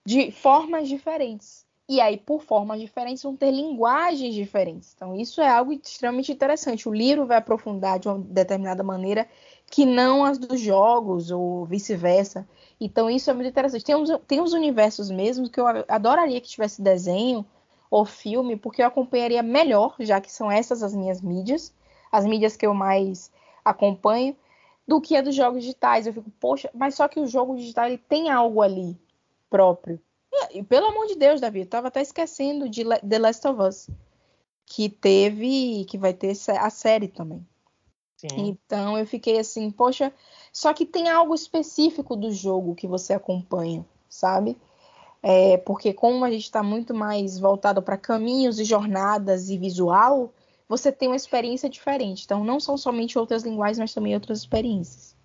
de 0.05 0.31
formas 0.31 0.87
diferentes. 0.87 1.65
E 1.87 2.01
aí, 2.01 2.17
por 2.17 2.41
formas 2.41 2.79
diferentes, 2.81 3.21
vão 3.21 3.35
ter 3.35 3.51
linguagens 3.51 4.33
diferentes. 4.33 4.93
Então, 4.95 5.15
isso 5.15 5.39
é 5.39 5.47
algo 5.47 5.71
extremamente 5.71 6.31
interessante. 6.31 6.89
O 6.89 6.93
livro 6.93 7.27
vai 7.27 7.37
aprofundar 7.37 7.99
de 7.99 8.07
uma 8.07 8.17
determinada 8.17 8.81
maneira 8.81 9.27
que 9.67 9.85
não 9.85 10.23
as 10.23 10.37
dos 10.37 10.59
jogos, 10.59 11.31
ou 11.31 11.65
vice-versa. 11.65 12.47
Então, 12.79 13.09
isso 13.09 13.29
é 13.29 13.33
muito 13.33 13.49
interessante. 13.49 13.85
Tem 13.85 13.95
uns, 13.95 14.09
tem 14.27 14.41
uns 14.41 14.53
universos 14.53 15.09
mesmo 15.09 15.49
que 15.49 15.59
eu 15.59 15.65
adoraria 15.87 16.41
que 16.41 16.49
tivesse 16.49 16.81
desenho 16.81 17.45
ou 17.89 18.05
filme, 18.05 18.55
porque 18.55 18.81
eu 18.81 18.87
acompanharia 18.87 19.41
melhor, 19.41 19.95
já 19.99 20.19
que 20.19 20.31
são 20.31 20.51
essas 20.51 20.83
as 20.83 20.95
minhas 20.95 21.21
mídias, 21.21 21.73
as 22.11 22.25
mídias 22.25 22.55
que 22.55 22.65
eu 22.65 22.73
mais 22.73 23.31
acompanho, 23.63 24.35
do 24.87 25.01
que 25.01 25.15
a 25.15 25.21
dos 25.21 25.35
jogos 25.35 25.61
digitais. 25.61 26.05
Eu 26.05 26.13
fico, 26.13 26.29
poxa, 26.39 26.69
mas 26.73 26.95
só 26.95 27.07
que 27.07 27.19
o 27.19 27.27
jogo 27.27 27.55
digital 27.55 27.85
ele 27.85 27.97
tem 27.97 28.29
algo 28.29 28.61
ali 28.61 28.97
próprio. 29.49 29.99
E, 30.51 30.61
pelo 30.63 30.87
amor 30.87 31.07
de 31.07 31.15
Deus, 31.15 31.39
Davi, 31.39 31.61
eu 31.61 31.65
tava 31.65 31.87
até 31.87 32.01
esquecendo 32.01 32.69
de 32.69 32.83
The 32.83 33.19
Last 33.19 33.47
of 33.47 33.61
Us, 33.61 33.89
que 34.65 34.89
teve, 34.89 35.85
que 35.85 35.97
vai 35.97 36.13
ter 36.13 36.33
a 36.59 36.69
série 36.69 37.07
também. 37.07 37.45
Sim. 38.31 38.57
Então 38.65 38.97
eu 38.97 39.05
fiquei 39.05 39.39
assim, 39.39 39.69
poxa, 39.71 40.13
só 40.51 40.73
que 40.73 40.85
tem 40.85 41.09
algo 41.09 41.33
específico 41.33 42.15
do 42.15 42.31
jogo 42.31 42.75
que 42.75 42.87
você 42.87 43.13
acompanha, 43.13 43.85
sabe? 44.09 44.57
É, 45.21 45.57
porque 45.57 45.91
como 45.93 46.23
a 46.23 46.29
gente 46.29 46.43
está 46.43 46.61
muito 46.61 46.93
mais 46.93 47.39
voltado 47.39 47.81
para 47.81 47.97
caminhos 47.97 48.59
e 48.59 48.63
jornadas 48.63 49.49
e 49.49 49.57
visual, 49.57 50.31
você 50.67 50.91
tem 50.91 51.09
uma 51.09 51.15
experiência 51.15 51.69
diferente. 51.69 52.23
Então 52.25 52.43
não 52.43 52.59
são 52.59 52.77
somente 52.77 53.17
outras 53.17 53.43
linguagens, 53.43 53.79
mas 53.79 53.93
também 53.93 54.13
outras 54.13 54.39
experiências. 54.39 55.15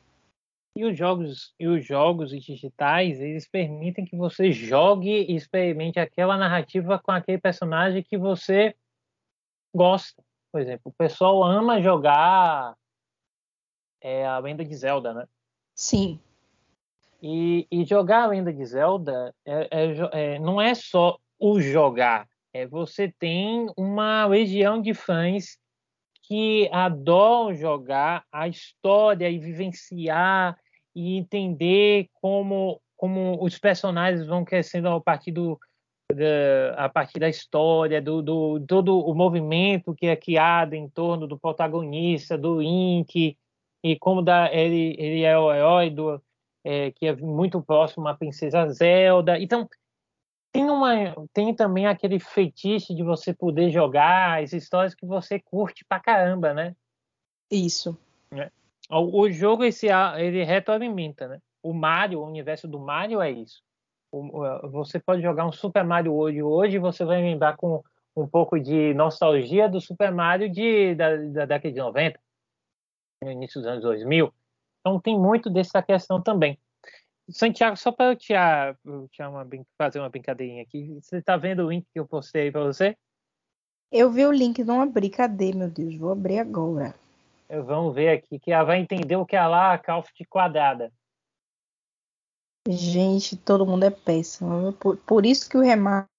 E 0.77 0.85
os 0.85 0.97
jogos 0.97 1.53
e 1.59 1.67
os 1.67 1.85
jogos 1.85 2.31
digitais, 2.31 3.21
eles 3.21 3.47
permitem 3.47 4.05
que 4.05 4.17
você 4.17 4.53
jogue 4.53 5.11
e 5.11 5.35
experimente 5.35 5.99
aquela 5.99 6.37
narrativa 6.37 6.99
com 6.99 7.11
aquele 7.11 7.39
personagem 7.39 8.03
que 8.03 8.17
você 8.17 8.75
gosta. 9.75 10.23
Por 10.53 10.61
exemplo, 10.61 10.83
o 10.87 10.93
pessoal 10.93 11.43
ama 11.43 11.83
jogar 11.83 12.75
é 14.01 14.27
a 14.27 14.39
lenda 14.39 14.65
de 14.65 14.75
Zelda, 14.75 15.13
né? 15.13 15.27
Sim. 15.75 16.21
E, 17.23 17.67
e 17.71 17.85
jogar 17.85 18.25
a 18.25 18.27
lenda 18.29 18.53
de 18.53 18.65
Zelda 18.65 19.35
é, 19.45 19.69
é, 19.71 20.35
é, 20.35 20.39
não 20.39 20.61
é 20.61 20.75
só 20.75 21.19
o 21.39 21.61
jogar, 21.61 22.27
é 22.53 22.67
você 22.67 23.13
tem 23.19 23.71
uma 23.77 24.27
legião 24.27 24.81
de 24.81 24.93
fãs 24.95 25.59
que 26.23 26.69
adoram 26.73 27.55
jogar 27.55 28.25
a 28.31 28.49
história 28.49 29.29
e 29.29 29.39
vivenciar 29.39 30.57
e 30.95 31.17
entender 31.17 32.09
como, 32.15 32.81
como 32.97 33.43
os 33.43 33.59
personagens 33.59 34.27
vão 34.27 34.45
crescendo 34.45 34.89
a 34.89 35.01
partir 35.01 35.33
do, 35.33 35.59
a 36.77 36.89
partir 36.89 37.19
da 37.19 37.29
história, 37.29 38.01
do, 38.01 38.23
do, 38.23 38.61
todo 38.67 38.99
o 38.99 39.15
movimento 39.15 39.95
que 39.95 40.07
é 40.07 40.17
criado 40.17 40.75
em 40.75 40.89
torno 40.89 41.27
do 41.27 41.39
protagonista, 41.39 42.37
do 42.37 42.61
Link, 42.61 43.37
e 43.83 43.99
como 43.99 44.23
da, 44.23 44.53
ele, 44.53 44.95
ele 44.99 45.23
é 45.23 45.39
o 45.39 45.53
herói 45.53 45.91
do, 45.91 46.23
é, 46.65 46.91
que 46.93 47.07
é 47.07 47.17
muito 47.17 47.63
próximo 47.63 48.07
à 48.09 48.15
princesa 48.15 48.69
Zelda. 48.69 49.39
Então, 49.39 49.69
tem, 50.53 50.69
uma, 50.69 51.15
tem 51.33 51.55
também 51.55 51.87
aquele 51.87 52.19
feitiço 52.19 52.95
de 52.95 53.03
você 53.03 53.33
poder 53.33 53.71
jogar 53.71 54.43
as 54.43 54.53
histórias 54.53 54.95
que 54.95 55.07
você 55.07 55.39
curte 55.39 55.85
pra 55.85 56.01
caramba, 56.01 56.53
né? 56.53 56.77
Isso. 57.51 57.99
É. 58.33 58.51
O, 58.91 59.23
o, 59.23 59.31
jogo 59.31 59.65
esse, 59.65 59.89
ele 60.19 60.45
retroalimenta, 60.45 61.29
né? 61.29 61.41
O 61.63 61.73
Mario, 61.73 62.21
o 62.21 62.27
universo 62.27 62.67
do 62.67 62.79
Mario 62.79 63.21
é 63.21 63.31
isso. 63.31 63.63
O, 64.13 64.69
você 64.71 64.99
pode 64.99 65.23
jogar 65.23 65.47
um 65.47 65.53
Super 65.53 65.85
Mario 65.85 66.13
hoje, 66.13 66.43
hoje 66.43 66.79
você 66.79 67.05
vai 67.05 67.23
lembrar 67.23 67.57
com 67.57 67.83
um 68.17 68.27
pouco 68.27 68.59
de 68.59 68.93
nostalgia 68.95 69.69
do 69.69 69.81
Super 69.81 70.13
Mario 70.13 70.51
de, 70.51 70.95
da, 70.97 71.17
da 71.17 71.47
década 71.47 71.73
de 71.73 71.79
90 71.79 72.21
no 73.23 73.31
início 73.31 73.61
dos 73.61 73.69
anos 73.69 73.83
2000. 73.83 74.33
Então 74.81 75.01
tem 75.01 75.19
muito 75.19 75.51
dessa 75.51 75.83
questão 75.83 76.21
também. 76.21 76.59
Santiago, 77.29 77.77
só 77.77 77.93
para 77.93 78.07
eu 78.07 78.17
te, 78.17 78.35
te 79.11 79.23
uma, 79.23 79.47
fazer 79.79 80.01
uma 80.01 80.09
brincadeirinha 80.09 80.63
aqui, 80.63 80.99
você 81.01 81.19
está 81.19 81.37
vendo 81.37 81.65
o 81.65 81.71
link 81.71 81.87
que 81.93 82.01
eu 82.01 82.07
postei 82.07 82.43
aí 82.43 82.51
para 82.51 82.65
você? 82.65 82.97
Eu 83.93 84.11
vi 84.11 84.25
o 84.25 84.33
link, 84.33 84.63
não 84.65 84.81
abri. 84.81 85.11
Cadê, 85.11 85.53
meu 85.53 85.69
Deus? 85.69 85.97
Vou 85.97 86.13
abrir 86.13 86.39
agora. 86.39 86.95
Vamos 87.49 87.95
ver 87.95 88.11
aqui, 88.11 88.39
que 88.39 88.53
ela 88.53 88.65
vai 88.65 88.79
entender 88.79 89.17
o 89.17 89.27
que 89.27 89.37
é 89.37 89.45
lá 89.45 89.75
a 89.75 89.79
Calft 89.79 90.25
quadrada. 90.29 90.93
Gente, 92.69 93.37
todo 93.37 93.67
mundo 93.67 93.85
é 93.85 93.91
péssimo. 93.91 94.73
Por, 94.75 94.97
por 94.99 95.27
isso 95.27 95.49
que 95.49 95.57
o 95.57 95.61
remate 95.61 96.10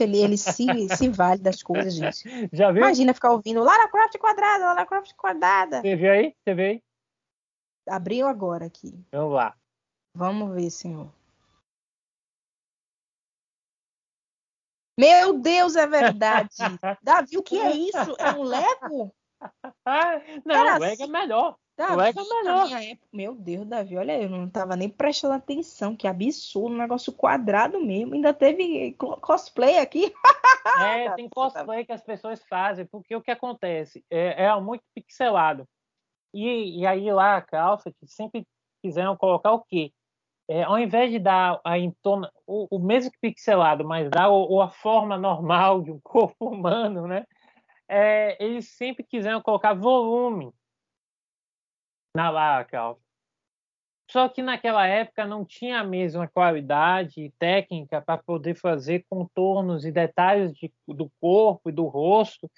ele, 0.00 0.18
ele 0.18 0.36
se, 0.36 0.66
se 0.96 1.08
vale 1.08 1.40
das 1.40 1.62
coisas, 1.62 1.94
gente. 1.94 2.24
Já 2.52 2.70
viu? 2.70 2.82
Imagina 2.82 3.14
ficar 3.14 3.32
ouvindo 3.32 3.62
Lara 3.62 3.88
Croft 3.88 4.16
quadrada, 4.18 4.64
Lara 4.64 4.86
Croft 4.86 5.14
quadrada. 5.14 5.80
Você 5.80 5.96
viu 5.96 6.12
aí? 6.12 6.34
Você 6.44 6.54
viu 6.54 6.64
aí? 6.66 6.82
Abriu 7.88 8.26
agora 8.26 8.66
aqui. 8.66 8.94
Vamos 9.10 9.34
lá. 9.34 9.56
Vamos 10.14 10.54
ver, 10.54 10.70
senhor. 10.70 11.10
Meu 14.98 15.38
Deus, 15.38 15.76
é 15.76 15.86
verdade. 15.86 16.50
Davi, 17.02 17.38
o 17.38 17.42
que 17.42 17.58
é 17.58 17.74
isso? 17.74 18.16
É 18.18 18.32
um 18.32 18.42
Lego? 18.42 19.14
Não, 20.44 20.54
Era 20.54 20.76
Lego 20.76 20.84
é 20.84 20.92
assim. 20.92 21.02
é 21.04 21.06
melhor. 21.06 21.56
Davi, 21.80 21.92
o 21.94 21.96
Lego 21.96 22.20
é 22.20 22.24
melhor. 22.24 22.82
Época, 22.82 23.08
meu 23.10 23.34
Deus, 23.34 23.66
Davi, 23.66 23.96
olha, 23.96 24.22
eu 24.22 24.28
não 24.28 24.50
tava 24.50 24.76
nem 24.76 24.88
prestando 24.88 25.34
atenção. 25.34 25.96
Que 25.96 26.06
absurdo, 26.06 26.74
um 26.74 26.78
negócio 26.78 27.10
quadrado 27.10 27.80
mesmo. 27.80 28.14
Ainda 28.14 28.34
teve 28.34 28.94
cosplay 28.98 29.78
aqui. 29.78 30.12
É, 30.78 31.10
tem 31.16 31.28
cosplay 31.28 31.86
que 31.86 31.92
as 31.92 32.02
pessoas 32.02 32.44
fazem, 32.44 32.84
porque 32.84 33.16
o 33.16 33.22
que 33.22 33.30
acontece? 33.30 34.04
É, 34.10 34.44
é 34.44 34.60
muito 34.60 34.84
pixelado. 34.94 35.66
E, 36.34 36.80
e 36.80 36.86
aí 36.86 37.10
lá 37.10 37.38
a 37.38 37.42
calça 37.42 37.90
que 37.90 38.06
sempre 38.06 38.46
quiseram 38.82 39.16
colocar 39.16 39.52
o 39.52 39.64
quê? 39.64 39.90
É, 40.48 40.64
ao 40.64 40.78
invés 40.78 41.10
de 41.10 41.18
dar 41.18 41.60
a 41.64 41.78
entona, 41.78 42.30
o, 42.46 42.76
o 42.76 42.78
mesmo 42.78 43.10
que 43.10 43.18
pixelado, 43.20 43.84
mas 43.84 44.10
dar 44.10 44.28
o, 44.28 44.56
o, 44.56 44.60
a 44.60 44.68
forma 44.68 45.16
normal 45.16 45.80
de 45.80 45.92
um 45.92 46.00
corpo 46.04 46.50
humano, 46.50 47.06
né? 47.06 47.24
É, 47.88 48.36
eles 48.44 48.68
sempre 48.76 49.02
quiseram 49.02 49.40
colocar 49.40 49.72
volume 49.74 50.52
na 52.14 52.64
calça. 52.64 53.00
Só 54.10 54.28
que 54.28 54.42
naquela 54.42 54.86
época 54.86 55.24
não 55.24 55.44
tinha 55.44 55.80
a 55.80 55.84
mesma 55.84 56.26
qualidade 56.26 57.32
técnica 57.38 58.02
para 58.02 58.18
poder 58.18 58.56
fazer 58.56 59.04
contornos 59.08 59.84
e 59.84 59.92
detalhes 59.92 60.52
de, 60.52 60.72
do 60.88 61.08
corpo 61.20 61.70
e 61.70 61.72
do 61.72 61.86
rosto 61.86 62.50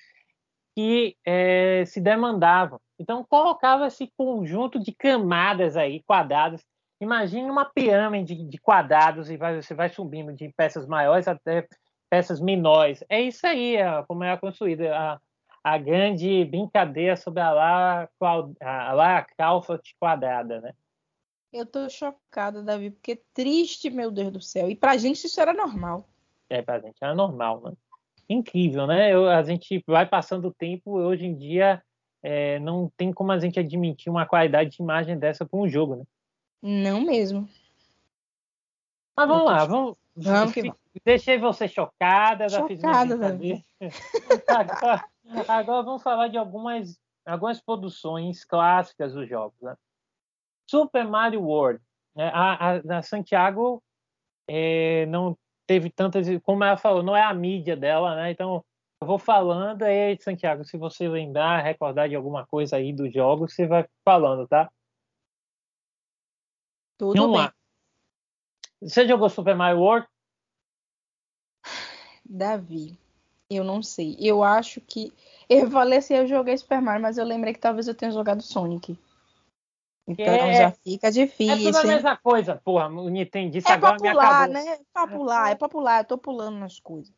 que 0.75 1.15
é, 1.27 1.85
se 1.85 2.01
demandavam. 2.01 2.81
Então 2.99 3.23
colocava 3.29 3.87
esse 3.87 4.11
conjunto 4.17 4.81
de 4.81 4.93
camadas 4.93 5.77
aí, 5.77 6.03
quadradas. 6.05 6.65
Imagine 6.99 7.51
uma 7.51 7.67
pirâmide 7.67 8.35
de 8.35 8.59
quadrados 8.59 9.29
e 9.29 9.37
vai, 9.37 9.61
você 9.61 9.75
vai 9.75 9.91
subindo 9.91 10.33
de 10.33 10.51
peças 10.57 10.87
maiores 10.87 11.29
até 11.29 11.67
peças 12.09 12.41
menores. 12.41 13.05
É 13.11 13.21
isso 13.21 13.47
aí, 13.47 13.77
é, 13.77 14.03
como 14.05 14.25
é 14.25 14.35
construída. 14.39 15.21
A, 15.63 15.79
grande 15.79 16.45
brincadeira 16.45 17.17
sobre 17.17 17.41
a 17.41 17.53
Lara, 17.53 18.11
a 18.61 18.93
Lara 18.93 19.27
Croft 19.37 19.95
quadrada, 19.99 20.61
né? 20.61 20.73
Eu 21.53 21.67
tô 21.67 21.89
chocada, 21.89 22.63
Davi, 22.63 22.91
porque 22.91 23.23
triste, 23.35 23.91
meu 23.91 24.11
Deus 24.11 24.33
do 24.33 24.41
céu. 24.41 24.71
E 24.71 24.75
pra 24.75 24.97
gente 24.97 25.27
isso 25.27 25.41
era 25.41 25.53
normal. 25.53 26.09
É, 26.49 26.63
pra 26.63 26.81
gente 26.81 26.97
era 27.01 27.15
normal, 27.15 27.61
né? 27.63 27.73
Incrível, 28.29 28.87
né? 28.87 29.13
Eu, 29.13 29.29
a 29.29 29.43
gente 29.43 29.83
vai 29.87 30.07
passando 30.07 30.49
o 30.49 30.55
tempo, 30.55 30.93
hoje 30.93 31.27
em 31.27 31.37
dia 31.37 31.83
é, 32.23 32.59
não 32.61 32.91
tem 32.97 33.13
como 33.13 33.33
a 33.33 33.39
gente 33.39 33.59
admitir 33.59 34.09
uma 34.09 34.25
qualidade 34.25 34.71
de 34.71 34.83
imagem 34.83 35.19
dessa 35.19 35.45
para 35.45 35.59
um 35.59 35.69
jogo, 35.69 35.97
né? 35.97 36.05
Não 36.63 37.01
mesmo. 37.01 37.49
Mas 39.17 39.29
vamos 39.29 39.45
lá, 39.45 39.65
vamos. 39.65 39.97
Vamos 40.15 40.53
que 40.53 40.63
Deixei 41.05 41.39
você 41.39 41.67
chocada, 41.67 42.49
chocada, 42.49 43.17
Davi. 43.17 43.65
agora, 45.49 45.83
vamos 45.83 46.03
falar 46.03 46.29
de 46.29 46.39
algumas, 46.39 46.99
algumas 47.27 47.61
produções 47.61 48.45
clássicas 48.45 49.13
dos 49.13 49.29
jogos. 49.29 49.61
Né? 49.61 49.75
Super 50.69 51.07
Mario 51.07 51.43
World. 51.43 51.83
Né? 52.15 52.31
A, 52.33 52.77
a, 52.77 52.99
a 52.99 53.03
Santiago 53.03 53.83
é, 54.49 55.07
não 55.07 55.37
teve 55.67 55.91
tantas. 55.91 56.27
Como 56.43 56.65
ela 56.65 56.77
falou, 56.77 57.03
não 57.03 57.17
é 57.17 57.23
a 57.23 57.35
mídia 57.35 57.77
dela, 57.77 58.15
né? 58.17 58.31
Então 58.31 58.65
eu 59.01 59.07
vou 59.07 59.19
falando 59.19 59.83
aí, 59.83 60.17
Santiago, 60.21 60.65
se 60.65 60.77
você 60.77 61.09
lembrar, 61.09 61.63
recordar 61.63 62.09
de 62.09 62.15
alguma 62.15 62.47
coisa 62.47 62.77
aí 62.77 62.93
dos 62.93 63.13
jogos, 63.13 63.55
você 63.55 63.67
vai 63.67 63.85
falando, 64.05 64.47
tá? 64.47 64.71
Tudo 66.97 67.21
Vamos 67.21 67.37
bem. 67.37 67.47
Lá. 67.47 67.55
Você 68.81 69.07
jogou 69.09 69.29
Super 69.29 69.57
Mario 69.57 69.81
World? 69.81 70.09
Davi, 72.25 72.99
eu 73.57 73.65
não 73.65 73.83
sei. 73.83 74.17
Eu 74.21 74.43
acho 74.43 74.81
que. 74.81 75.13
Eu 75.49 75.71
falei 75.71 75.99
assim, 75.99 76.15
eu 76.15 76.27
joguei 76.27 76.57
Super 76.57 76.81
Mario, 76.81 77.03
mas 77.03 77.19
eu 77.19 77.25
lembrei 77.25 77.53
que 77.53 77.61
talvez 77.61 77.89
eu 77.89 77.95
tenha 77.95 78.11
jogado 78.11 78.43
Sonic. 78.43 78.97
Então 80.07 80.25
é, 80.25 80.55
já 80.55 80.71
fica 80.73 81.11
difícil. 81.11 81.69
É 81.69 81.73
tudo 81.73 81.79
a 81.79 81.85
mesma 81.85 82.17
coisa, 82.17 82.57
porra. 82.57 82.89
O 82.89 83.09
Nintendo 83.09 83.57
é 83.57 83.73
agora 83.73 83.97
popular, 83.97 84.49
né? 84.49 84.65
É 84.67 84.79
popular, 84.93 85.53
é 85.53 85.55
popular. 85.55 86.01
Eu 86.01 86.05
tô 86.05 86.19
pulando 86.19 86.59
nas 86.59 86.81
coisas. 86.81 87.13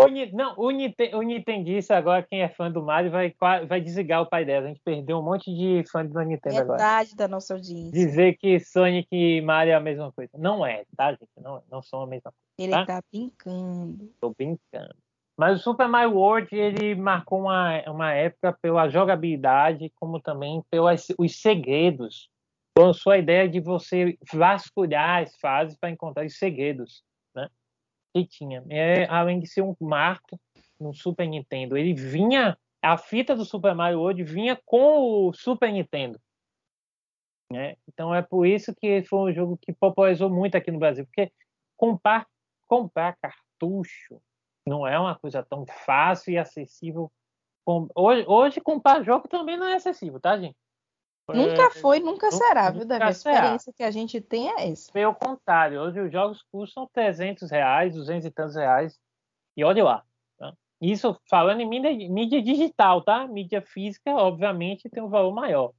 O, 0.00 0.08
não, 0.34 0.54
o, 0.56 0.68
o 0.68 1.22
Nintendista 1.22 1.94
agora, 1.94 2.22
quem 2.22 2.40
é 2.40 2.48
fã 2.48 2.70
do 2.70 2.82
Mario, 2.82 3.10
vai, 3.10 3.34
vai 3.66 3.80
desligar 3.82 4.22
o 4.22 4.26
pai 4.26 4.46
dela. 4.46 4.64
A 4.64 4.68
gente 4.68 4.80
perdeu 4.82 5.18
um 5.18 5.22
monte 5.22 5.54
de 5.54 5.84
fã 5.90 6.06
do 6.06 6.18
Nintendo 6.20 6.54
Verdade 6.54 6.60
agora. 6.62 6.78
Verdade 6.78 7.16
da 7.16 7.28
nossa 7.28 7.52
audiência. 7.52 7.92
Dizer 7.92 8.38
que 8.38 8.58
Sonic 8.60 9.08
e 9.12 9.42
Mario 9.42 9.72
é 9.72 9.76
a 9.76 9.80
mesma 9.80 10.10
coisa. 10.10 10.30
Não 10.38 10.64
é, 10.64 10.84
tá, 10.96 11.10
gente? 11.12 11.28
Não, 11.36 11.62
não 11.70 11.82
são 11.82 12.00
a 12.00 12.06
mesma 12.06 12.32
coisa. 12.32 12.40
Ele 12.58 12.72
tá, 12.72 12.86
tá 12.86 13.02
brincando. 13.12 14.10
Tô 14.18 14.30
brincando. 14.30 14.96
Mas 15.38 15.60
o 15.60 15.62
Super 15.62 15.88
Mario 15.88 16.16
World 16.16 16.54
ele 16.54 16.94
marcou 16.94 17.40
uma, 17.40 17.82
uma 17.90 18.12
época 18.12 18.52
pela 18.60 18.88
jogabilidade, 18.88 19.90
como 19.96 20.20
também 20.20 20.62
pelos 20.70 21.08
os 21.18 21.40
segredos. 21.40 22.28
Lançou 22.78 23.12
a 23.12 23.18
ideia 23.18 23.48
de 23.48 23.60
você 23.60 24.18
vasculhar 24.32 25.22
as 25.22 25.36
fases 25.38 25.76
para 25.76 25.90
encontrar 25.90 26.26
os 26.26 26.36
segredos, 26.36 27.02
né? 27.34 27.48
E 28.14 28.26
tinha. 28.26 28.62
É, 28.68 29.06
além 29.06 29.40
de 29.40 29.46
ser 29.46 29.62
um 29.62 29.74
marco 29.80 30.38
no 30.78 30.92
Super 30.92 31.26
Nintendo, 31.26 31.76
ele 31.76 31.94
vinha 31.94 32.56
a 32.82 32.96
fita 32.96 33.36
do 33.36 33.44
Super 33.44 33.74
Mario 33.74 34.00
World 34.00 34.22
vinha 34.24 34.58
com 34.64 35.28
o 35.28 35.32
Super 35.32 35.72
Nintendo. 35.72 36.18
Né? 37.50 37.76
Então 37.88 38.14
é 38.14 38.22
por 38.22 38.46
isso 38.46 38.74
que 38.74 39.02
foi 39.02 39.30
um 39.30 39.34
jogo 39.34 39.58
que 39.60 39.72
popularizou 39.72 40.30
muito 40.30 40.54
aqui 40.54 40.70
no 40.70 40.78
Brasil, 40.78 41.04
porque 41.04 41.32
compar 41.76 42.26
comprar 42.66 43.16
cartucho 43.16 44.22
não 44.70 44.86
é 44.86 44.96
uma 44.96 45.18
coisa 45.18 45.42
tão 45.42 45.66
fácil 45.66 46.32
e 46.32 46.38
acessível. 46.38 47.10
Hoje, 47.94 48.24
hoje 48.28 48.60
comprar 48.60 49.02
jogo 49.02 49.26
também 49.26 49.56
não 49.56 49.66
é 49.66 49.74
acessível, 49.74 50.20
tá, 50.20 50.38
gente? 50.38 50.56
Nunca 51.28 51.62
é, 51.62 51.70
foi, 51.70 51.98
nunca, 51.98 52.26
nunca 52.26 52.32
será, 52.32 52.70
viu, 52.70 52.84
Davi? 52.84 53.02
A 53.02 53.10
experiência 53.10 53.72
que 53.72 53.82
a 53.82 53.90
gente 53.90 54.20
tem 54.20 54.48
é 54.48 54.70
essa. 54.70 54.92
Pelo 54.92 55.14
contrário, 55.14 55.80
hoje 55.80 56.00
os 56.00 56.12
jogos 56.12 56.42
custam 56.50 56.88
300 56.92 57.50
reais, 57.50 57.94
200 57.94 58.26
e 58.26 58.30
tantos 58.30 58.56
reais. 58.56 58.98
E 59.56 59.64
olha 59.64 59.84
lá. 59.84 60.04
Tá? 60.38 60.52
Isso 60.80 61.16
falando 61.28 61.60
em 61.60 61.68
mídia, 61.68 61.92
mídia 62.08 62.42
digital, 62.42 63.02
tá? 63.02 63.26
Mídia 63.26 63.62
física, 63.62 64.12
obviamente, 64.12 64.88
tem 64.88 65.02
um 65.02 65.08
valor 65.08 65.32
maior. 65.32 65.72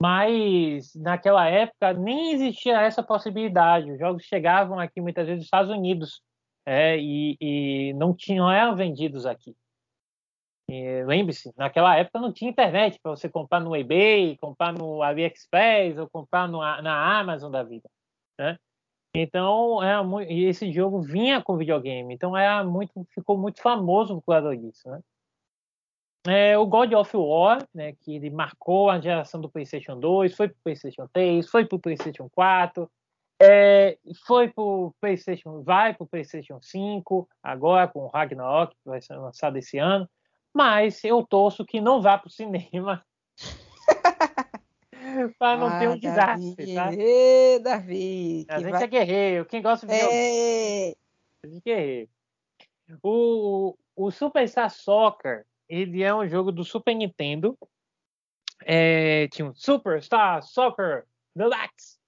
Mas 0.00 0.94
naquela 0.94 1.46
época 1.46 1.92
nem 1.94 2.32
existia 2.32 2.80
essa 2.80 3.02
possibilidade. 3.02 3.92
Os 3.92 3.98
jogos 3.98 4.24
chegavam 4.24 4.78
aqui 4.78 5.00
muitas 5.00 5.26
vezes 5.26 5.40
dos 5.40 5.46
Estados 5.46 5.70
Unidos 5.70 6.22
é, 6.66 6.98
e, 6.98 7.36
e, 7.40 7.92
não 7.94 8.14
tinham 8.14 8.50
eram 8.50 8.74
vendidos 8.74 9.26
aqui. 9.26 9.56
Lembre-se, 11.06 11.52
naquela 11.56 11.94
época 11.96 12.18
não 12.18 12.32
tinha 12.32 12.50
internet 12.50 12.98
para 13.00 13.10
você 13.14 13.28
comprar 13.28 13.60
no 13.60 13.76
eBay, 13.76 14.36
comprar 14.38 14.72
no 14.72 15.02
AliExpress 15.02 15.98
ou 15.98 16.08
comprar 16.08 16.48
no, 16.48 16.60
na 16.60 17.18
Amazon 17.20 17.52
da 17.52 17.62
vida. 17.62 17.88
Né? 18.38 18.58
Então, 19.14 19.82
era 19.82 20.02
muito, 20.02 20.28
esse 20.30 20.72
jogo 20.72 21.00
vinha 21.00 21.42
com 21.42 21.56
videogame, 21.56 22.12
então 22.14 22.36
era 22.36 22.64
muito, 22.64 23.06
ficou 23.10 23.38
muito 23.38 23.60
famoso 23.60 24.16
por 24.16 24.32
causa 24.32 24.56
disso. 24.56 24.88
Né? 24.88 25.00
É, 26.26 26.58
o 26.58 26.66
God 26.66 26.92
of 26.94 27.14
War, 27.14 27.58
né, 27.72 27.92
que 27.92 28.16
ele 28.16 28.30
marcou 28.30 28.88
a 28.88 28.98
geração 28.98 29.40
do 29.40 29.50
PlayStation 29.50 30.00
2, 30.00 30.34
foi 30.34 30.48
para 30.48 30.56
o 30.56 30.62
PlayStation 30.64 31.06
3, 31.12 31.48
foi 31.48 31.66
para 31.66 31.76
o 31.76 31.80
PlayStation 31.80 32.28
4, 32.30 32.90
é, 33.44 33.98
foi 34.26 34.48
para 34.48 34.64
o 34.64 34.94
PlayStation, 35.00 35.62
vai 35.62 35.94
para 35.94 36.04
o 36.04 36.06
PlayStation 36.06 36.60
5, 36.60 37.28
agora 37.42 37.88
com 37.88 38.00
o 38.00 38.08
Ragnarok, 38.08 38.74
que 38.74 38.88
vai 38.88 39.00
ser 39.00 39.16
lançado 39.16 39.56
esse 39.56 39.78
ano, 39.78 40.08
mas 40.52 41.02
eu 41.04 41.24
torço 41.26 41.64
que 41.64 41.80
não 41.80 42.00
vá 42.00 42.18
para 42.18 42.28
o 42.28 42.30
cinema. 42.30 43.04
para 45.38 45.58
não 45.58 45.68
ah, 45.68 45.78
ter 45.78 45.88
um 45.88 45.98
desastre, 45.98 46.74
Davi, 46.74 46.74
tá? 46.74 46.90
Davi, 47.70 48.46
a 48.48 48.58
gente 48.58 48.70
vai... 48.70 48.82
é 48.82 48.86
guerreiro, 48.86 49.46
quem 49.46 49.62
gosta 49.62 49.86
de 49.86 49.92
é... 49.92 50.90
É 50.90 50.94
guerreiro. 51.64 52.08
O, 53.02 53.76
o 53.94 54.10
Superstar 54.10 54.70
Soccer 54.70 55.46
ele 55.68 56.02
é 56.02 56.14
um 56.14 56.26
jogo 56.28 56.52
do 56.52 56.64
Super 56.64 56.94
Nintendo. 56.94 57.56
É, 58.64 59.28
tinha 59.28 59.48
um 59.48 59.54
Superstar 59.54 60.42
Soccer 60.42 61.04
Deluxe. 61.34 61.98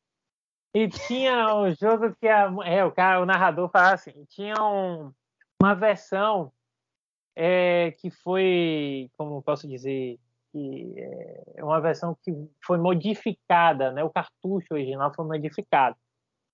E 0.77 0.89
tinha 0.91 1.55
um 1.55 1.75
jogo 1.75 2.15
que 2.17 2.29
a, 2.29 2.53
é, 2.67 2.85
o 2.85 2.93
cara, 2.93 3.23
o 3.23 3.25
narrador 3.25 3.71
fala 3.71 3.95
assim, 3.95 4.27
tinha 4.29 4.63
um, 4.63 5.11
uma 5.59 5.75
versão 5.75 6.53
é, 7.35 7.93
que 7.93 8.11
foi, 8.11 9.11
como 9.17 9.41
posso 9.41 9.67
dizer, 9.67 10.21
que 10.53 10.95
é 11.55 11.65
uma 11.65 11.81
versão 11.81 12.15
que 12.23 12.31
foi 12.63 12.77
modificada, 12.77 13.91
né? 13.91 14.05
O 14.05 14.11
cartucho 14.11 14.75
original 14.75 15.11
foi 15.15 15.25
modificado. 15.25 15.97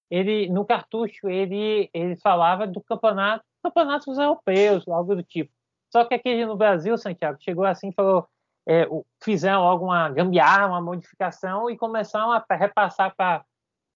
Ele 0.08 0.48
no 0.50 0.64
cartucho 0.64 1.28
ele 1.28 1.90
ele 1.92 2.14
falava 2.14 2.64
do 2.64 2.80
campeonato, 2.80 3.44
campeonatos 3.60 4.16
europeus, 4.16 4.86
algo 4.86 5.16
do 5.16 5.24
tipo. 5.24 5.52
Só 5.90 6.04
que 6.04 6.14
aqui 6.14 6.46
no 6.46 6.56
Brasil, 6.56 6.96
Santiago, 6.96 7.38
chegou 7.40 7.64
assim 7.64 7.88
e 7.88 7.94
falou, 7.94 8.28
é, 8.68 8.86
fizeram 9.20 9.62
alguma 9.62 10.08
gambiarra, 10.10 10.68
uma 10.68 10.80
modificação 10.80 11.68
e 11.68 11.76
começaram 11.76 12.30
a 12.30 12.44
repassar 12.50 13.12
para 13.16 13.44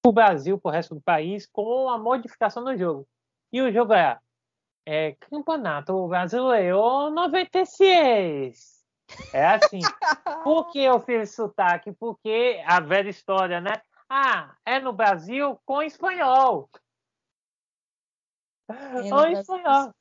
o 0.09 0.13
Brasil, 0.13 0.59
para 0.59 0.69
o 0.69 0.73
resto 0.73 0.95
do 0.95 1.01
país, 1.01 1.47
com 1.47 1.89
a 1.89 1.99
modificação 1.99 2.65
do 2.65 2.77
jogo. 2.77 3.09
E 3.53 3.61
o 3.61 3.73
jogo 3.73 3.93
é, 3.93 4.19
é 4.85 5.13
Campeonato 5.13 6.07
Brasileiro 6.09 7.11
96. 7.11 8.85
É 9.33 9.47
assim. 9.47 9.81
Por 10.45 10.71
que 10.71 10.81
eu 10.81 11.01
fiz 11.01 11.35
sotaque? 11.35 11.93
Porque 11.93 12.63
a 12.67 12.81
velha 12.81 13.09
história, 13.09 13.61
né? 13.61 13.81
Ah, 14.09 14.55
é 14.65 14.79
no 14.79 14.93
Brasil 14.93 15.61
com 15.65 15.83
espanhol. 15.83 16.71
É 18.69 19.09
com 19.09 19.27
espanhol. 19.27 19.95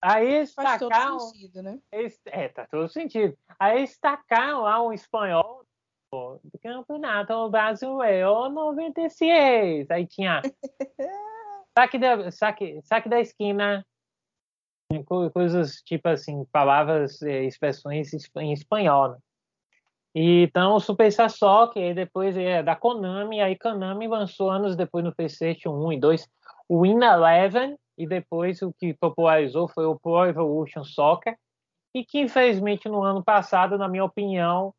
Aí 0.00 0.42
estacaram. 0.42 0.90
Faz 0.90 1.08
todo 1.08 1.20
sentido, 1.20 1.62
né? 1.62 1.80
É, 2.26 2.48
tá 2.48 2.66
todo 2.66 2.88
sentido. 2.88 3.36
Aí 3.58 3.82
estacaram 3.82 4.62
lá 4.62 4.82
um 4.82 4.92
espanhol 4.92 5.64
do 6.10 6.58
Campeonato 6.62 7.48
Brasileiro 7.50 8.48
96. 8.48 9.90
Aí 9.90 10.06
tinha 10.06 10.40
saque 11.76 11.98
da, 11.98 12.30
saque, 12.30 12.80
saque 12.82 13.08
da 13.08 13.20
esquina, 13.20 13.84
coisas 15.32 15.82
tipo 15.82 16.08
assim, 16.08 16.44
palavras, 16.46 17.20
é, 17.22 17.44
expressões 17.44 18.10
em 18.36 18.52
espanhol. 18.52 19.10
Né? 19.10 19.18
E, 20.14 20.42
então, 20.44 20.74
o 20.74 20.80
Super 20.80 21.12
Star 21.12 21.30
Soccer, 21.30 21.82
aí 21.82 21.94
depois 21.94 22.36
é 22.36 22.62
da 22.62 22.74
Konami, 22.74 23.40
aí 23.40 23.56
Konami 23.56 24.08
lançou 24.08 24.50
anos 24.50 24.74
depois 24.74 25.04
no 25.04 25.14
PlayStation 25.14 25.70
1 25.70 25.92
e 25.92 26.00
2 26.00 26.28
o 26.70 26.82
Win 26.82 27.02
Eleven, 27.02 27.78
e 27.96 28.06
depois 28.06 28.60
o 28.62 28.72
que 28.72 28.94
popularizou 28.94 29.68
foi 29.68 29.86
o 29.86 29.98
Pro 29.98 30.26
Evolution 30.26 30.84
Soccer, 30.84 31.36
e 31.94 32.04
que 32.04 32.20
infelizmente 32.20 32.88
no 32.88 33.02
ano 33.02 33.24
passado, 33.24 33.78
na 33.78 33.88
minha 33.88 34.04
opinião, 34.04 34.74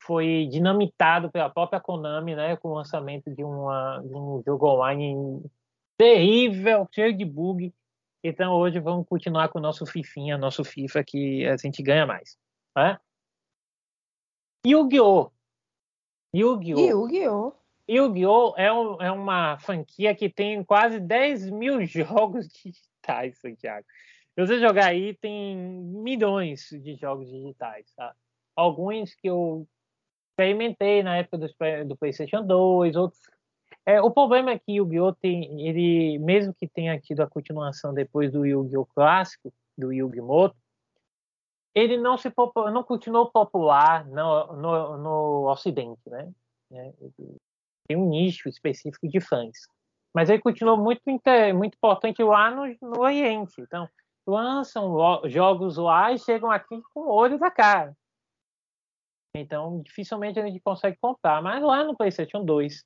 foi 0.00 0.48
dinamitado 0.50 1.30
pela 1.30 1.50
própria 1.50 1.80
Konami, 1.80 2.34
né, 2.34 2.56
com 2.56 2.68
o 2.68 2.74
lançamento 2.74 3.30
de, 3.34 3.44
uma, 3.44 4.00
de 4.00 4.14
um 4.14 4.42
jogo 4.44 4.66
online 4.66 5.42
terrível, 5.96 6.88
cheio 6.90 7.14
de 7.14 7.24
bug, 7.24 7.72
Então 8.24 8.54
hoje 8.54 8.80
vamos 8.80 9.06
continuar 9.06 9.50
com 9.50 9.58
o 9.58 9.62
nosso 9.62 9.84
Fifinha, 9.84 10.38
nosso 10.38 10.64
FIFA, 10.64 11.04
que 11.04 11.46
a 11.46 11.56
gente 11.56 11.82
ganha 11.82 12.06
mais. 12.06 12.38
Né? 12.74 12.98
Yu-Gi-Oh! 14.66 15.30
Yu-Gi-Oh! 16.34 16.80
Yu-Gi-Oh! 16.80 17.52
Yu-Gi-Oh! 17.88 18.54
É, 18.56 18.72
um, 18.72 19.02
é 19.02 19.12
uma 19.12 19.58
franquia 19.58 20.14
que 20.14 20.30
tem 20.30 20.64
quase 20.64 20.98
10 20.98 21.50
mil 21.50 21.84
jogos 21.86 22.48
digitais, 22.48 23.38
Santiago. 23.38 23.86
Se 24.34 24.46
você 24.46 24.58
jogar 24.58 24.86
aí, 24.86 25.14
tem 25.14 25.56
milhões 25.56 26.68
de 26.70 26.94
jogos 26.96 27.28
digitais. 27.28 27.92
Tá? 27.94 28.14
Alguns 28.56 29.14
que 29.14 29.28
eu 29.28 29.68
experimentei 30.40 31.02
na 31.02 31.18
época 31.18 31.38
do, 31.38 31.48
do 31.86 31.96
PlayStation 31.96 32.44
2, 32.44 32.96
outros. 32.96 33.20
É, 33.84 34.00
o 34.00 34.10
problema 34.10 34.50
é 34.50 34.58
que 34.58 34.72
Yu-Gi-Oh! 34.72 35.14
tem, 35.14 35.66
ele, 35.66 36.18
mesmo 36.18 36.54
que 36.54 36.66
tenha 36.66 36.98
tido 36.98 37.20
a 37.20 37.26
continuação 37.26 37.92
depois 37.92 38.32
do 38.32 38.46
Yu-Gi-Oh! 38.46 38.86
clássico, 38.86 39.52
do 39.76 39.92
Yu-Gi-Oh! 39.92 40.50
ele 41.74 41.96
não 41.96 42.18
se 42.18 42.32
não 42.72 42.82
continuou 42.82 43.30
popular 43.30 44.04
no, 44.08 44.52
no, 44.54 44.98
no 44.98 45.50
Ocidente, 45.50 46.00
né? 46.08 46.28
É, 46.72 46.92
tem 47.86 47.96
um 47.96 48.08
nicho 48.08 48.48
específico 48.48 49.08
de 49.08 49.20
fãs, 49.20 49.68
mas 50.12 50.28
ele 50.28 50.40
continuou 50.40 50.76
muito 50.76 51.00
muito 51.54 51.74
importante 51.74 52.22
lá 52.22 52.50
no, 52.50 52.66
no 52.82 53.00
Oriente. 53.00 53.60
Então 53.60 53.88
lançam 54.26 54.96
jogos 55.28 55.76
lá 55.76 56.12
e 56.12 56.18
chegam 56.18 56.50
aqui 56.50 56.80
com 56.92 57.00
o 57.00 57.12
olho 57.12 57.38
da 57.38 57.50
cara. 57.50 57.96
Então 59.34 59.80
dificilmente 59.82 60.38
a 60.38 60.46
gente 60.46 60.60
consegue 60.60 60.96
comprar. 61.00 61.42
Mas 61.42 61.62
lá 61.62 61.84
no 61.84 61.96
PlayStation 61.96 62.44
2 62.44 62.84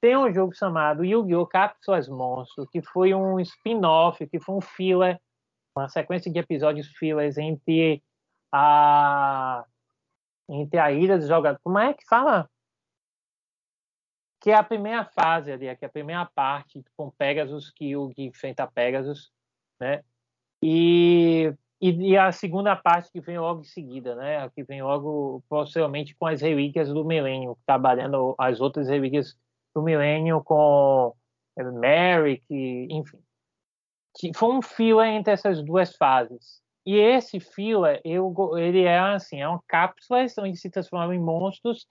tem 0.00 0.16
um 0.16 0.32
jogo 0.32 0.54
chamado 0.54 1.04
Yu-Gi-Oh! 1.04 1.46
Cápsulas 1.46 2.08
Monstro, 2.08 2.66
que 2.68 2.82
foi 2.82 3.14
um 3.14 3.40
spin-off, 3.40 4.26
que 4.26 4.38
foi 4.38 4.54
um 4.54 4.60
filler, 4.60 5.18
uma 5.76 5.88
sequência 5.88 6.30
de 6.30 6.38
episódios 6.38 6.88
fillers 6.88 7.38
entre 7.38 8.02
a 8.52 9.64
entre 10.48 10.78
a 10.78 10.92
ilha 10.92 11.16
dos 11.16 11.28
jogadores. 11.28 11.62
Como 11.62 11.78
é 11.78 11.94
que 11.94 12.04
fala? 12.06 12.48
Que 14.40 14.50
é 14.50 14.54
a 14.54 14.62
primeira 14.62 15.04
fase 15.06 15.50
ali, 15.50 15.74
que 15.74 15.84
é 15.84 15.88
a 15.88 15.92
primeira 15.92 16.26
parte 16.26 16.84
com 16.96 17.10
Pegasus, 17.10 17.70
que 17.70 17.96
o 17.96 18.10
que 18.10 18.24
enfrenta 18.24 18.66
Pegasus, 18.66 19.32
né? 19.80 20.04
E, 20.62 21.52
e, 21.80 22.12
e, 22.12 22.16
a 22.16 22.32
segunda 22.32 22.74
parte 22.76 23.10
que 23.10 23.20
vem 23.20 23.38
logo 23.38 23.60
em 23.60 23.64
seguida, 23.64 24.14
né? 24.14 24.48
Que 24.50 24.62
vem 24.62 24.82
logo, 24.82 25.42
possivelmente, 25.48 26.14
com 26.14 26.26
as 26.26 26.40
relíquias 26.40 26.88
do 26.88 27.04
milênio, 27.04 27.58
trabalhando 27.66 28.34
as 28.38 28.60
outras 28.60 28.88
relíquias 28.88 29.36
do 29.74 29.82
milênio 29.82 30.42
com 30.42 31.14
Merrick, 31.56 32.44
enfim. 32.90 33.18
Foi 34.34 34.54
um 34.54 34.62
fio 34.62 35.02
entre 35.02 35.32
essas 35.32 35.62
duas 35.62 35.94
fases. 35.96 36.62
E 36.86 36.96
esse 36.96 37.40
fila, 37.40 37.98
eu, 38.04 38.32
ele 38.58 38.82
é 38.82 38.98
assim, 38.98 39.40
é 39.40 39.48
uma 39.48 39.62
cápsula 39.66 40.26
onde 40.40 40.56
se 40.56 40.70
transformava 40.70 41.14
em 41.14 41.18
monstros 41.18 41.86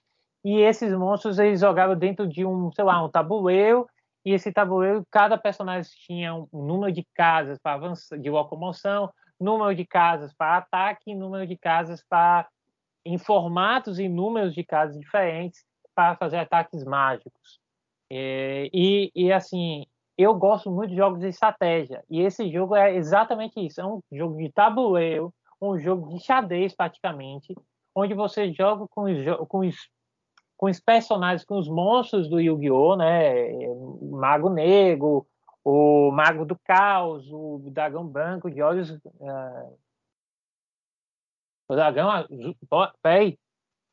e 0.46 0.60
esses 0.60 0.94
monstros 0.94 1.40
eles 1.40 1.62
jogavam 1.62 1.96
dentro 1.98 2.28
de 2.28 2.46
um, 2.46 2.72
sei 2.72 2.84
lá, 2.84 3.04
um 3.04 3.10
tabuleiro 3.10 3.88
e 4.26 4.32
esse 4.32 4.52
tabuleiro, 4.54 5.06
cada 5.12 5.38
personagem 5.38 5.92
tinha 6.06 6.34
um 6.36 6.48
número 6.54 6.92
de 6.92 7.06
casas 7.16 7.58
para 7.58 7.74
avançar, 7.74 8.18
de 8.18 8.30
locomoção, 8.30 9.12
número 9.40 9.76
de 9.76 9.86
casas 9.86 10.34
para 10.34 10.58
ataque, 10.58 11.16
número 11.16 11.46
de 11.48 11.58
casas 11.58 12.04
para 12.08 12.48
em 13.06 13.18
formatos 13.18 14.00
e 14.00 14.08
números 14.08 14.54
de 14.54 14.64
casas 14.64 14.98
diferentes 14.98 15.64
para 15.94 16.16
fazer 16.16 16.38
ataques 16.38 16.84
mágicos. 16.84 17.60
E, 18.10 18.70
e, 18.74 19.12
e 19.16 19.32
assim, 19.32 19.86
eu 20.18 20.34
gosto 20.36 20.72
muito 20.72 20.92
de 20.92 20.98
jogos 20.98 21.20
de 21.20 21.28
estratégia. 21.28 22.04
E 22.10 22.22
esse 22.22 22.50
jogo 22.52 22.76
é 22.76 22.96
exatamente 22.96 23.60
isso. 23.60 23.82
É 23.82 23.86
um 23.86 24.00
jogo 24.12 24.38
de 24.38 24.52
tabuleiro, 24.52 25.34
um 25.62 25.80
jogo 25.80 26.10
de 26.10 26.24
xadrez, 26.24 26.76
praticamente, 26.76 27.54
onde 27.96 28.14
você 28.14 28.52
joga 28.54 28.88
com 28.88 29.04
os, 29.04 29.48
com 29.48 29.60
os, 29.60 29.76
com 30.58 30.68
os 30.68 30.80
personagens, 30.80 31.46
com 31.46 31.58
os 31.58 31.68
monstros 31.68 32.30
do 32.30 32.40
Yu-Gi-Oh!, 32.40 32.96
né? 32.96 33.52
O 33.68 34.12
Mago 34.14 34.50
Negro, 34.50 35.26
o 35.64 36.12
Mago 36.12 36.46
do 36.46 36.58
Caos, 36.60 37.28
o 37.32 37.60
Dragão 37.72 38.08
Branco 38.08 38.50
de 38.50 38.62
olhos... 38.62 38.90
Uh... 38.90 39.78
O 41.68 41.76
Dragão... 41.76 42.10
Peraí, 43.02 43.38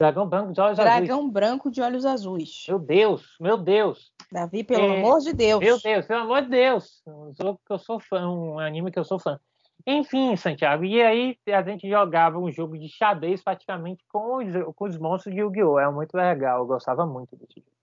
Dragão 0.00 0.26
branco 0.26 0.52
de 0.54 0.60
olhos 0.62 0.76
Dragão 0.76 0.94
azuis. 0.94 1.08
Dragão 1.08 1.30
branco 1.30 1.70
de 1.70 1.82
olhos 1.82 2.06
azuis. 2.06 2.64
Meu 2.66 2.78
Deus, 2.78 3.36
meu 3.38 3.58
Deus. 3.58 4.10
Davi, 4.32 4.64
pelo 4.64 4.86
é... 4.86 4.98
amor 4.98 5.18
de 5.20 5.34
Deus. 5.34 5.60
Meu 5.60 5.78
Deus, 5.78 6.06
pelo 6.06 6.22
amor 6.22 6.40
de 6.40 6.48
Deus. 6.48 7.02
Um 7.06 7.34
jogo 7.34 7.60
que 7.66 7.70
eu 7.70 7.78
sou 7.78 8.00
fã, 8.00 8.26
um 8.26 8.58
anime 8.58 8.90
que 8.90 8.98
eu 8.98 9.04
sou 9.04 9.18
fã. 9.18 9.38
Enfim, 9.86 10.36
Santiago, 10.36 10.84
e 10.84 11.02
aí 11.02 11.36
a 11.48 11.62
gente 11.62 11.86
jogava 11.86 12.38
um 12.38 12.50
jogo 12.50 12.78
de 12.78 12.88
xadrez 12.88 13.42
praticamente 13.42 14.02
com 14.10 14.36
os, 14.36 14.74
com 14.74 14.84
os 14.86 14.96
monstros 14.96 15.34
de 15.34 15.40
Yu-Gi-Oh! 15.42 15.78
É 15.78 15.90
muito 15.90 16.14
legal, 16.14 16.60
eu 16.60 16.66
gostava 16.66 17.04
muito 17.04 17.36
desse 17.36 17.60
jogo. 17.60 17.79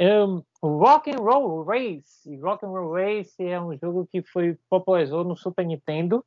Um, 0.00 0.42
Rock 0.62 1.10
and 1.10 1.18
Roll 1.18 1.62
Race. 1.62 2.26
Rock 2.40 2.64
and 2.64 2.70
Roll 2.70 2.90
Race 2.90 3.34
é 3.38 3.60
um 3.60 3.76
jogo 3.76 4.06
que 4.10 4.22
foi 4.22 4.56
popularizou 4.70 5.24
no 5.24 5.36
Super 5.36 5.66
Nintendo 5.66 6.24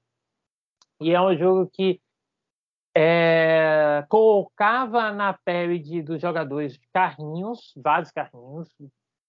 e 1.02 1.12
é 1.12 1.20
um 1.20 1.36
jogo 1.36 1.68
que 1.74 2.00
é, 2.96 4.06
colocava 4.08 5.12
na 5.12 5.34
pele 5.34 5.80
de, 5.80 6.04
dos 6.04 6.22
jogadores 6.22 6.80
carrinhos, 6.94 7.74
vários 7.76 8.12
carrinhos, 8.12 8.70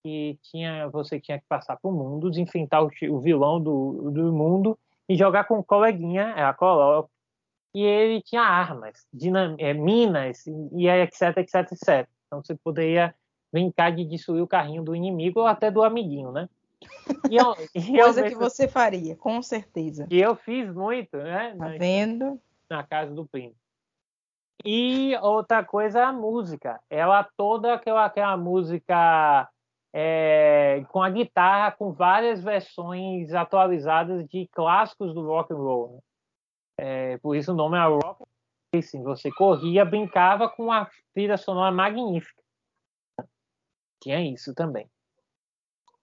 que 0.02 0.38
tinha, 0.42 0.88
você 0.90 1.18
tinha 1.18 1.38
que 1.38 1.46
passar 1.48 1.78
por 1.78 1.90
mundos, 1.90 2.36
enfrentar 2.36 2.82
o, 2.82 2.90
o 3.10 3.20
vilão 3.20 3.58
do, 3.58 4.10
do 4.10 4.30
mundo 4.30 4.78
e 5.08 5.16
jogar 5.16 5.44
com 5.44 5.58
o 5.58 5.64
coleguinha, 5.64 6.34
a 6.34 6.52
Colo, 6.52 7.08
e 7.74 7.82
ele 7.82 8.20
tinha 8.20 8.42
armas, 8.42 9.06
dinam, 9.10 9.56
é, 9.58 9.72
minas, 9.72 10.46
e 10.46 10.86
etc, 10.86 11.38
etc, 11.38 11.72
etc. 11.72 12.08
Então 12.26 12.42
você 12.42 12.54
poderia 12.54 13.14
brincar 13.54 13.92
de 13.92 14.04
destruir 14.04 14.42
o 14.42 14.48
carrinho 14.48 14.82
do 14.82 14.96
inimigo 14.96 15.38
ou 15.38 15.46
até 15.46 15.70
do 15.70 15.84
amiguinho, 15.84 16.32
né? 16.32 16.48
E 17.30 17.36
eu, 17.36 17.54
e 17.74 18.02
Coisa 18.02 18.20
eu, 18.20 18.28
que 18.28 18.34
você 18.34 18.66
faria, 18.66 19.14
com 19.16 19.40
certeza. 19.40 20.06
E 20.10 20.20
eu 20.20 20.34
fiz 20.34 20.70
muito, 20.74 21.16
né? 21.16 21.54
Tá 21.56 21.68
vendo? 21.78 22.40
na 22.68 22.82
casa 22.82 23.14
do 23.14 23.26
primo. 23.26 23.54
E 24.64 25.14
outra 25.22 25.62
coisa 25.64 26.00
é 26.00 26.02
a 26.02 26.12
música. 26.12 26.80
Ela 26.90 27.26
toda 27.36 27.74
aquela, 27.74 28.04
aquela 28.04 28.36
música 28.36 29.48
é, 29.92 30.84
com 30.88 31.02
a 31.02 31.10
guitarra, 31.10 31.72
com 31.72 31.92
várias 31.92 32.42
versões 32.42 33.32
atualizadas 33.32 34.26
de 34.26 34.48
clássicos 34.48 35.14
do 35.14 35.26
rock 35.26 35.52
and 35.52 35.56
roll. 35.56 35.92
Né? 35.92 36.00
É, 36.78 37.18
por 37.18 37.36
isso 37.36 37.52
o 37.52 37.54
nome 37.54 37.76
é 37.76 37.84
rock. 37.84 38.24
Assim, 38.74 39.02
você 39.02 39.30
corria, 39.30 39.84
brincava 39.84 40.48
com 40.48 40.64
uma 40.64 40.88
trilha 41.14 41.36
sonora 41.36 41.70
magnífica. 41.70 42.43
Tinha 44.04 44.20
isso 44.20 44.54
também. 44.54 44.86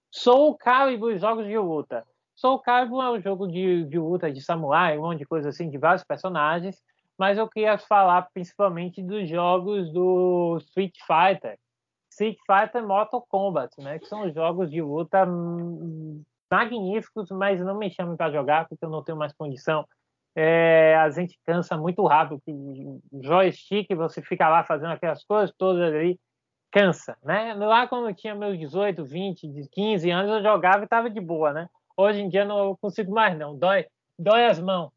Soul 0.09 0.57
Calibur, 0.57 1.15
jogos 1.19 1.45
de 1.45 1.55
luta. 1.55 2.03
Soul 2.35 2.57
Calibur 2.57 3.03
é 3.03 3.11
um 3.11 3.21
jogo 3.21 3.47
de, 3.47 3.85
de 3.85 3.99
luta 3.99 4.31
de 4.31 4.41
samurai, 4.41 4.97
um 4.97 5.03
monte 5.03 5.19
de 5.19 5.25
coisa 5.25 5.49
assim, 5.49 5.69
de 5.69 5.77
vários 5.77 6.03
personagens, 6.03 6.81
mas 7.15 7.37
eu 7.37 7.47
queria 7.47 7.77
falar 7.77 8.27
principalmente 8.33 9.03
dos 9.03 9.29
jogos 9.29 9.93
do 9.93 10.57
Street 10.61 10.95
Fighter. 11.05 11.59
Street 12.09 12.39
Fighter 12.39 12.81
e 12.81 12.85
Mortal 12.87 13.23
Kombat, 13.29 13.79
né? 13.79 13.99
Que 13.99 14.07
são 14.07 14.31
jogos 14.33 14.71
de 14.71 14.81
luta 14.81 15.23
magníficos, 16.51 17.29
mas 17.29 17.61
não 17.61 17.77
me 17.77 17.91
chamem 17.91 18.17
para 18.17 18.31
jogar 18.31 18.67
porque 18.67 18.83
eu 18.83 18.89
não 18.89 19.03
tenho 19.03 19.17
mais 19.17 19.31
condição. 19.31 19.87
É, 20.35 20.95
a 20.95 21.07
gente 21.11 21.39
cansa 21.45 21.77
muito 21.77 22.03
rápido. 22.07 22.41
Joystick, 23.21 23.93
você 23.93 24.23
fica 24.23 24.49
lá 24.49 24.63
fazendo 24.63 24.91
aquelas 24.91 25.23
coisas 25.23 25.53
todas 25.55 25.93
ali, 25.93 26.19
cansa, 26.71 27.17
né? 27.23 27.53
Lá 27.53 27.85
quando 27.87 28.09
eu 28.09 28.15
tinha 28.15 28.33
meus 28.33 28.57
18, 28.57 29.03
20, 29.03 29.69
15 29.71 30.09
anos, 30.09 30.31
eu 30.31 30.41
jogava 30.41 30.79
e 30.79 30.83
estava 30.85 31.09
de 31.09 31.19
boa, 31.19 31.51
né? 31.51 31.69
Hoje 31.95 32.21
em 32.21 32.29
dia 32.29 32.45
não 32.45 32.75
consigo 32.77 33.11
mais, 33.11 33.37
não. 33.37 33.55
Dói, 33.55 33.85
dói 34.17 34.45
as 34.45 34.59
mãos. 34.59 34.91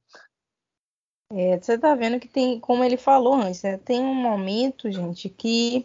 É, 1.32 1.58
você 1.58 1.76
tá 1.76 1.94
vendo 1.94 2.20
que 2.20 2.28
tem, 2.28 2.60
como 2.60 2.84
ele 2.84 2.96
falou 2.96 3.34
antes, 3.34 3.62
né? 3.62 3.76
tem 3.78 4.00
um 4.00 4.14
momento, 4.14 4.90
gente, 4.90 5.28
que 5.28 5.84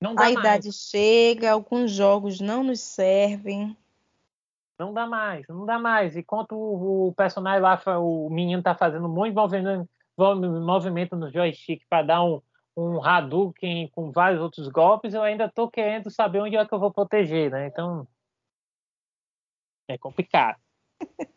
a 0.00 0.12
mais. 0.12 0.34
idade 0.34 0.72
chega, 0.72 1.52
alguns 1.52 1.90
jogos 1.90 2.40
não 2.40 2.64
nos 2.64 2.80
servem. 2.80 3.76
Não 4.78 4.92
dá 4.92 5.06
mais, 5.06 5.46
não 5.48 5.66
dá 5.66 5.78
mais. 5.78 6.16
Enquanto 6.16 6.56
o, 6.56 7.08
o 7.08 7.14
personagem 7.14 7.60
lá, 7.60 7.80
o 7.98 8.28
menino 8.30 8.62
tá 8.62 8.74
fazendo 8.74 9.06
um 9.06 9.12
monte 9.12 9.30
de 9.30 9.36
movimento, 9.36 9.88
movimento 10.16 11.16
no 11.16 11.30
joystick 11.30 11.82
para 11.88 12.02
dar 12.02 12.24
um, 12.24 12.40
um 12.76 13.02
Hadouken 13.04 13.88
com 13.88 14.10
vários 14.10 14.40
outros 14.40 14.68
golpes, 14.68 15.14
eu 15.14 15.22
ainda 15.22 15.48
tô 15.48 15.68
querendo 15.68 16.10
saber 16.10 16.40
onde 16.40 16.56
é 16.56 16.66
que 16.66 16.74
eu 16.74 16.78
vou 16.78 16.92
proteger, 16.92 17.50
né? 17.50 17.66
Então, 17.66 18.06
é 19.88 19.96
complicado. 19.96 20.58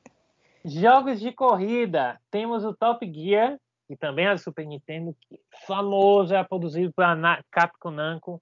Jogos 0.65 1.19
de 1.19 1.31
corrida. 1.31 2.19
Temos 2.31 2.65
o 2.65 2.73
Top 2.73 3.05
Gear, 3.11 3.57
que 3.87 3.95
também 3.95 4.25
é 4.25 4.33
do 4.33 4.39
Super 4.39 4.65
Nintendo, 4.65 5.15
que 5.21 5.35
é 5.35 5.65
famoso, 5.65 6.33
é 6.33 6.43
produzido 6.43 6.91
pela 6.93 7.41
Capcom 7.51 7.91
Namco. 7.91 8.41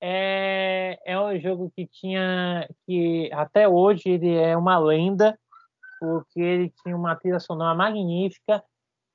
É, 0.00 0.98
é 1.06 1.18
um 1.18 1.38
jogo 1.40 1.72
que 1.74 1.86
tinha 1.86 2.68
que 2.84 3.30
até 3.32 3.66
hoje 3.66 4.10
ele 4.10 4.34
é 4.34 4.54
uma 4.54 4.78
lenda 4.78 5.38
porque 5.98 6.38
ele 6.38 6.70
tinha 6.82 6.94
uma 6.94 7.16
trilha 7.16 7.40
sonora 7.40 7.74
magnífica 7.74 8.62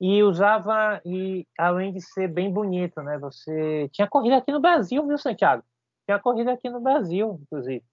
e 0.02 0.24
usava 0.24 0.99
e 1.06 1.45
além 1.56 1.93
de 1.93 2.02
ser 2.02 2.28
bem 2.28 2.52
bonito, 2.52 3.04
né? 3.04 3.20
Você 3.20 3.88
tinha 3.93 4.08
corrida 4.08 4.38
aqui 4.38 4.52
no 4.52 4.60
Brasil, 4.60 5.06
viu, 5.06 5.16
Santiago? 5.16 5.64
Tinha 6.06 6.18
corrida 6.18 6.52
aqui 6.52 6.68
no 6.72 6.82
Brasil, 6.82 7.39
inclusive. 7.43 7.86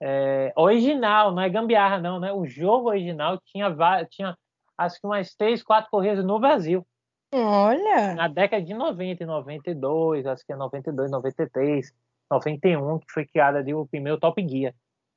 É, 0.00 0.52
original, 0.54 1.32
não 1.32 1.42
é 1.42 1.48
gambiarra, 1.48 1.98
não, 1.98 2.20
né? 2.20 2.32
O 2.32 2.46
jogo 2.46 2.90
original 2.90 3.40
tinha 3.44 3.68
tinha 4.08 4.38
acho 4.78 5.00
que 5.00 5.06
umas 5.06 5.34
três, 5.34 5.64
quatro 5.64 5.90
corridas 5.90 6.24
no 6.24 6.38
Brasil. 6.38 6.86
Olha! 7.34 8.14
Na 8.14 8.28
década 8.28 8.62
de 8.62 8.72
90 8.72 9.24
e 9.24 9.26
92, 9.26 10.26
acho 10.26 10.46
que 10.46 10.52
é 10.52 10.56
92, 10.56 11.10
93, 11.10 11.92
91, 12.30 13.00
que 13.00 13.12
foi 13.12 13.26
criada 13.26 13.58
ali 13.58 13.74
o 13.74 13.84
primeiro 13.84 14.20
Top 14.20 14.40
Gear. 14.48 14.72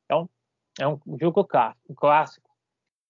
Então, 0.05 0.27
é 0.79 0.87
um 0.87 0.99
jogo 1.21 1.45
clássico. 1.45 2.49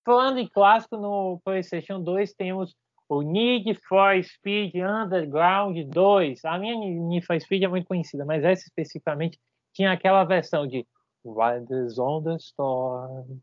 Falando 0.05 0.37
em 0.39 0.47
clássico, 0.47 0.97
no 0.97 1.39
PlayStation 1.45 2.01
2 2.01 2.33
temos 2.33 2.75
o 3.09 3.21
Need 3.23 3.73
for 3.87 4.23
Speed 4.23 4.75
Underground 4.75 5.75
2. 5.89 6.45
A 6.45 6.59
minha 6.59 6.75
Need 6.75 7.25
for 7.25 7.39
Speed 7.41 7.63
é 7.63 7.67
muito 7.67 7.87
conhecida, 7.87 8.23
mas 8.23 8.43
essa 8.43 8.63
especificamente 8.63 9.39
tinha 9.73 9.91
aquela 9.91 10.23
versão 10.23 10.67
de 10.67 10.85
Riders 11.25 11.97
on 11.97 12.23
the 12.23 12.35
Storm. 12.35 13.41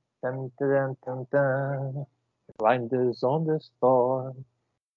Tum. 1.30 2.06
Riders 2.62 3.22
on 3.22 3.44
the 3.44 3.56
Storm. 3.56 4.36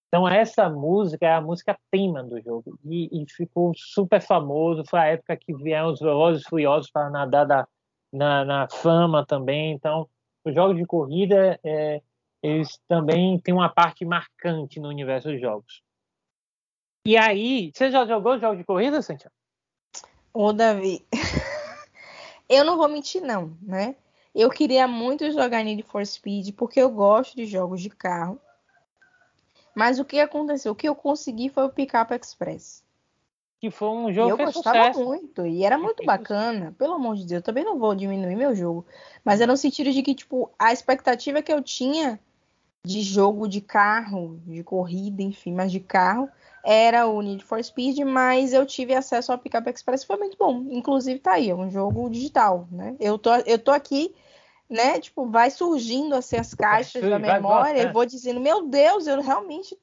Então 0.07 0.27
essa 0.27 0.69
música 0.69 1.25
é 1.25 1.33
a 1.33 1.41
música 1.41 1.77
prima 1.91 2.23
do 2.23 2.41
jogo 2.41 2.79
e, 2.83 3.21
e, 3.21 3.25
ficou 3.31 3.73
super 3.75 4.21
famoso. 4.21 4.83
Foi 4.87 4.99
a 4.99 5.05
época 5.05 5.37
que 5.37 5.53
vieram 5.53 5.91
os 5.91 5.99
Velozes 5.99 6.43
Furiosos 6.47 6.89
para 6.89 7.09
nadar 7.11 7.45
da, 7.45 7.67
na, 8.11 8.43
na, 8.43 8.67
fama 8.69 9.23
também. 9.25 9.71
Então 9.71 10.07
os 10.43 10.53
jogos 10.53 10.77
de 10.77 10.85
corrida 10.85 11.59
é, 11.63 12.01
eles 12.41 12.79
também 12.87 13.39
têm 13.39 13.53
uma 13.53 13.69
parte 13.69 14.05
marcante 14.05 14.79
no 14.79 14.89
universo 14.89 15.29
dos 15.29 15.41
jogos. 15.41 15.81
E 17.05 17.17
aí, 17.17 17.71
você 17.73 17.89
já 17.89 18.05
jogou 18.05 18.39
jogos 18.39 18.57
de 18.57 18.63
corrida, 18.63 19.01
Santiago? 19.01 19.33
Ô, 20.33 20.53
Davi, 20.53 21.05
eu 22.47 22.63
não 22.63 22.77
vou 22.77 22.87
mentir 22.87 23.21
não, 23.21 23.57
né? 23.61 23.95
Eu 24.33 24.49
queria 24.49 24.87
muito 24.87 25.31
jogar 25.31 25.63
Need 25.63 25.83
for 25.83 26.05
Speed 26.05 26.53
porque 26.55 26.79
eu 26.79 26.89
gosto 26.89 27.35
de 27.35 27.45
jogos 27.45 27.81
de 27.81 27.89
carro. 27.89 28.39
Mas 29.75 29.99
o 29.99 30.05
que 30.05 30.19
aconteceu? 30.19 30.71
O 30.71 30.75
que 30.75 30.87
eu 30.87 30.95
consegui 30.95 31.49
foi 31.49 31.63
o 31.63 31.69
Pickup 31.69 32.13
Express. 32.13 32.83
Que 33.59 33.69
foi 33.71 33.89
um 33.89 34.13
jogo 34.13 34.35
que 34.35 34.41
eu 34.41 34.45
gostava 34.45 34.87
sucesso. 34.87 35.03
muito 35.03 35.45
e 35.45 35.65
era 35.65 35.77
muito 35.77 36.05
bacana. 36.05 36.73
Pelo 36.77 36.93
amor 36.93 37.15
de 37.15 37.25
Deus, 37.25 37.39
eu 37.39 37.43
também 37.43 37.65
não 37.65 37.77
vou 37.77 37.93
diminuir 37.93 38.35
meu 38.35 38.55
jogo, 38.55 38.85
mas 39.23 39.41
era 39.41 39.51
no 39.51 39.57
sentido 39.57 39.91
de 39.91 40.01
que 40.01 40.15
tipo 40.15 40.49
a 40.57 40.71
expectativa 40.71 41.41
que 41.41 41.51
eu 41.51 41.61
tinha 41.61 42.19
de 42.85 43.01
jogo 43.01 43.47
de 43.47 43.61
carro, 43.61 44.39
de 44.45 44.63
corrida, 44.63 45.21
enfim, 45.21 45.53
mas 45.53 45.71
de 45.71 45.79
carro, 45.79 46.29
era 46.63 47.07
o 47.07 47.21
Need 47.21 47.43
for 47.43 47.63
Speed, 47.63 47.99
mas 47.99 48.53
eu 48.53 48.65
tive 48.65 48.93
acesso 48.93 49.31
ao 49.31 49.37
Pickup 49.37 49.69
Express, 49.69 50.03
foi 50.03 50.17
muito 50.17 50.37
bom. 50.37 50.65
Inclusive 50.69 51.19
tá 51.19 51.33
aí, 51.33 51.49
é 51.49 51.55
um 51.55 51.69
jogo 51.69 52.09
digital, 52.09 52.67
né? 52.71 52.95
Eu 52.99 53.17
tô, 53.17 53.35
eu 53.45 53.59
tô 53.59 53.71
aqui, 53.71 54.15
né, 54.69 54.99
tipo, 54.99 55.29
vai 55.29 55.49
surgindo 55.49 56.15
assim 56.15 56.37
as 56.37 56.53
caixas 56.53 57.03
Sim, 57.03 57.09
da 57.09 57.19
memória, 57.19 57.81
e 57.81 57.91
vou 57.91 58.05
dizendo, 58.05 58.39
meu 58.39 58.67
Deus, 58.67 59.07
eu 59.07 59.21
realmente 59.21 59.77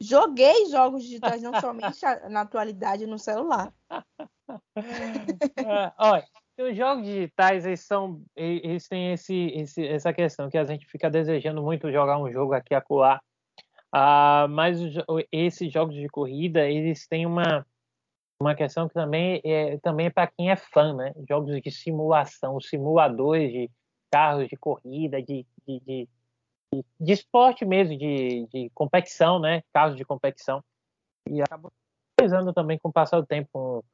joguei 0.00 0.66
jogos 0.66 1.02
digitais 1.02 1.42
não 1.42 1.52
somente 1.60 2.00
na 2.30 2.42
atualidade 2.42 3.06
no 3.06 3.18
celular. 3.18 3.72
É, 5.58 5.92
olha, 5.98 6.24
os 6.62 6.76
jogos 6.76 7.04
digitais, 7.04 7.64
eles 7.64 7.80
são, 7.80 8.22
eles 8.34 8.88
têm 8.88 9.12
esse, 9.12 9.34
esse, 9.54 9.86
essa 9.86 10.12
questão 10.12 10.50
que 10.50 10.58
a 10.58 10.64
gente 10.64 10.86
fica 10.86 11.08
desejando 11.08 11.62
muito 11.62 11.92
jogar 11.92 12.18
um 12.18 12.30
jogo 12.30 12.52
aqui 12.52 12.74
a 12.74 12.80
colar. 12.80 13.20
Ah, 13.92 14.46
mas 14.50 14.78
esses 15.32 15.72
jogos 15.72 15.94
de 15.94 16.08
corrida, 16.08 16.68
eles 16.68 17.06
têm 17.06 17.24
uma, 17.26 17.66
uma 18.40 18.54
questão 18.54 18.88
que 18.88 18.94
também 18.94 19.40
é, 19.44 19.78
também 19.78 20.06
é 20.06 20.10
para 20.10 20.26
quem 20.26 20.50
é 20.50 20.56
fã, 20.56 20.94
né? 20.94 21.14
Jogos 21.28 21.60
de 21.62 21.70
simulação, 21.70 22.60
simuladores 22.60 23.50
de 23.50 23.70
carros 24.10 24.48
de 24.48 24.56
corrida, 24.56 25.22
de, 25.22 25.46
de, 25.66 25.80
de, 25.80 26.08
de, 27.00 27.12
esporte 27.12 27.64
mesmo, 27.64 27.96
de, 27.96 28.46
de 28.46 28.70
competição, 28.74 29.38
né? 29.38 29.62
Carros 29.72 29.96
de 29.96 30.04
competição. 30.04 30.62
E 31.28 31.40
acabou 31.40 31.72
pesando 32.16 32.52
também 32.52 32.78
com 32.78 32.88
o 32.88 32.92
passar 32.92 33.20
do 33.20 33.26
tempo 33.26 33.84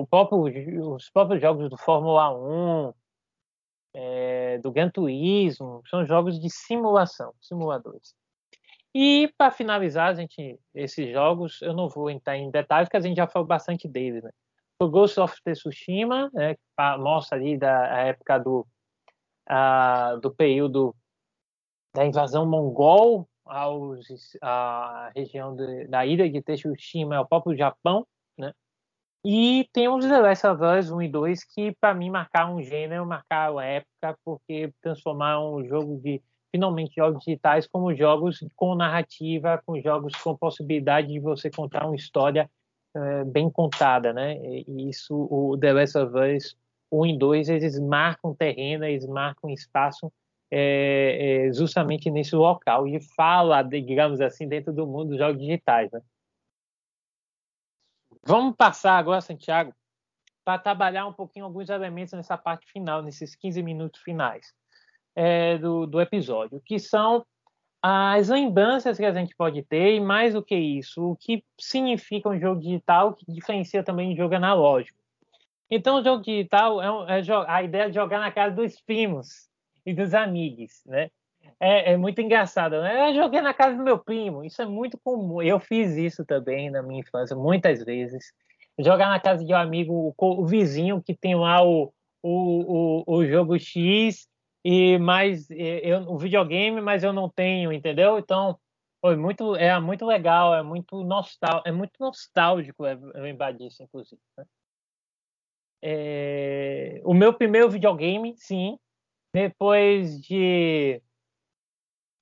o 0.00 0.06
próprio, 0.06 0.94
os 0.94 1.10
próprios 1.10 1.40
jogos 1.40 1.70
do 1.70 1.76
Fórmula 1.76 2.30
1, 2.32 2.92
é, 3.94 4.58
do 4.58 4.70
Gran 4.70 4.90
Turismo, 4.90 5.82
são 5.88 6.04
jogos 6.04 6.38
de 6.38 6.50
simulação, 6.50 7.32
simuladores. 7.40 8.14
E 8.94 9.30
para 9.36 9.50
finalizar, 9.50 10.08
a 10.08 10.14
gente, 10.14 10.58
esses 10.74 11.12
jogos, 11.12 11.60
eu 11.60 11.74
não 11.74 11.88
vou 11.88 12.10
entrar 12.10 12.36
em 12.36 12.50
detalhes, 12.50 12.88
porque 12.88 12.96
a 12.96 13.00
gente 13.00 13.16
já 13.16 13.26
falou 13.26 13.46
bastante 13.46 13.86
deles. 13.86 14.22
Né? 14.22 14.30
O 14.80 14.88
Ghost 14.88 15.20
of 15.20 15.34
Tsushima, 15.42 16.30
né, 16.32 16.54
que 16.54 16.60
mostra 16.98 17.36
ali 17.36 17.58
da 17.58 17.86
época 17.98 18.38
do, 18.38 18.66
a, 19.46 20.16
do 20.16 20.34
período 20.34 20.94
da 21.94 22.06
invasão 22.06 22.46
mongol 22.46 23.28
aos, 23.44 24.06
à 24.42 25.10
região 25.14 25.54
de, 25.54 25.86
da 25.88 26.04
ilha 26.04 26.28
de 26.28 26.42
Tsushima, 26.42 27.16
é 27.16 27.20
o 27.20 27.26
próprio 27.26 27.56
Japão? 27.56 28.06
E 29.28 29.68
temos 29.72 30.06
The 30.06 30.20
Last 30.20 30.46
of 30.46 30.62
Us 30.62 30.88
1 30.88 31.02
e 31.02 31.08
2 31.08 31.42
que, 31.42 31.72
para 31.80 31.92
mim, 31.92 32.10
marcaram 32.10 32.54
um 32.54 32.62
gênero, 32.62 33.04
marcaram 33.04 33.60
época, 33.60 34.16
porque 34.24 34.72
transformaram 34.80 35.52
o 35.52 35.66
jogo 35.66 36.00
de, 36.00 36.22
finalmente, 36.52 36.94
jogos 36.94 37.24
digitais 37.24 37.66
como 37.66 37.92
jogos 37.92 38.38
com 38.54 38.76
narrativa, 38.76 39.60
com 39.66 39.80
jogos 39.80 40.14
com 40.14 40.36
possibilidade 40.36 41.08
de 41.08 41.18
você 41.18 41.50
contar 41.50 41.86
uma 41.86 41.96
história 41.96 42.48
é, 42.94 43.24
bem 43.24 43.50
contada, 43.50 44.12
né? 44.12 44.36
E 44.38 44.88
isso, 44.88 45.12
o 45.28 45.58
The 45.58 45.72
Last 45.72 45.98
of 45.98 46.14
Us 46.16 46.56
1 46.92 47.06
e 47.06 47.18
2, 47.18 47.48
eles 47.48 47.80
marcam 47.80 48.32
terreno, 48.32 48.84
eles 48.84 49.08
marcam 49.08 49.50
espaço 49.50 50.12
é, 50.52 51.48
é, 51.48 51.52
justamente 51.52 52.08
nesse 52.12 52.36
local 52.36 52.86
e 52.86 53.00
fala, 53.16 53.60
digamos 53.62 54.20
assim, 54.20 54.46
dentro 54.46 54.72
do 54.72 54.86
mundo 54.86 55.08
dos 55.08 55.18
jogos 55.18 55.40
digitais, 55.40 55.90
né? 55.90 56.00
Vamos 58.26 58.56
passar 58.56 58.98
agora, 58.98 59.20
Santiago, 59.20 59.72
para 60.44 60.58
trabalhar 60.58 61.06
um 61.06 61.12
pouquinho 61.12 61.44
alguns 61.44 61.68
elementos 61.68 62.12
nessa 62.12 62.36
parte 62.36 62.66
final, 62.72 63.00
nesses 63.00 63.36
15 63.36 63.62
minutos 63.62 64.02
finais 64.02 64.52
é, 65.14 65.56
do, 65.58 65.86
do 65.86 66.00
episódio, 66.00 66.60
que 66.60 66.76
são 66.80 67.24
as 67.80 68.28
lembranças 68.28 68.98
que 68.98 69.04
a 69.04 69.12
gente 69.12 69.32
pode 69.36 69.62
ter 69.62 69.94
e 69.94 70.00
mais 70.00 70.34
do 70.34 70.42
que 70.42 70.56
isso, 70.56 71.12
o 71.12 71.16
que 71.16 71.44
significa 71.56 72.28
um 72.28 72.40
jogo 72.40 72.60
digital 72.60 73.14
que 73.14 73.24
diferencia 73.30 73.84
também 73.84 74.12
um 74.12 74.16
jogo 74.16 74.34
analógico. 74.34 74.98
Então, 75.70 76.00
o 76.00 76.02
jogo 76.02 76.24
digital 76.24 76.82
é, 76.82 76.90
um, 76.90 77.08
é 77.08 77.22
a 77.46 77.62
ideia 77.62 77.88
de 77.88 77.94
jogar 77.94 78.18
na 78.18 78.32
casa 78.32 78.56
dos 78.56 78.80
primos 78.80 79.48
e 79.84 79.94
dos 79.94 80.14
amigos, 80.14 80.82
né? 80.84 81.10
É, 81.58 81.92
é, 81.92 81.96
muito 81.96 82.20
engraçado. 82.20 82.80
Né? 82.80 83.10
Eu 83.10 83.14
joguei 83.14 83.40
na 83.40 83.54
casa 83.54 83.76
do 83.76 83.82
meu 83.82 83.98
primo, 83.98 84.44
isso 84.44 84.60
é 84.60 84.66
muito 84.66 84.98
comum. 84.98 85.42
Eu 85.42 85.58
fiz 85.58 85.96
isso 85.96 86.24
também 86.24 86.70
na 86.70 86.82
minha 86.82 87.00
infância, 87.00 87.36
muitas 87.36 87.82
vezes. 87.82 88.32
Jogar 88.78 89.08
na 89.08 89.20
casa 89.20 89.44
de 89.44 89.52
um 89.52 89.56
amigo, 89.56 90.14
o, 90.16 90.42
o 90.42 90.46
vizinho 90.46 91.02
que 91.02 91.14
tem 91.14 91.34
lá 91.34 91.64
o, 91.64 91.92
o, 92.22 93.02
o, 93.06 93.16
o 93.18 93.26
jogo 93.26 93.58
X 93.58 94.28
e 94.64 94.98
mais 94.98 95.48
eu, 95.50 96.00
o 96.10 96.18
videogame, 96.18 96.80
mas 96.80 97.04
eu 97.04 97.12
não 97.12 97.28
tenho, 97.30 97.72
entendeu? 97.72 98.18
Então 98.18 98.58
foi 99.00 99.16
muito, 99.16 99.54
é 99.54 99.78
muito 99.78 100.04
legal, 100.04 100.54
é 100.54 100.62
muito 100.62 101.04
nostal, 101.04 101.62
é 101.64 101.70
muito 101.70 101.92
nostálgico 102.00 102.82
lembrar 103.14 103.52
disso, 103.52 103.82
inclusive. 103.82 104.20
Né? 104.36 104.44
É, 105.82 107.00
o 107.04 107.14
meu 107.14 107.32
primeiro 107.32 107.70
videogame, 107.70 108.34
sim, 108.36 108.76
depois 109.32 110.20
de 110.20 111.00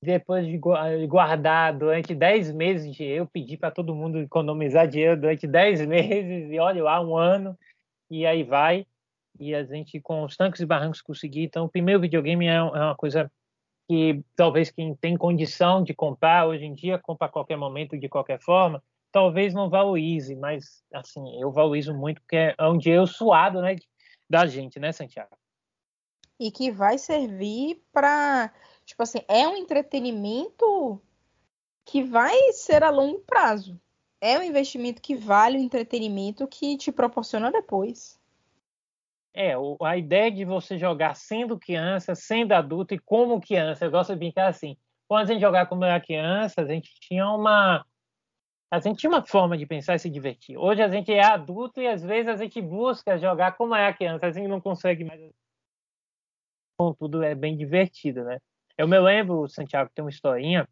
depois 0.04 0.46
de 0.46 0.58
guardar 1.06 1.76
durante 1.76 2.14
10 2.14 2.52
meses, 2.52 2.96
eu 3.00 3.26
pedi 3.26 3.56
para 3.56 3.70
todo 3.70 3.94
mundo 3.94 4.18
economizar 4.20 4.86
dinheiro 4.86 5.20
durante 5.20 5.46
10 5.46 5.86
meses, 5.86 6.50
e 6.50 6.58
olha 6.58 6.82
lá, 6.82 7.00
um 7.00 7.16
ano, 7.16 7.58
e 8.10 8.26
aí 8.26 8.42
vai. 8.42 8.86
E 9.40 9.54
a 9.54 9.64
gente, 9.64 10.00
com 10.00 10.22
os 10.22 10.36
tanques 10.36 10.60
e 10.60 10.66
barrancos, 10.66 11.02
conseguir. 11.02 11.42
Então, 11.42 11.64
o 11.64 11.68
primeiro 11.68 12.00
videogame 12.00 12.46
é, 12.46 12.54
é 12.54 12.62
uma 12.62 12.94
coisa 12.94 13.30
que 13.88 14.22
talvez 14.36 14.70
quem 14.70 14.94
tem 14.94 15.16
condição 15.16 15.82
de 15.82 15.92
comprar 15.92 16.46
hoje 16.46 16.64
em 16.64 16.74
dia, 16.74 16.98
compra 16.98 17.26
a 17.26 17.30
qualquer 17.30 17.56
momento, 17.56 17.98
de 17.98 18.08
qualquer 18.08 18.40
forma, 18.40 18.82
talvez 19.12 19.52
não 19.52 19.68
valorize, 19.68 20.34
mas, 20.36 20.82
assim, 20.92 21.40
eu 21.40 21.50
valorizo 21.52 21.94
muito, 21.94 22.20
porque 22.20 22.54
é 22.56 22.68
um 22.68 22.78
dinheiro 22.78 23.06
suado, 23.06 23.60
né, 23.60 23.76
da 24.28 24.46
gente, 24.46 24.80
né, 24.80 24.90
Santiago? 24.92 25.36
E 26.40 26.50
que 26.50 26.70
vai 26.70 26.98
servir 26.98 27.80
para 27.92 28.52
Tipo 28.84 29.02
assim, 29.02 29.20
é 29.28 29.48
um 29.48 29.56
entretenimento 29.56 31.00
que 31.84 32.02
vai 32.02 32.52
ser 32.52 32.82
a 32.82 32.90
longo 32.90 33.20
prazo. 33.20 33.80
É 34.20 34.38
um 34.38 34.42
investimento 34.42 35.02
que 35.02 35.14
vale 35.14 35.58
o 35.58 35.60
entretenimento 35.60 36.46
que 36.46 36.76
te 36.76 36.90
proporciona 36.90 37.50
depois. 37.50 38.18
É, 39.34 39.52
a 39.82 39.96
ideia 39.96 40.30
de 40.30 40.44
você 40.44 40.78
jogar 40.78 41.14
sendo 41.14 41.58
criança, 41.58 42.14
sendo 42.14 42.52
adulto 42.52 42.94
e 42.94 42.98
como 42.98 43.40
criança. 43.40 43.84
Eu 43.84 43.90
gosto 43.90 44.12
de 44.12 44.18
brincar 44.18 44.48
assim. 44.48 44.76
Quando 45.08 45.22
a 45.22 45.32
gente 45.32 45.40
jogava 45.40 45.68
como 45.68 45.84
era 45.84 46.00
criança, 46.00 46.62
a 46.62 46.66
gente 46.66 46.94
tinha 47.00 47.28
uma 47.28 47.84
a 48.70 48.80
gente 48.80 48.98
tinha 48.98 49.10
uma 49.10 49.24
forma 49.24 49.56
de 49.56 49.66
pensar 49.66 49.94
e 49.94 49.98
se 50.00 50.10
divertir. 50.10 50.56
Hoje 50.56 50.82
a 50.82 50.88
gente 50.88 51.12
é 51.12 51.22
adulto 51.22 51.80
e 51.80 51.86
às 51.86 52.02
vezes 52.02 52.28
a 52.28 52.36
gente 52.36 52.60
busca 52.60 53.16
jogar 53.16 53.56
como 53.56 53.74
é 53.74 53.86
a 53.86 53.94
criança, 53.94 54.26
a 54.26 54.32
gente 54.32 54.48
não 54.48 54.60
consegue 54.60 55.04
mais. 55.04 55.20
Tudo 56.98 57.22
é 57.22 57.36
bem 57.36 57.56
divertido, 57.56 58.24
né? 58.24 58.40
Eu 58.76 58.88
me 58.88 58.98
lembro, 58.98 59.48
Santiago, 59.48 59.90
tem 59.94 60.04
uma 60.04 60.10
historinha. 60.10 60.68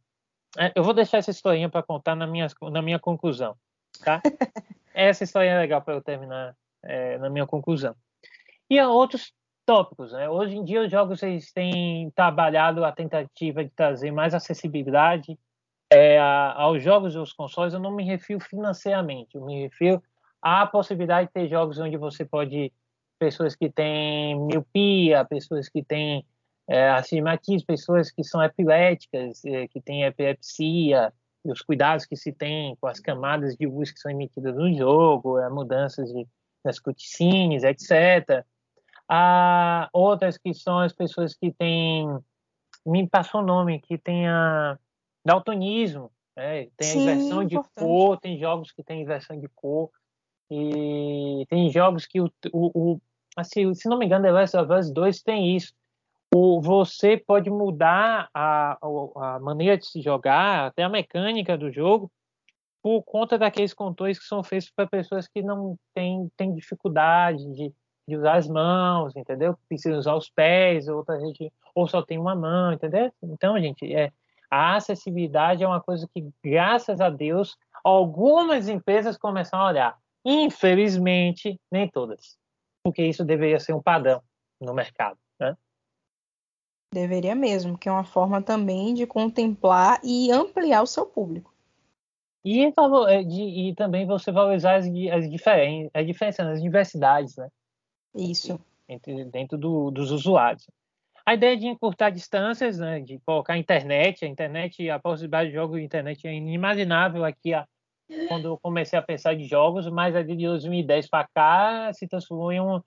É, 0.58 0.72
eu 0.74 0.82
vou 0.82 0.92
deixar 0.92 1.18
essa 1.18 1.30
historinha 1.30 1.68
para 1.68 1.82
contar 1.82 2.14
na 2.14 2.26
minha, 2.26 2.46
na 2.70 2.82
minha 2.82 2.98
conclusão, 2.98 3.56
tá? 4.04 4.20
essa 4.92 5.24
historinha 5.24 5.54
é 5.54 5.58
legal 5.58 5.80
para 5.80 5.94
eu 5.94 6.02
terminar 6.02 6.54
é, 6.82 7.18
na 7.18 7.30
minha 7.30 7.46
conclusão. 7.46 7.94
E 8.68 8.78
há 8.78 8.88
outros 8.88 9.32
tópicos, 9.64 10.12
né? 10.12 10.28
Hoje 10.28 10.56
em 10.56 10.64
dia 10.64 10.82
os 10.82 10.90
jogos 10.90 11.22
eles 11.22 11.52
têm 11.52 12.10
trabalhado 12.10 12.84
a 12.84 12.92
tentativa 12.92 13.64
de 13.64 13.70
trazer 13.70 14.10
mais 14.10 14.34
acessibilidade 14.34 15.38
é, 15.90 16.18
aos 16.18 16.82
jogos 16.82 17.14
e 17.14 17.18
aos 17.18 17.32
consoles. 17.32 17.72
Eu 17.72 17.80
não 17.80 17.94
me 17.94 18.04
refiro 18.04 18.40
financeiramente, 18.40 19.36
eu 19.36 19.44
me 19.44 19.62
refiro 19.62 20.02
à 20.40 20.66
possibilidade 20.66 21.28
de 21.28 21.32
ter 21.32 21.48
jogos 21.48 21.78
onde 21.78 21.96
você 21.96 22.24
pode 22.24 22.72
pessoas 23.18 23.54
que 23.54 23.70
têm 23.70 24.38
miopia, 24.40 25.24
pessoas 25.24 25.68
que 25.68 25.84
têm 25.84 26.26
é, 26.68 26.90
astigmatismo, 26.90 27.66
pessoas 27.66 28.10
que 28.10 28.22
são 28.24 28.42
epiléticas, 28.42 29.44
é, 29.44 29.66
que 29.68 29.80
têm 29.80 30.04
epilepsia, 30.04 31.12
e 31.44 31.50
os 31.50 31.60
cuidados 31.60 32.06
que 32.06 32.16
se 32.16 32.32
tem 32.32 32.76
com 32.76 32.86
as 32.86 33.00
camadas 33.00 33.56
de 33.56 33.66
luz 33.66 33.90
que 33.90 33.98
são 33.98 34.10
emitidas 34.10 34.54
no 34.54 34.72
jogo, 34.72 35.38
as 35.38 35.52
mudanças 35.52 36.12
de, 36.12 36.26
das 36.64 36.78
cutscenes, 36.78 37.64
etc. 37.64 38.44
Há 39.08 39.88
outras 39.92 40.38
que 40.38 40.54
são 40.54 40.78
as 40.78 40.92
pessoas 40.92 41.34
que 41.34 41.52
têm, 41.52 42.06
me 42.86 43.08
passou 43.08 43.40
o 43.40 43.44
nome, 43.44 43.80
que 43.80 43.98
tem 43.98 44.28
a 44.28 44.78
daltonismo, 45.24 46.10
né? 46.36 46.68
tem 46.76 46.88
Sim, 46.88 47.08
a 47.08 47.14
inversão 47.14 47.44
de 47.44 47.56
cor, 47.74 48.18
tem 48.18 48.38
jogos 48.38 48.70
que 48.70 48.82
tem 48.82 49.02
inversão 49.02 49.38
de 49.38 49.48
cor, 49.48 49.90
e 50.50 51.44
tem 51.48 51.70
jogos 51.70 52.06
que 52.06 52.20
o, 52.20 52.30
o, 52.52 52.92
o 52.92 53.00
assim, 53.36 53.72
se 53.74 53.88
não 53.88 53.98
me 53.98 54.06
engano, 54.06 54.24
The 54.24 54.32
Last 54.32 54.56
of 54.56 54.72
Us 54.72 54.92
2 54.92 55.22
tem 55.22 55.56
isso. 55.56 55.74
O, 56.34 56.62
você 56.62 57.16
pode 57.16 57.50
mudar 57.50 58.28
a, 58.32 58.78
a, 58.80 59.38
maneira 59.40 59.76
de 59.76 59.86
se 59.86 60.00
jogar, 60.00 60.66
até 60.66 60.82
a 60.82 60.88
mecânica 60.88 61.58
do 61.58 61.70
jogo, 61.70 62.10
por 62.82 63.02
conta 63.02 63.38
daqueles 63.38 63.74
controles 63.74 64.18
que 64.18 64.24
são 64.24 64.42
feitos 64.42 64.70
para 64.74 64.88
pessoas 64.88 65.28
que 65.28 65.42
não 65.42 65.76
têm, 65.94 66.30
têm 66.36 66.54
dificuldade 66.54 67.44
de, 67.52 67.72
de 68.08 68.16
usar 68.16 68.36
as 68.36 68.48
mãos, 68.48 69.14
entendeu? 69.14 69.56
Precisa 69.68 69.96
usar 69.96 70.14
os 70.14 70.30
pés, 70.30 70.88
outra 70.88 71.20
gente, 71.20 71.52
ou 71.74 71.86
só 71.86 72.02
tem 72.02 72.18
uma 72.18 72.34
mão, 72.34 72.72
entendeu? 72.72 73.12
Então, 73.22 73.60
gente, 73.60 73.94
é, 73.94 74.10
a 74.50 74.76
acessibilidade 74.76 75.62
é 75.62 75.66
uma 75.66 75.80
coisa 75.80 76.08
que, 76.12 76.26
graças 76.42 77.00
a 77.00 77.10
Deus, 77.10 77.56
algumas 77.84 78.68
empresas 78.68 79.18
começam 79.18 79.60
a 79.60 79.66
olhar. 79.66 79.98
Infelizmente, 80.24 81.60
nem 81.70 81.88
todas, 81.88 82.38
porque 82.82 83.04
isso 83.04 83.24
deveria 83.24 83.60
ser 83.60 83.74
um 83.74 83.82
padrão 83.82 84.22
no 84.60 84.72
mercado, 84.72 85.18
né? 85.38 85.56
Deveria 86.92 87.34
mesmo, 87.34 87.78
que 87.78 87.88
é 87.88 87.92
uma 87.92 88.04
forma 88.04 88.42
também 88.42 88.92
de 88.92 89.06
contemplar 89.06 89.98
e 90.04 90.30
ampliar 90.30 90.82
o 90.82 90.86
seu 90.86 91.06
público. 91.06 91.52
E, 92.44 92.64
é, 92.64 93.22
e 93.22 93.74
também 93.74 94.06
você 94.06 94.30
valorizar 94.30 94.76
as, 94.76 94.86
as, 94.86 95.30
diferen, 95.30 95.90
as 95.94 96.06
diferenças, 96.06 96.46
as 96.46 96.62
diversidades, 96.62 97.36
né? 97.36 97.48
Isso. 98.14 98.60
Entre, 98.88 99.24
dentro 99.24 99.56
do, 99.56 99.90
dos 99.90 100.10
usuários. 100.10 100.68
A 101.24 101.34
ideia 101.34 101.56
de 101.56 101.66
encurtar 101.66 102.10
distâncias, 102.10 102.78
né, 102.78 103.00
de 103.00 103.18
colocar 103.20 103.54
a 103.54 103.58
internet, 103.58 104.24
a 104.24 104.28
internet, 104.28 104.90
a 104.90 104.98
possibilidade 104.98 105.50
de 105.50 105.54
jogo 105.54 105.76
de 105.76 105.84
internet 105.84 106.26
é 106.26 106.34
inimaginável 106.34 107.24
aqui 107.24 107.54
a, 107.54 107.64
quando 108.26 108.46
eu 108.46 108.58
comecei 108.58 108.98
a 108.98 109.02
pensar 109.02 109.34
de 109.34 109.44
jogos, 109.44 109.88
mas 109.88 110.16
a 110.16 110.22
de 110.22 110.34
2010 110.34 111.08
para 111.08 111.28
cá 111.32 111.92
se 111.92 112.08
transformou 112.08 112.52
em, 112.52 112.60
um, 112.60 112.76
em 112.76 112.82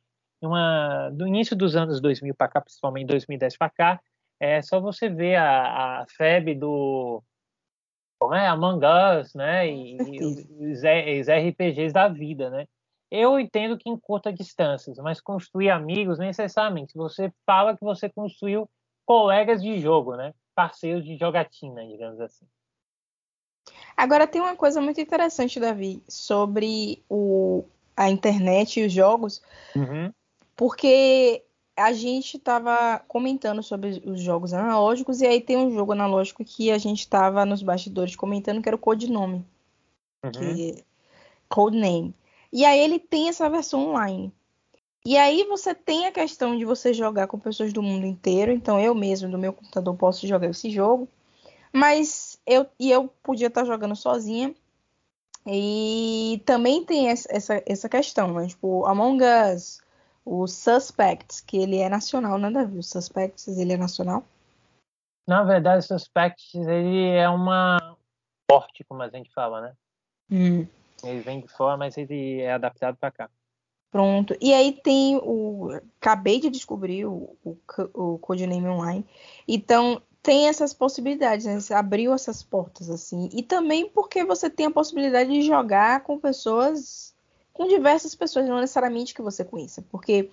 uma 0.45 1.09
do 1.11 1.27
início 1.27 1.55
dos 1.55 1.75
anos 1.75 2.01
2000 2.01 2.35
para 2.35 2.47
cá, 2.47 2.61
principalmente 2.61 3.07
2010 3.07 3.57
para 3.57 3.69
cá, 3.69 4.01
é 4.39 4.61
só 4.61 4.79
você 4.79 5.09
ver 5.09 5.35
a, 5.35 6.01
a 6.01 6.05
febre 6.07 6.55
do 6.55 7.23
como 8.19 8.33
é 8.33 8.47
Among 8.47 8.81
Us, 8.85 9.33
né, 9.33 9.67
e, 9.67 9.97
e 9.97 10.23
os, 10.23 10.37
os 10.37 11.27
RPGs 11.27 11.93
da 11.93 12.07
vida, 12.07 12.49
né? 12.49 12.65
Eu 13.11 13.39
entendo 13.39 13.77
que 13.77 13.89
encurta 13.89 14.33
distâncias, 14.33 14.97
mas 14.97 15.21
construir 15.21 15.69
amigos 15.69 16.17
necessariamente. 16.17 16.95
Você 16.95 17.31
fala 17.45 17.75
que 17.77 17.83
você 17.83 18.09
construiu 18.09 18.67
colegas 19.05 19.61
de 19.61 19.79
jogo, 19.79 20.15
né? 20.15 20.33
Parceiros 20.55 21.05
de 21.05 21.15
jogatina, 21.15 21.85
digamos 21.85 22.19
assim. 22.19 22.45
Agora 23.95 24.27
tem 24.27 24.41
uma 24.41 24.55
coisa 24.55 24.81
muito 24.81 24.99
interessante, 24.99 25.59
Davi, 25.59 26.03
sobre 26.07 27.03
o, 27.09 27.63
a 27.95 28.09
internet 28.09 28.79
e 28.79 28.85
os 28.85 28.91
jogos, 28.91 29.41
uhum. 29.75 30.11
Porque 30.55 31.43
a 31.75 31.91
gente 31.91 32.37
estava 32.37 32.99
comentando 33.07 33.61
sobre 33.61 34.01
os 34.05 34.21
jogos 34.21 34.53
analógicos 34.53 35.21
e 35.21 35.25
aí 35.25 35.41
tem 35.41 35.57
um 35.57 35.71
jogo 35.71 35.91
analógico 35.91 36.45
que 36.45 36.71
a 36.71 36.77
gente 36.77 36.99
estava 36.99 37.45
nos 37.45 37.61
bastidores 37.61 38.15
comentando 38.15 38.61
que 38.61 38.69
era 38.69 38.75
o 38.75 38.79
Codinome, 38.79 39.45
uhum. 40.23 40.31
que 40.31 40.83
Codename. 41.49 42.15
E 42.51 42.63
aí 42.63 42.79
ele 42.79 42.99
tem 42.99 43.29
essa 43.29 43.49
versão 43.49 43.89
online. 43.89 44.31
E 45.05 45.17
aí 45.17 45.43
você 45.43 45.75
tem 45.75 46.07
a 46.07 46.11
questão 46.11 46.57
de 46.57 46.65
você 46.65 46.93
jogar 46.93 47.27
com 47.27 47.37
pessoas 47.37 47.71
do 47.71 47.83
mundo 47.83 48.05
inteiro. 48.05 48.51
Então 48.51 48.79
eu 48.79 48.95
mesmo 48.95 49.29
do 49.29 49.37
meu 49.37 49.53
computador 49.53 49.95
posso 49.95 50.25
jogar 50.25 50.49
esse 50.49 50.69
jogo, 50.71 51.07
mas 51.71 52.39
eu 52.45 52.65
e 52.79 52.89
eu 52.89 53.07
podia 53.21 53.47
estar 53.47 53.65
jogando 53.65 53.95
sozinha. 53.95 54.55
E 55.45 56.41
também 56.43 56.83
tem 56.83 57.09
essa, 57.09 57.61
essa 57.67 57.87
questão, 57.87 58.33
né? 58.33 58.47
Tipo, 58.47 58.83
Among 58.85 59.21
Us, 59.53 59.79
o 60.25 60.47
Suspects, 60.47 61.39
que 61.39 61.57
ele 61.57 61.77
é 61.77 61.87
nacional, 61.87 62.37
né, 62.39 62.49
Davi? 62.49 62.79
O 62.79 62.83
Suspects, 62.83 63.47
ele 63.47 63.73
é 63.73 63.77
nacional? 63.77 64.23
Na 65.27 65.43
verdade, 65.43 65.79
o 65.79 65.87
Suspects, 65.87 66.55
ele 66.55 67.09
é 67.09 67.29
uma 67.29 67.95
porte, 68.47 68.83
como 68.83 69.03
a 69.03 69.09
gente 69.09 69.31
fala, 69.31 69.61
né? 69.61 69.73
Hum. 70.31 70.67
Ele 71.03 71.19
vem 71.21 71.41
de 71.41 71.47
fora, 71.47 71.77
mas 71.77 71.97
ele 71.97 72.41
é 72.41 72.53
adaptado 72.53 72.97
para 72.97 73.11
cá. 73.11 73.29
Pronto. 73.91 74.35
E 74.41 74.53
aí 74.53 74.73
tem 74.73 75.17
o. 75.17 75.69
Acabei 76.01 76.39
de 76.39 76.49
descobrir 76.49 77.05
o, 77.05 77.37
o, 77.43 77.57
o 77.93 78.17
Codename 78.19 78.67
Online. 78.67 79.05
Então, 79.47 80.01
tem 80.21 80.47
essas 80.47 80.73
possibilidades, 80.73 81.45
né? 81.45 81.59
Você 81.59 81.73
abriu 81.73 82.13
essas 82.13 82.41
portas, 82.41 82.89
assim. 82.89 83.29
E 83.31 83.43
também 83.43 83.87
porque 83.87 84.25
você 84.25 84.49
tem 84.49 84.65
a 84.65 84.71
possibilidade 84.71 85.29
de 85.29 85.43
jogar 85.43 86.03
com 86.03 86.19
pessoas. 86.19 87.04
Com 87.55 87.69
diversas 87.69 88.13
pessoas, 88.13 88.45
não 88.47 88.59
necessariamente 88.59 89.13
que 89.13 89.21
você 89.21 89.45
conheça. 89.45 89.81
Porque 89.89 90.29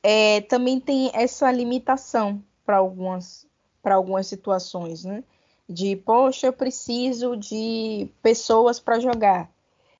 é, 0.00 0.40
também 0.42 0.78
tem 0.78 1.10
essa 1.12 1.50
limitação 1.50 2.40
para 2.64 2.76
algumas, 2.76 3.44
algumas 3.82 4.28
situações, 4.28 5.04
né? 5.04 5.24
De, 5.68 5.96
poxa, 5.96 6.46
eu 6.46 6.52
preciso 6.52 7.36
de 7.36 8.08
pessoas 8.22 8.78
para 8.78 9.00
jogar. 9.00 9.50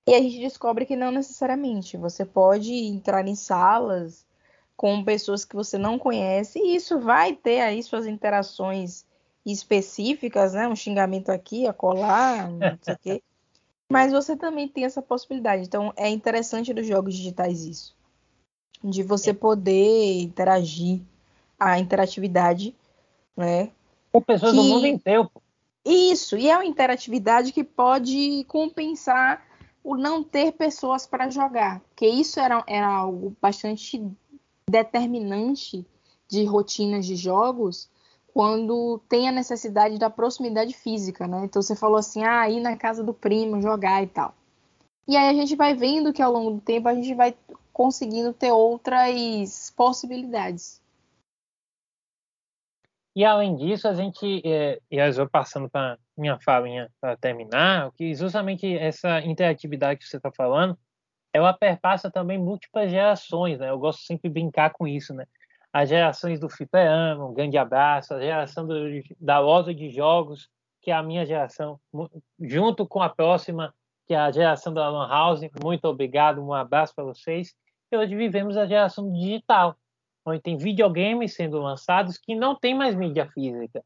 E 0.07 0.15
a 0.15 0.21
gente 0.21 0.39
descobre 0.39 0.87
que 0.87 0.95
não 0.95 1.11
necessariamente. 1.11 1.97
Você 1.97 2.25
pode 2.25 2.73
entrar 2.73 3.27
em 3.27 3.35
salas 3.35 4.25
com 4.77 5.03
pessoas 5.03 5.45
que 5.45 5.57
você 5.57 5.77
não 5.77 5.99
conhece 5.99 6.61
e 6.61 6.77
isso 6.77 7.01
vai 7.01 7.35
ter 7.35 7.61
aí 7.63 7.83
suas 7.83 8.07
interações 8.07 9.05
específicas, 9.45 10.53
né? 10.53 10.69
Um 10.69 10.77
xingamento 10.77 11.31
aqui, 11.31 11.67
acolá, 11.67 12.47
não 12.47 12.79
sei 12.81 12.95
o 12.95 12.99
quê. 12.99 13.23
Mas 13.95 14.11
você 14.11 14.37
também 14.37 14.67
tem 14.67 14.85
essa 14.85 15.01
possibilidade. 15.01 15.63
Então 15.63 15.93
é 15.97 16.09
interessante 16.09 16.75
dos 16.75 16.85
jogos 16.85 17.15
digitais 17.15 17.65
isso. 17.65 17.97
De 18.83 19.05
você 19.05 19.31
é. 19.31 19.35
poder 19.35 20.21
interagir 20.21 21.01
a 21.59 21.79
interatividade, 21.79 22.75
né? 23.37 23.71
Com 24.13 24.21
pessoas 24.21 24.51
que... 24.51 24.57
do 24.57 24.65
mundo 24.65 24.87
inteiro. 24.87 25.31
Isso, 25.85 26.37
e 26.37 26.51
é 26.51 26.57
uma 26.57 26.65
interatividade 26.65 27.53
que 27.53 27.63
pode 27.63 28.45
compensar 28.49 29.47
o 29.83 29.97
não 29.97 30.25
ter 30.25 30.53
pessoas 30.53 31.07
para 31.07 31.31
jogar, 31.31 31.81
porque 31.81 32.07
isso 32.07 32.41
era, 32.41 32.65
era 32.67 32.89
algo 32.89 33.37
bastante 33.41 34.03
determinante 34.69 35.87
de 36.27 36.45
rotinas 36.45 37.07
de 37.07 37.15
jogos 37.15 37.89
quando 38.35 39.01
tem 39.09 39.29
a 39.29 39.33
necessidade 39.33 39.97
da 39.97 40.11
proximidade 40.11 40.75
física, 40.75 41.29
né? 41.29 41.45
Então 41.45 41.63
você 41.63 41.77
falou 41.77 41.97
assim, 41.97 42.25
ah, 42.25 42.51
ir 42.51 42.61
na 42.61 42.77
casa 42.77 43.05
do 43.05 43.15
primo 43.15 43.63
jogar 43.63 44.03
e 44.03 44.09
tal. 44.09 44.35
E 45.07 45.17
aí 45.17 45.29
a 45.29 45.33
gente 45.33 45.55
vai 45.55 45.73
vendo 45.73 46.13
que 46.13 46.21
ao 46.21 46.33
longo 46.33 46.51
do 46.51 46.61
tempo 46.61 46.89
a 46.89 46.95
gente 46.95 47.15
vai 47.15 47.37
conseguindo 47.73 48.33
ter 48.33 48.51
outras 48.51 49.73
possibilidades. 49.77 50.83
E 53.15 53.25
além 53.25 53.55
disso, 53.55 53.87
a 53.87 53.95
gente, 53.95 54.43
é, 54.45 54.81
e 54.91 54.97
eu 54.97 55.13
vou 55.13 55.29
passando 55.29 55.71
para 55.71 55.97
minha 56.17 56.37
falinha 56.41 56.91
para 57.01 57.17
terminar, 57.17 57.93
que 57.93 58.13
justamente 58.17 58.77
essa 58.77 59.21
interatividade 59.21 60.01
que 60.01 60.07
você 60.09 60.17
está 60.17 60.33
falando, 60.33 60.77
ela 61.33 61.53
perpassa 61.53 62.11
também 62.11 62.37
múltiplas 62.37 62.91
gerações, 62.91 63.61
né? 63.61 63.71
Eu 63.71 63.79
gosto 63.79 64.03
sempre 64.03 64.29
de 64.29 64.33
brincar 64.33 64.73
com 64.73 64.89
isso, 64.89 65.15
né? 65.15 65.25
As 65.75 65.89
gerações 65.89 66.39
do 66.39 66.49
fliperama, 66.49 67.27
um 67.27 67.35
grande 67.35 67.59
abraço, 67.59 68.15
a 68.15 68.21
geração 68.21 68.65
do, 68.65 68.75
da 69.19 69.41
loja 69.41 69.75
de 69.75 69.91
jogos, 69.91 70.49
que 70.81 70.93
é 70.93 70.95
a 70.95 71.03
minha 71.03 71.27
geração, 71.27 71.81
junto 72.41 72.87
com 72.87 73.03
a 73.03 73.09
próxima, 73.09 73.75
que 74.07 74.15
é 74.15 74.17
a 74.17 74.31
geração 74.31 74.73
da 74.73 74.89
Lan 74.89 75.09
House. 75.09 75.41
Muito 75.61 75.87
obrigado, 75.87 76.41
um 76.41 76.55
abraço 76.55 76.95
para 76.95 77.03
vocês. 77.03 77.57
E 77.91 77.97
hoje 77.97 78.15
vivemos 78.15 78.57
a 78.57 78.67
geração 78.67 79.13
digital, 79.13 79.77
onde 80.25 80.41
tem 80.41 80.57
videogames 80.57 81.35
sendo 81.35 81.59
lançados 81.59 82.19
que 82.19 82.37
não 82.37 82.55
tem 82.55 82.73
mais 82.73 82.95
mídia 82.95 83.29
física. 83.33 83.85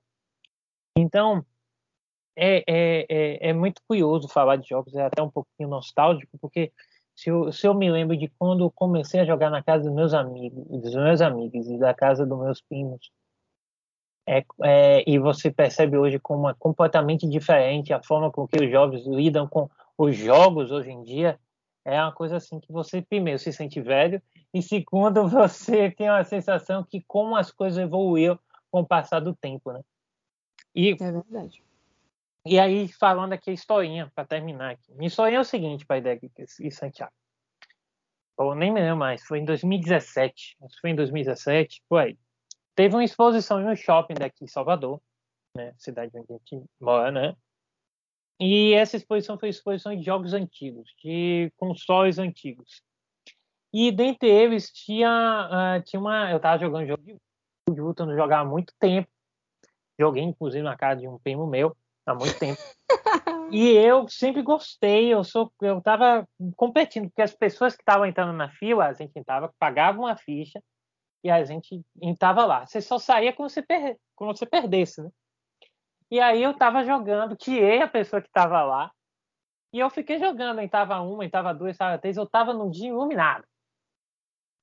Então, 0.95 1.43
é, 2.37 2.65
é, 2.69 3.07
é, 3.09 3.49
é, 3.49 3.53
muito 3.55 3.81
curioso 3.89 4.29
falar 4.29 4.57
de 4.57 4.69
jogos, 4.69 4.95
é 4.95 5.07
até 5.07 5.23
um 5.23 5.31
pouquinho 5.31 5.71
nostálgico, 5.71 6.37
porque 6.39 6.71
se 7.19 7.31
eu, 7.31 7.51
se 7.51 7.67
eu 7.67 7.75
me 7.75 7.91
lembro 7.91 8.17
de 8.17 8.29
quando 8.29 8.63
eu 8.63 8.71
comecei 8.71 9.19
a 9.19 9.25
jogar 9.25 9.51
na 9.51 9.61
casa 9.61 9.83
dos 9.83 9.93
meus 9.93 10.15
amigos, 10.15 10.65
dos 10.69 10.95
meus 10.95 11.21
amigos 11.21 11.69
e 11.69 11.77
da 11.77 11.93
casa 11.93 12.25
dos 12.25 12.39
meus 12.39 12.61
primos, 12.61 13.11
é, 14.25 14.45
é, 14.63 15.05
e 15.05 15.19
você 15.19 15.51
percebe 15.51 15.99
hoje 15.99 16.21
como 16.21 16.49
é 16.49 16.55
completamente 16.55 17.29
diferente 17.29 17.93
a 17.93 18.01
forma 18.01 18.31
com 18.31 18.47
que 18.47 18.63
os 18.63 18.71
jovens 18.71 19.05
lidam 19.05 19.49
com 19.49 19.69
os 19.99 20.17
jogos 20.17 20.71
hoje 20.71 20.93
em 20.93 21.03
dia, 21.03 21.41
é 21.85 22.01
uma 22.01 22.13
coisa 22.13 22.37
assim 22.37 22.61
que 22.61 22.71
você 22.71 23.03
primeiro 23.03 23.41
se 23.41 23.53
sente 23.53 23.81
velho 23.81 24.23
e 24.55 24.63
segundo 24.63 25.27
você 25.27 25.91
tem 25.91 26.09
uma 26.09 26.23
sensação 26.23 26.85
que 26.85 27.03
como 27.03 27.35
as 27.35 27.51
coisas 27.51 27.81
evoluíram 27.81 28.39
com 28.71 28.83
o 28.83 28.87
passar 28.87 29.19
do 29.19 29.35
tempo, 29.35 29.73
né? 29.73 29.81
E, 30.73 30.93
é 30.93 31.11
verdade. 31.11 31.65
E 32.51 32.59
aí, 32.59 32.89
falando 32.89 33.35
aqui 33.35 33.51
a 33.51 33.53
historinha, 33.53 34.11
para 34.15 34.25
terminar 34.27 34.71
aqui. 34.71 34.95
Minha 34.95 35.09
historinha 35.09 35.37
é 35.37 35.41
o 35.43 35.45
seguinte, 35.45 35.85
Pai 35.85 36.01
Deg 36.01 36.33
e 36.61 36.71
Santiago. 36.71 37.13
Eu 38.39 38.55
nem 38.55 38.73
me 38.73 38.81
lembro 38.81 38.97
mais, 38.97 39.23
foi 39.23 39.41
em 39.41 39.45
2017. 39.45 40.57
Foi 40.81 40.89
em 40.89 40.95
2017, 40.95 41.83
foi. 41.87 42.17
Teve 42.75 42.95
uma 42.95 43.05
exposição 43.05 43.61
no 43.61 43.77
shopping 43.77 44.15
daqui 44.15 44.45
em 44.45 44.47
Salvador, 44.47 44.99
né? 45.55 45.75
Cidade 45.77 46.11
onde 46.15 46.33
a 46.33 46.39
gente 46.39 46.65
mora, 46.81 47.11
né? 47.13 47.37
E 48.41 48.73
essa 48.73 48.97
exposição 48.97 49.39
foi 49.39 49.51
exposição 49.51 49.95
de 49.95 50.03
jogos 50.03 50.33
antigos, 50.33 50.91
de 51.05 51.53
consoles 51.59 52.19
antigos. 52.19 52.81
E 53.75 53.93
dentre 53.93 54.27
eles 54.27 54.73
tinha, 54.73 55.51
uh, 55.53 55.83
tinha 55.85 56.01
uma. 56.01 56.31
Eu 56.31 56.39
estava 56.39 56.59
jogando 56.59 56.87
jogo 56.87 57.03
de 57.03 57.79
luta, 57.79 58.07
não 58.07 58.17
jogava 58.17 58.49
há 58.49 58.51
muito 58.51 58.73
tempo. 58.81 59.11
Joguei, 60.01 60.23
inclusive, 60.23 60.63
na 60.63 60.79
casa 60.79 61.03
de 61.03 61.09
um 61.09 61.19
primo 61.19 61.47
meu 61.47 61.77
há 62.11 62.15
muito 62.15 62.39
tempo. 62.39 62.61
e 63.51 63.71
eu 63.71 64.09
sempre 64.09 64.43
gostei, 64.43 65.13
eu 65.13 65.23
sou, 65.25 65.53
eu 65.61 65.79
estava 65.79 66.27
competindo, 66.57 67.09
porque 67.09 67.23
as 67.23 67.35
pessoas 67.35 67.75
que 67.75 67.83
estavam 67.83 68.07
entrando 68.07 68.33
na 68.33 68.49
fila, 68.49 68.87
a 68.87 68.93
gente 68.93 69.19
entrava, 69.19 69.53
pagava 69.59 69.99
uma 69.99 70.17
ficha 70.17 70.63
e 71.23 71.31
a 71.31 71.45
gente 71.45 71.83
entrava 72.01 72.45
lá. 72.45 72.67
Você 72.67 72.81
só 72.81 72.99
saía 72.99 73.33
quando 73.33 73.51
você, 73.51 73.63
per, 73.63 73.97
quando 74.15 74.37
você 74.37 74.47
perdesse, 74.47 75.03
né? 75.03 75.11
E 76.11 76.21
aí 76.21 76.43
eu 76.43 76.53
estava 76.53 76.85
jogando, 76.85 77.37
tirei 77.37 77.83
a 77.83 77.89
pessoa 77.89 78.23
que 78.23 78.29
estava 78.29 78.63
lá, 78.63 78.91
e 79.73 79.79
eu 79.79 79.91
fiquei 79.91 80.19
jogando, 80.19 80.61
entrava 80.61 81.01
uma, 81.01 81.25
entrava 81.25 81.53
duas, 81.53 81.77
entrava 81.77 81.99
três, 81.99 82.17
eu 82.17 82.25
estava 82.25 82.55
num 82.55 82.71
dia 82.71 82.89
iluminado. 82.89 83.45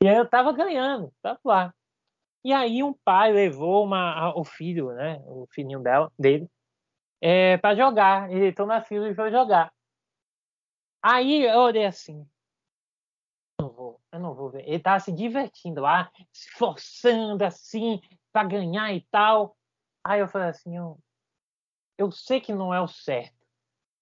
E 0.04 0.08
aí 0.08 0.16
eu 0.16 0.24
estava 0.24 0.52
ganhando, 0.52 1.12
estava 1.16 1.40
lá. 1.46 1.74
E 2.44 2.52
aí 2.52 2.84
um 2.84 2.94
pai 2.94 3.32
levou 3.32 3.84
uma, 3.84 4.34
o 4.36 4.44
filho, 4.44 4.92
né, 4.94 5.22
o 5.26 5.48
filhinho 5.52 5.80
dela, 5.80 6.12
dele, 6.18 6.50
é, 7.22 7.58
para 7.58 7.76
jogar. 7.76 8.32
Ele 8.32 8.50
entrou 8.50 8.68
na 8.68 8.82
fila 8.82 9.10
e 9.10 9.16
foi 9.16 9.32
jogar. 9.32 9.74
Aí 11.02 11.44
eu 11.46 11.60
olhei 11.60 11.86
assim. 11.86 12.28
Não 13.60 13.70
vou, 13.70 14.02
eu 14.12 14.20
não 14.20 14.34
vou 14.34 14.50
ver. 14.50 14.68
Ele 14.68 14.80
tava 14.80 15.00
se 15.00 15.12
divertindo 15.12 15.82
lá, 15.82 16.12
se 16.32 16.50
forçando 16.52 17.44
assim 17.44 18.02
para 18.32 18.48
ganhar 18.48 18.94
e 18.94 19.02
tal. 19.12 19.56
Aí 20.04 20.20
eu 20.20 20.28
falei 20.28 20.50
assim, 20.50 20.76
eu, 20.76 21.00
eu 21.98 22.12
sei 22.12 22.42
que 22.42 22.54
não 22.54 22.74
é 22.74 22.82
o 22.82 22.88
certo. 22.88 23.36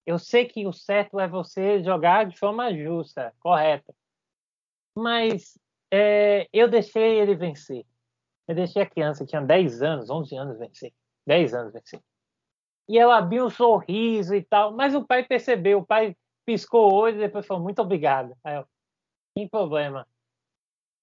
Eu 0.06 0.18
sei 0.18 0.46
que 0.46 0.66
o 0.66 0.72
certo 0.72 1.18
é 1.18 1.26
você 1.26 1.82
jogar 1.82 2.26
de 2.26 2.38
forma 2.38 2.74
justa, 2.74 3.34
correta. 3.40 3.94
Mas 4.94 5.58
é, 5.90 6.48
eu 6.52 6.68
deixei 6.68 7.18
ele 7.20 7.34
vencer. 7.34 7.86
Eu 8.46 8.54
deixei 8.54 8.82
a 8.82 8.90
criança, 8.90 9.24
tinha 9.24 9.40
10 9.40 9.82
anos, 9.82 10.10
11 10.10 10.36
anos 10.36 10.58
vencer. 10.58 10.92
10 11.26 11.54
anos 11.54 11.72
vencer 11.72 12.02
e 12.88 12.98
ela 12.98 13.18
abriu 13.18 13.46
um 13.46 13.50
sorriso 13.50 14.34
e 14.34 14.42
tal. 14.42 14.72
Mas 14.72 14.94
o 14.94 15.04
pai 15.04 15.24
percebeu, 15.24 15.78
o 15.78 15.86
pai 15.86 16.16
piscou 16.44 16.90
o 16.90 16.94
olho 16.94 17.16
e 17.16 17.20
depois 17.20 17.46
falou, 17.46 17.62
muito 17.62 17.80
obrigado. 17.80 18.36
Aí 18.44 18.56
eu, 18.56 18.66
sem 19.36 19.48
problema. 19.48 20.06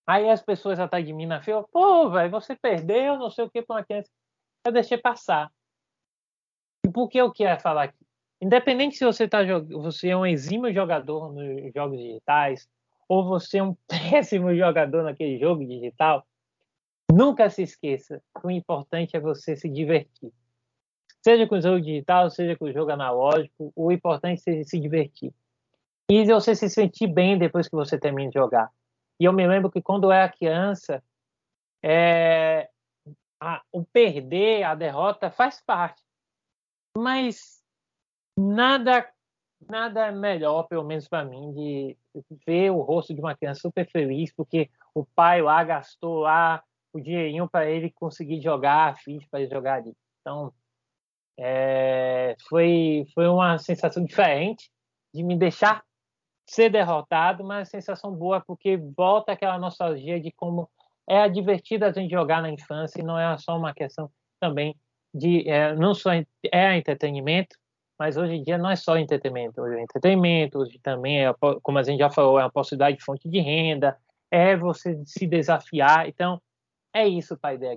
Aí 0.06 0.30
as 0.30 0.42
pessoas 0.42 0.80
atrás 0.80 1.06
de 1.06 1.14
mim 1.14 1.26
na 1.26 1.42
fila, 1.42 1.66
pô, 1.72 2.10
velho, 2.10 2.32
você 2.32 2.56
perdeu, 2.56 3.18
não 3.18 3.30
sei 3.30 3.46
o 3.46 3.50
que, 3.50 3.62
para 3.62 3.78
uma 3.78 3.84
criança. 3.84 4.10
Eu 4.66 4.72
deixei 4.72 4.98
passar. 4.98 5.52
E 6.86 6.90
por 6.90 7.08
que 7.08 7.18
eu 7.18 7.32
quero 7.32 7.60
falar 7.62 7.84
aqui? 7.84 8.06
Independente 8.42 8.98
se 8.98 9.06
você, 9.06 9.28
tá, 9.28 9.40
você 9.44 10.10
é 10.10 10.18
um 10.18 10.26
exímio 10.26 10.74
jogador 10.74 11.32
nos 11.32 11.72
jogos 11.74 12.00
digitais, 12.00 12.68
ou 13.08 13.24
você 13.24 13.60
é 13.60 13.64
um 13.64 13.76
péssimo 13.88 14.56
jogador 14.56 15.04
naquele 15.04 15.38
jogo 15.38 15.66
digital, 15.66 16.26
nunca 17.12 17.50
se 17.50 17.62
esqueça 17.62 18.22
que 18.40 18.48
o 18.48 18.52
importante 18.52 19.16
é 19.16 19.20
você 19.20 19.56
se 19.56 19.70
divertir. 19.70 20.32
Seja 21.24 21.48
com 21.48 21.56
o 21.56 21.62
jogo 21.62 21.82
digital, 21.82 22.30
seja 22.30 22.56
com 22.56 22.66
o 22.66 22.74
jogo 22.74 22.92
analógico, 22.92 23.72
o 23.76 23.92
importante 23.92 24.42
é 24.48 24.64
se 24.64 24.80
divertir. 24.80 25.34
E 26.10 26.26
você 26.26 26.56
se 26.56 26.70
sentir 26.70 27.08
bem 27.08 27.38
depois 27.38 27.68
que 27.68 27.76
você 27.76 27.98
termina 27.98 28.30
de 28.30 28.40
jogar. 28.40 28.72
E 29.20 29.26
eu 29.26 29.34
me 29.34 29.48
lembro 29.48 29.72
que 29.72 29.82
quando 29.82 30.06
eu 30.06 30.12
era 30.12 30.32
criança, 30.32 31.04
é, 31.84 32.70
a, 33.40 33.62
o 33.72 33.84
perder, 33.84 34.64
a 34.64 34.76
derrota 34.76 35.30
faz 35.30 35.62
parte. 35.62 36.02
Mas 36.98 37.62
nada 38.38 39.08
nada 39.70 40.08
é 40.08 40.12
melhor, 40.12 40.64
pelo 40.64 40.84
menos 40.84 41.08
para 41.08 41.24
mim, 41.24 41.54
de 41.54 41.98
ver 42.46 42.72
o 42.72 42.82
rosto 42.82 43.14
de 43.14 43.22
uma 43.22 43.36
criança 43.36 43.62
super 43.62 43.88
feliz 43.90 44.34
porque 44.34 44.70
o 44.94 45.06
pai 45.06 45.42
lá 45.42 45.64
gastou 45.64 46.20
lá 46.20 46.64
o 46.94 47.00
dinheirinho 47.00 47.48
para 47.48 47.70
ele 47.70 47.92
conseguir 47.92 48.42
jogar 48.42 48.90
a 48.90 48.96
ficha 48.96 49.28
para 49.30 49.42
ele 49.42 49.50
jogar 49.50 49.76
ali. 49.76 49.96
Então, 50.22 50.54
é, 51.44 52.36
foi, 52.48 53.04
foi 53.16 53.28
uma 53.28 53.58
sensação 53.58 54.06
diferente 54.06 54.70
de 55.12 55.24
me 55.24 55.36
deixar 55.36 55.84
ser 56.46 56.70
derrotado, 56.70 57.44
mas 57.44 57.70
sensação 57.70 58.14
boa 58.14 58.40
porque 58.40 58.78
volta 58.78 59.32
aquela 59.32 59.58
nostalgia 59.58 60.22
de 60.22 60.32
como 60.32 60.70
é 61.10 61.28
divertido 61.28 61.86
a 61.86 61.92
gente 61.92 62.12
jogar 62.12 62.44
na 62.44 62.52
infância 62.52 63.00
e 63.02 63.04
não 63.04 63.18
é 63.18 63.36
só 63.40 63.58
uma 63.58 63.74
questão 63.74 64.12
também 64.40 64.76
de 65.12 65.50
é, 65.50 65.76
não 65.76 65.96
só 65.96 66.12
é 66.14 66.78
entretenimento, 66.78 67.58
mas 67.98 68.18
hoje 68.18 68.36
em 68.36 68.44
dia 68.44 68.58
não 68.60 68.70
é 68.70 68.76
só 68.76 68.98
entretenimento, 68.98 69.62
hoje 69.62 69.80
é 69.80 69.82
entretenimento, 69.82 70.60
hoje 70.60 70.80
também 70.80 71.26
é, 71.26 71.34
como 71.64 71.80
a 71.80 71.84
gente 71.84 72.00
já 72.00 72.10
falou, 72.12 72.40
é 72.40 72.44
uma 72.44 72.52
possibilidade 72.52 72.98
de 72.98 73.04
fonte 73.04 73.28
de 73.28 73.40
renda, 73.40 73.98
é 74.30 74.56
você 74.56 75.02
se 75.06 75.26
desafiar, 75.26 76.08
então 76.08 76.40
é 76.94 77.08
isso, 77.08 77.36
pai 77.36 77.58
da 77.58 77.74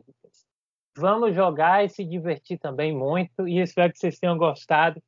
Vamos 0.96 1.34
jogar 1.34 1.84
e 1.84 1.88
se 1.88 2.04
divertir 2.04 2.58
também 2.58 2.94
muito. 2.94 3.46
E 3.48 3.60
espero 3.60 3.92
que 3.92 3.98
vocês 3.98 4.18
tenham 4.18 4.38
gostado 4.38 5.02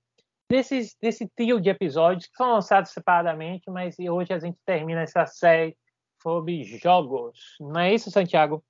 desse, 0.48 0.96
desse 1.00 1.28
trio 1.28 1.60
de 1.60 1.68
episódios 1.68 2.26
que 2.26 2.36
foram 2.36 2.54
lançados 2.54 2.90
separadamente, 2.90 3.70
mas 3.70 3.96
hoje 3.98 4.32
a 4.32 4.38
gente 4.38 4.58
termina 4.64 5.02
essa 5.02 5.26
série 5.26 5.76
sobre 6.22 6.64
jogos. 6.64 7.56
Não 7.60 7.80
é 7.80 7.94
isso, 7.94 8.10
Santiago? 8.10 8.62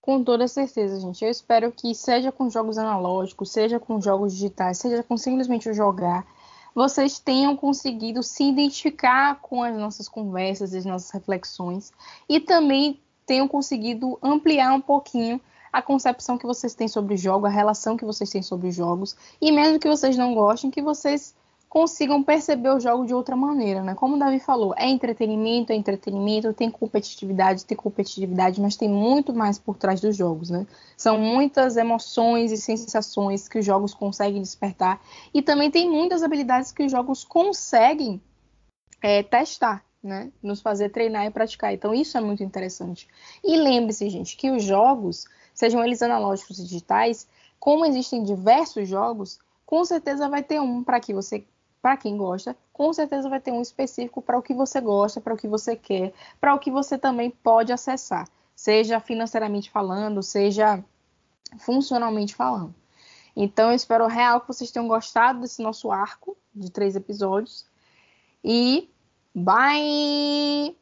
Com 0.00 0.22
toda 0.22 0.46
certeza, 0.46 1.00
gente. 1.00 1.24
Eu 1.24 1.30
espero 1.30 1.72
que, 1.72 1.94
seja 1.94 2.30
com 2.30 2.50
jogos 2.50 2.76
analógicos, 2.76 3.50
seja 3.50 3.80
com 3.80 4.00
jogos 4.00 4.34
digitais, 4.34 4.78
seja 4.78 5.02
com 5.02 5.16
simplesmente 5.16 5.72
jogar, 5.72 6.26
vocês 6.74 7.18
tenham 7.18 7.56
conseguido 7.56 8.22
se 8.22 8.44
identificar 8.44 9.40
com 9.40 9.62
as 9.62 9.76
nossas 9.76 10.08
conversas, 10.08 10.74
as 10.74 10.84
nossas 10.84 11.10
reflexões 11.10 11.92
e 12.28 12.40
também 12.40 13.00
tenham 13.24 13.48
conseguido 13.48 14.18
ampliar 14.22 14.74
um 14.74 14.80
pouquinho 14.80 15.40
a 15.74 15.82
concepção 15.82 16.38
que 16.38 16.46
vocês 16.46 16.72
têm 16.72 16.86
sobre 16.86 17.14
o 17.14 17.16
jogo, 17.16 17.46
a 17.46 17.50
relação 17.50 17.96
que 17.96 18.04
vocês 18.04 18.30
têm 18.30 18.42
sobre 18.42 18.68
os 18.68 18.76
jogos, 18.76 19.16
e 19.40 19.50
mesmo 19.50 19.80
que 19.80 19.88
vocês 19.88 20.16
não 20.16 20.32
gostem, 20.32 20.70
que 20.70 20.80
vocês 20.80 21.34
consigam 21.68 22.22
perceber 22.22 22.68
o 22.68 22.78
jogo 22.78 23.04
de 23.04 23.12
outra 23.12 23.34
maneira, 23.34 23.82
né? 23.82 23.92
Como 23.96 24.14
o 24.14 24.18
Davi 24.18 24.38
falou, 24.38 24.72
é 24.76 24.88
entretenimento, 24.88 25.72
é 25.72 25.74
entretenimento, 25.74 26.52
tem 26.52 26.70
competitividade, 26.70 27.64
tem 27.64 27.76
competitividade, 27.76 28.60
mas 28.60 28.76
tem 28.76 28.88
muito 28.88 29.34
mais 29.34 29.58
por 29.58 29.76
trás 29.76 30.00
dos 30.00 30.16
jogos, 30.16 30.48
né? 30.48 30.64
São 30.96 31.18
muitas 31.18 31.76
emoções 31.76 32.52
e 32.52 32.56
sensações 32.56 33.48
que 33.48 33.58
os 33.58 33.66
jogos 33.66 33.92
conseguem 33.92 34.40
despertar 34.40 35.00
e 35.34 35.42
também 35.42 35.72
tem 35.72 35.90
muitas 35.90 36.22
habilidades 36.22 36.70
que 36.70 36.84
os 36.84 36.92
jogos 36.92 37.24
conseguem 37.24 38.22
é, 39.02 39.24
testar, 39.24 39.84
né? 40.00 40.30
Nos 40.40 40.60
fazer 40.60 40.90
treinar 40.90 41.26
e 41.26 41.30
praticar. 41.30 41.74
Então 41.74 41.92
isso 41.92 42.16
é 42.16 42.20
muito 42.20 42.44
interessante. 42.44 43.08
E 43.42 43.56
lembre-se, 43.56 44.08
gente, 44.08 44.36
que 44.36 44.52
os 44.52 44.62
jogos 44.62 45.26
sejam 45.54 45.82
eles 45.82 46.02
analógicos 46.02 46.58
e 46.58 46.64
digitais, 46.64 47.26
como 47.58 47.86
existem 47.86 48.22
diversos 48.22 48.88
jogos, 48.88 49.38
com 49.64 49.84
certeza 49.84 50.28
vai 50.28 50.42
ter 50.42 50.60
um 50.60 50.84
para 50.84 51.00
que 51.00 51.14
você 51.14 51.46
para 51.80 51.96
quem 51.98 52.16
gosta, 52.16 52.56
com 52.72 52.92
certeza 52.94 53.28
vai 53.28 53.38
ter 53.38 53.52
um 53.52 53.60
específico 53.60 54.22
para 54.22 54.38
o 54.38 54.42
que 54.42 54.54
você 54.54 54.80
gosta, 54.80 55.20
para 55.20 55.34
o 55.34 55.36
que 55.36 55.46
você 55.46 55.76
quer, 55.76 56.14
para 56.40 56.54
o 56.54 56.58
que 56.58 56.70
você 56.70 56.96
também 56.96 57.30
pode 57.30 57.74
acessar, 57.74 58.26
seja 58.56 58.98
financeiramente 59.00 59.70
falando, 59.70 60.22
seja 60.22 60.82
funcionalmente 61.58 62.34
falando. 62.34 62.74
Então, 63.36 63.68
eu 63.70 63.76
espero 63.76 64.06
real 64.06 64.40
que 64.40 64.48
vocês 64.48 64.70
tenham 64.70 64.88
gostado 64.88 65.40
desse 65.40 65.60
nosso 65.62 65.90
arco 65.90 66.36
de 66.54 66.70
três 66.70 66.96
episódios. 66.96 67.66
E 68.42 68.88
bye! 69.34 70.74